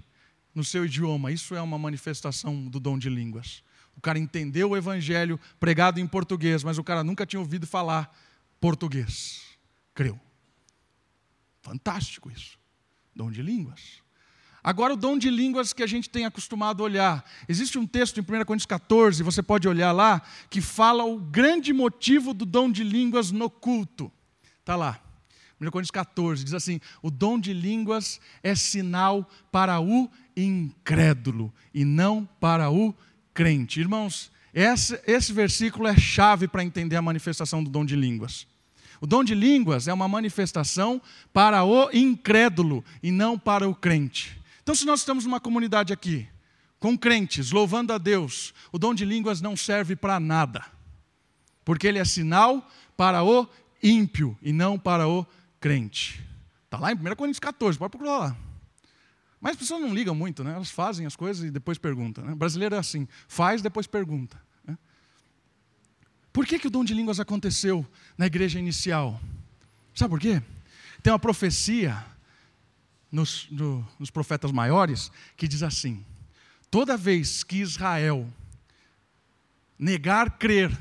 no 0.54 0.64
seu 0.64 0.86
idioma. 0.86 1.32
Isso 1.32 1.54
é 1.54 1.62
uma 1.62 1.78
manifestação 1.78 2.66
do 2.68 2.80
dom 2.80 2.98
de 2.98 3.10
línguas. 3.10 3.62
O 3.98 4.02
cara 4.02 4.18
entendeu 4.18 4.70
o 4.70 4.78
evangelho 4.78 5.38
pregado 5.60 6.00
em 6.00 6.08
português, 6.08 6.64
mas 6.64 6.78
o 6.78 6.84
cara 6.84 7.04
nunca 7.04 7.26
tinha 7.26 7.40
ouvido 7.40 7.68
falar 7.68 8.18
português. 8.62 9.42
Creu. 9.94 10.18
Fantástico 11.62 12.32
isso. 12.32 12.58
Dom 13.14 13.30
de 13.30 13.42
línguas. 13.42 14.05
Agora, 14.66 14.96
o 14.96 14.98
dom 14.98 15.16
de 15.16 15.30
línguas 15.30 15.74
que 15.74 15.84
a 15.84 15.88
gente 15.88 16.10
tem 16.10 16.26
acostumado 16.26 16.82
a 16.82 16.86
olhar. 16.86 17.24
Existe 17.48 17.78
um 17.78 17.86
texto 17.86 18.18
em 18.18 18.22
1 18.22 18.26
Coríntios 18.46 18.66
14, 18.66 19.22
você 19.22 19.44
pode 19.44 19.68
olhar 19.68 19.92
lá, 19.92 20.24
que 20.50 20.60
fala 20.60 21.06
o 21.06 21.20
grande 21.20 21.72
motivo 21.72 22.34
do 22.34 22.48
dom 22.48 22.72
de 22.72 22.84
línguas 22.84 23.30
no 23.30 23.48
culto. 23.48 24.12
Está 24.62 24.76
lá. 24.76 25.00
1 25.62 25.70
Coríntios 25.70 25.92
14 25.92 26.44
diz 26.44 26.56
assim: 26.56 26.82
o 27.04 27.12
dom 27.12 27.40
de 27.40 27.54
línguas 27.54 28.20
é 28.42 28.56
sinal 28.56 29.30
para 29.52 29.80
o 29.80 30.10
incrédulo 30.36 31.54
e 31.72 31.86
não 31.86 32.26
para 32.26 32.72
o 32.72 32.92
crente. 33.36 33.80
Irmãos, 33.80 34.32
esse, 34.52 35.00
esse 35.06 35.32
versículo 35.32 35.88
é 35.88 35.96
chave 35.96 36.48
para 36.48 36.64
entender 36.64 36.96
a 36.96 37.04
manifestação 37.04 37.64
do 37.64 37.70
dom 37.70 37.86
de 37.86 37.96
línguas. 37.96 38.48
O 39.00 39.06
dom 39.06 39.24
de 39.24 39.36
línguas 39.36 39.88
é 39.88 39.94
uma 39.94 40.08
manifestação 40.08 41.00
para 41.32 41.64
o 41.64 41.88
incrédulo 41.96 42.84
e 43.04 43.12
não 43.12 43.38
para 43.38 43.70
o 43.70 43.76
crente. 43.76 44.44
Então, 44.66 44.74
se 44.74 44.84
nós 44.84 45.02
estamos 45.02 45.26
numa 45.26 45.40
comunidade 45.40 45.94
aqui, 45.94 46.28
com 46.80 46.98
crentes, 46.98 47.52
louvando 47.52 47.94
a 47.94 48.00
Deus, 48.00 48.52
o 48.72 48.80
dom 48.80 48.96
de 48.96 49.06
línguas 49.06 49.40
não 49.40 49.56
serve 49.56 49.96
para 49.96 50.20
nada, 50.20 50.66
porque 51.64 51.86
ele 51.86 52.00
é 52.00 52.04
sinal 52.04 52.68
para 52.98 53.24
o 53.24 53.48
ímpio 53.84 54.36
e 54.42 54.52
não 54.52 54.80
para 54.80 55.08
o 55.08 55.24
crente. 55.60 56.26
Está 56.64 56.80
lá 56.80 56.92
em 56.92 56.96
1 56.96 57.16
Coríntios 57.16 57.40
14, 57.40 57.78
pode 57.78 57.92
procurar 57.92 58.18
lá. 58.18 58.38
Mas 59.40 59.52
as 59.52 59.58
pessoas 59.58 59.82
não 59.82 59.94
ligam 59.94 60.16
muito, 60.16 60.44
né? 60.44 60.54
elas 60.56 60.72
fazem 60.72 61.06
as 61.06 61.16
coisas 61.16 61.44
e 61.44 61.52
depois 61.52 61.78
perguntam. 61.78 62.26
Né? 62.26 62.34
O 62.34 62.36
brasileiro 62.36 62.74
é 62.74 62.80
assim: 62.80 63.08
faz, 63.28 63.62
depois 63.62 63.86
pergunta. 63.86 64.42
Né? 64.66 64.76
Por 66.34 66.44
que, 66.44 66.58
que 66.58 66.66
o 66.66 66.72
dom 66.72 66.84
de 66.84 66.96
línguas 66.96 67.20
aconteceu 67.20 67.86
na 68.18 68.26
igreja 68.26 68.58
inicial? 68.58 69.22
Sabe 69.94 70.10
por 70.10 70.20
quê? 70.20 70.42
Tem 71.04 71.14
uma 71.14 71.20
profecia 71.20 72.04
nos, 73.16 73.48
no, 73.50 73.88
nos 73.98 74.12
profetas 74.12 74.52
maiores 74.52 75.10
que 75.38 75.48
diz 75.48 75.64
assim: 75.64 76.06
toda 76.70 76.98
vez 76.98 77.44
que 77.44 77.58
Israel 77.58 78.28
negar 79.80 80.38
crer 80.38 80.78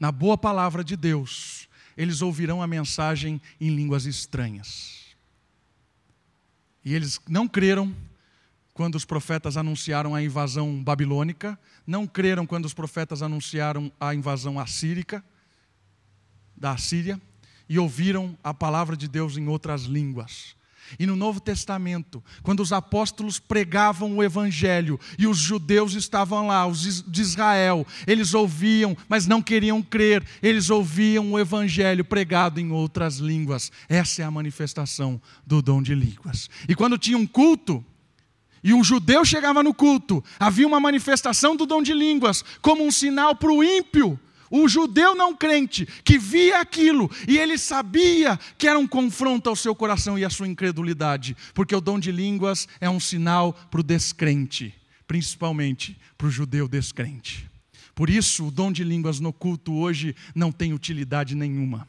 na 0.00 0.10
boa 0.10 0.38
palavra 0.38 0.82
de 0.82 0.96
Deus, 0.96 1.68
eles 1.96 2.22
ouvirão 2.22 2.62
a 2.62 2.66
mensagem 2.66 3.40
em 3.60 3.68
línguas 3.68 4.06
estranhas. 4.06 5.14
E 6.84 6.94
eles 6.94 7.20
não 7.28 7.46
creram 7.46 7.94
quando 8.72 8.94
os 8.94 9.04
profetas 9.04 9.56
anunciaram 9.56 10.14
a 10.14 10.22
invasão 10.22 10.82
babilônica, 10.82 11.58
não 11.86 12.06
creram 12.06 12.46
quando 12.46 12.64
os 12.64 12.72
profetas 12.72 13.22
anunciaram 13.22 13.92
a 14.00 14.14
invasão 14.14 14.58
assírica, 14.58 15.22
da 16.56 16.72
Assíria, 16.72 17.20
e 17.68 17.78
ouviram 17.78 18.38
a 18.42 18.54
palavra 18.54 18.96
de 18.96 19.06
Deus 19.06 19.36
em 19.36 19.48
outras 19.48 19.82
línguas. 19.82 20.56
E 20.98 21.06
no 21.06 21.16
Novo 21.16 21.40
Testamento, 21.40 22.22
quando 22.42 22.60
os 22.60 22.72
apóstolos 22.72 23.38
pregavam 23.38 24.16
o 24.16 24.22
Evangelho 24.22 24.98
e 25.18 25.26
os 25.26 25.38
judeus 25.38 25.94
estavam 25.94 26.46
lá, 26.46 26.66
os 26.66 27.02
de 27.02 27.20
Israel, 27.20 27.86
eles 28.06 28.34
ouviam, 28.34 28.96
mas 29.08 29.26
não 29.26 29.42
queriam 29.42 29.82
crer, 29.82 30.24
eles 30.42 30.70
ouviam 30.70 31.32
o 31.32 31.38
Evangelho 31.38 32.04
pregado 32.04 32.60
em 32.60 32.70
outras 32.70 33.16
línguas. 33.16 33.72
Essa 33.88 34.22
é 34.22 34.24
a 34.24 34.30
manifestação 34.30 35.20
do 35.46 35.60
dom 35.60 35.82
de 35.82 35.94
línguas. 35.94 36.48
E 36.68 36.74
quando 36.74 36.98
tinha 36.98 37.18
um 37.18 37.26
culto, 37.26 37.84
e 38.62 38.74
um 38.74 38.82
judeu 38.82 39.24
chegava 39.24 39.62
no 39.62 39.72
culto, 39.72 40.22
havia 40.38 40.66
uma 40.66 40.80
manifestação 40.80 41.56
do 41.56 41.64
dom 41.64 41.82
de 41.82 41.94
línguas, 41.94 42.44
como 42.60 42.84
um 42.84 42.90
sinal 42.90 43.34
para 43.34 43.52
o 43.52 43.62
ímpio 43.62 44.18
o 44.50 44.68
judeu 44.68 45.14
não 45.14 45.36
crente 45.36 45.86
que 46.04 46.18
via 46.18 46.60
aquilo 46.60 47.10
e 47.26 47.38
ele 47.38 47.58
sabia 47.58 48.38
que 48.56 48.66
era 48.66 48.78
um 48.78 48.86
confronto 48.86 49.48
ao 49.48 49.56
seu 49.56 49.74
coração 49.74 50.18
e 50.18 50.24
à 50.24 50.30
sua 50.30 50.48
incredulidade, 50.48 51.36
porque 51.54 51.74
o 51.74 51.80
dom 51.80 51.98
de 51.98 52.10
línguas 52.10 52.68
é 52.80 52.88
um 52.88 53.00
sinal 53.00 53.52
para 53.52 53.80
o 53.80 53.84
descrente, 53.84 54.74
principalmente 55.06 55.98
para 56.16 56.26
o 56.26 56.30
judeu 56.30 56.66
descrente. 56.68 57.48
Por 57.94 58.08
isso, 58.08 58.46
o 58.46 58.50
dom 58.50 58.70
de 58.70 58.84
línguas 58.84 59.18
no 59.20 59.32
culto 59.32 59.74
hoje 59.74 60.14
não 60.34 60.52
tem 60.52 60.72
utilidade 60.72 61.34
nenhuma. 61.34 61.86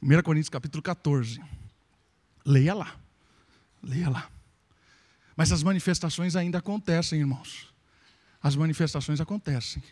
1 0.00 0.22
Coríntios 0.22 0.48
capítulo 0.48 0.82
14. 0.82 1.40
Leia 2.46 2.74
lá. 2.74 2.94
Leia 3.82 4.08
lá. 4.08 4.30
Mas 5.36 5.50
as 5.50 5.62
manifestações 5.62 6.36
ainda 6.36 6.58
acontecem, 6.58 7.18
irmãos. 7.18 7.72
As 8.40 8.54
manifestações 8.54 9.20
acontecem 9.20 9.82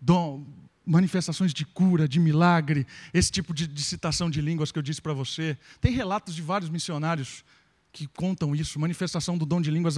dom, 0.00 0.46
manifestações 0.84 1.52
de 1.52 1.64
cura, 1.64 2.08
de 2.08 2.18
milagre, 2.18 2.86
esse 3.12 3.30
tipo 3.30 3.54
de, 3.54 3.66
de 3.66 3.82
citação 3.82 4.30
de 4.30 4.40
línguas 4.40 4.72
que 4.72 4.78
eu 4.78 4.82
disse 4.82 5.00
para 5.00 5.12
você. 5.12 5.56
Tem 5.80 5.92
relatos 5.92 6.34
de 6.34 6.42
vários 6.42 6.70
missionários 6.70 7.44
que 7.92 8.06
contam 8.06 8.54
isso, 8.54 8.78
manifestação 8.78 9.36
do 9.36 9.44
dom 9.44 9.60
de 9.60 9.70
línguas, 9.70 9.96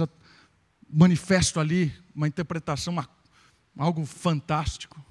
manifesto 0.89 1.59
ali, 1.59 1.93
uma 2.13 2.27
interpretação, 2.27 2.93
uma, 2.93 3.09
algo 3.77 4.05
fantástico. 4.05 5.03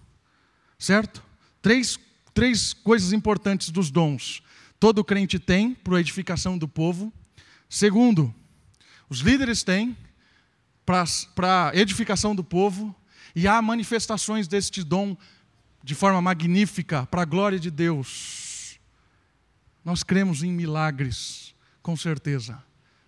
Certo? 0.78 1.22
Três, 1.60 1.98
três 2.34 2.72
coisas 2.72 3.12
importantes 3.12 3.70
dos 3.70 3.90
dons. 3.90 4.42
Todo 4.78 5.04
crente 5.04 5.38
tem 5.38 5.74
para 5.74 5.96
a 5.96 6.00
edificação 6.00 6.58
do 6.58 6.66
povo. 6.68 7.12
Segundo, 7.68 8.34
os 9.08 9.20
líderes 9.20 9.62
têm 9.62 9.96
para 10.84 11.04
a 11.70 11.76
edificação 11.76 12.34
do 12.34 12.42
povo. 12.42 12.94
E 13.34 13.48
há 13.48 13.60
manifestações 13.62 14.46
deste 14.46 14.82
dom 14.82 15.16
de 15.82 15.94
forma 15.94 16.20
magnífica 16.20 17.06
para 17.06 17.22
a 17.22 17.24
glória 17.24 17.58
de 17.58 17.70
Deus. 17.70 18.78
Nós 19.84 20.02
cremos 20.02 20.42
em 20.42 20.52
milagres, 20.52 21.54
com 21.82 21.96
certeza. 21.96 22.62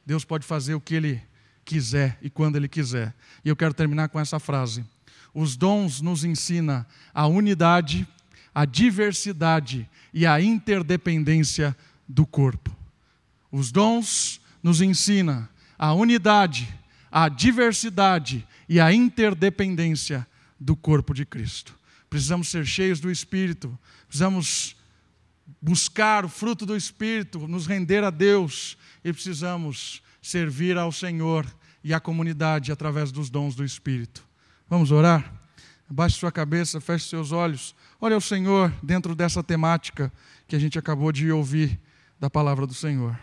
Deus 0.05 0.25
pode 0.25 0.45
fazer 0.45 0.75
o 0.75 0.81
que 0.81 0.95
Ele 0.95 1.23
quiser 1.65 2.19
e 2.21 2.29
quando 2.29 2.57
Ele 2.57 2.69
quiser. 2.69 3.15
E 3.45 3.49
eu 3.49 3.57
quero 3.57 3.73
terminar 3.73 4.09
com 4.09 4.19
essa 4.19 4.39
frase. 4.39 4.85
Os 5.33 5.57
dons 5.57 6.01
nos 6.01 6.25
ensina 6.25 6.87
a 7.13 7.27
unidade, 7.27 8.07
a 8.55 8.65
diversidade 8.65 9.89
e 10.13 10.27
a 10.27 10.41
interdependência 10.41 11.77
do 12.09 12.27
corpo. 12.27 12.75
Os 13.51 13.71
dons 13.71 14.41
nos 14.63 14.81
ensina 14.81 15.49
a 15.79 15.93
unidade, 15.93 16.73
a 17.17 17.29
diversidade 17.29 18.45
e 18.69 18.81
a 18.81 18.93
interdependência 18.93 20.27
do 20.59 20.75
corpo 20.75 21.15
de 21.15 21.25
Cristo. 21.25 21.79
Precisamos 22.11 22.49
ser 22.49 22.67
cheios 22.67 22.99
do 22.99 23.09
Espírito, 23.09 23.79
precisamos 24.09 24.75
buscar 25.63 26.25
o 26.25 26.29
fruto 26.29 26.67
do 26.67 26.77
Espírito, 26.77 27.47
nos 27.47 27.69
render 27.69 28.03
a 28.03 28.11
Deus 28.11 28.77
e 29.05 29.13
precisamos 29.13 30.03
servir 30.21 30.77
ao 30.77 30.91
Senhor 30.91 31.47
e 31.85 31.95
à 31.95 32.01
comunidade 32.01 32.73
através 32.73 33.13
dos 33.13 33.31
dons 33.31 33.55
do 33.55 33.65
Espírito. 33.65 34.27
Vamos 34.69 34.91
orar? 34.91 35.33
Abaixe 35.89 36.19
sua 36.19 36.33
cabeça, 36.33 36.81
feche 36.81 37.09
seus 37.09 37.31
olhos. 37.31 37.77
Olhe 38.01 38.15
ao 38.15 38.21
Senhor 38.21 38.75
dentro 38.83 39.15
dessa 39.15 39.41
temática 39.41 40.13
que 40.49 40.57
a 40.57 40.59
gente 40.59 40.81
acabou 40.81 41.13
de 41.13 41.31
ouvir 41.31 41.79
da 42.19 42.29
palavra 42.29 42.67
do 42.67 42.75
Senhor. 42.75 43.17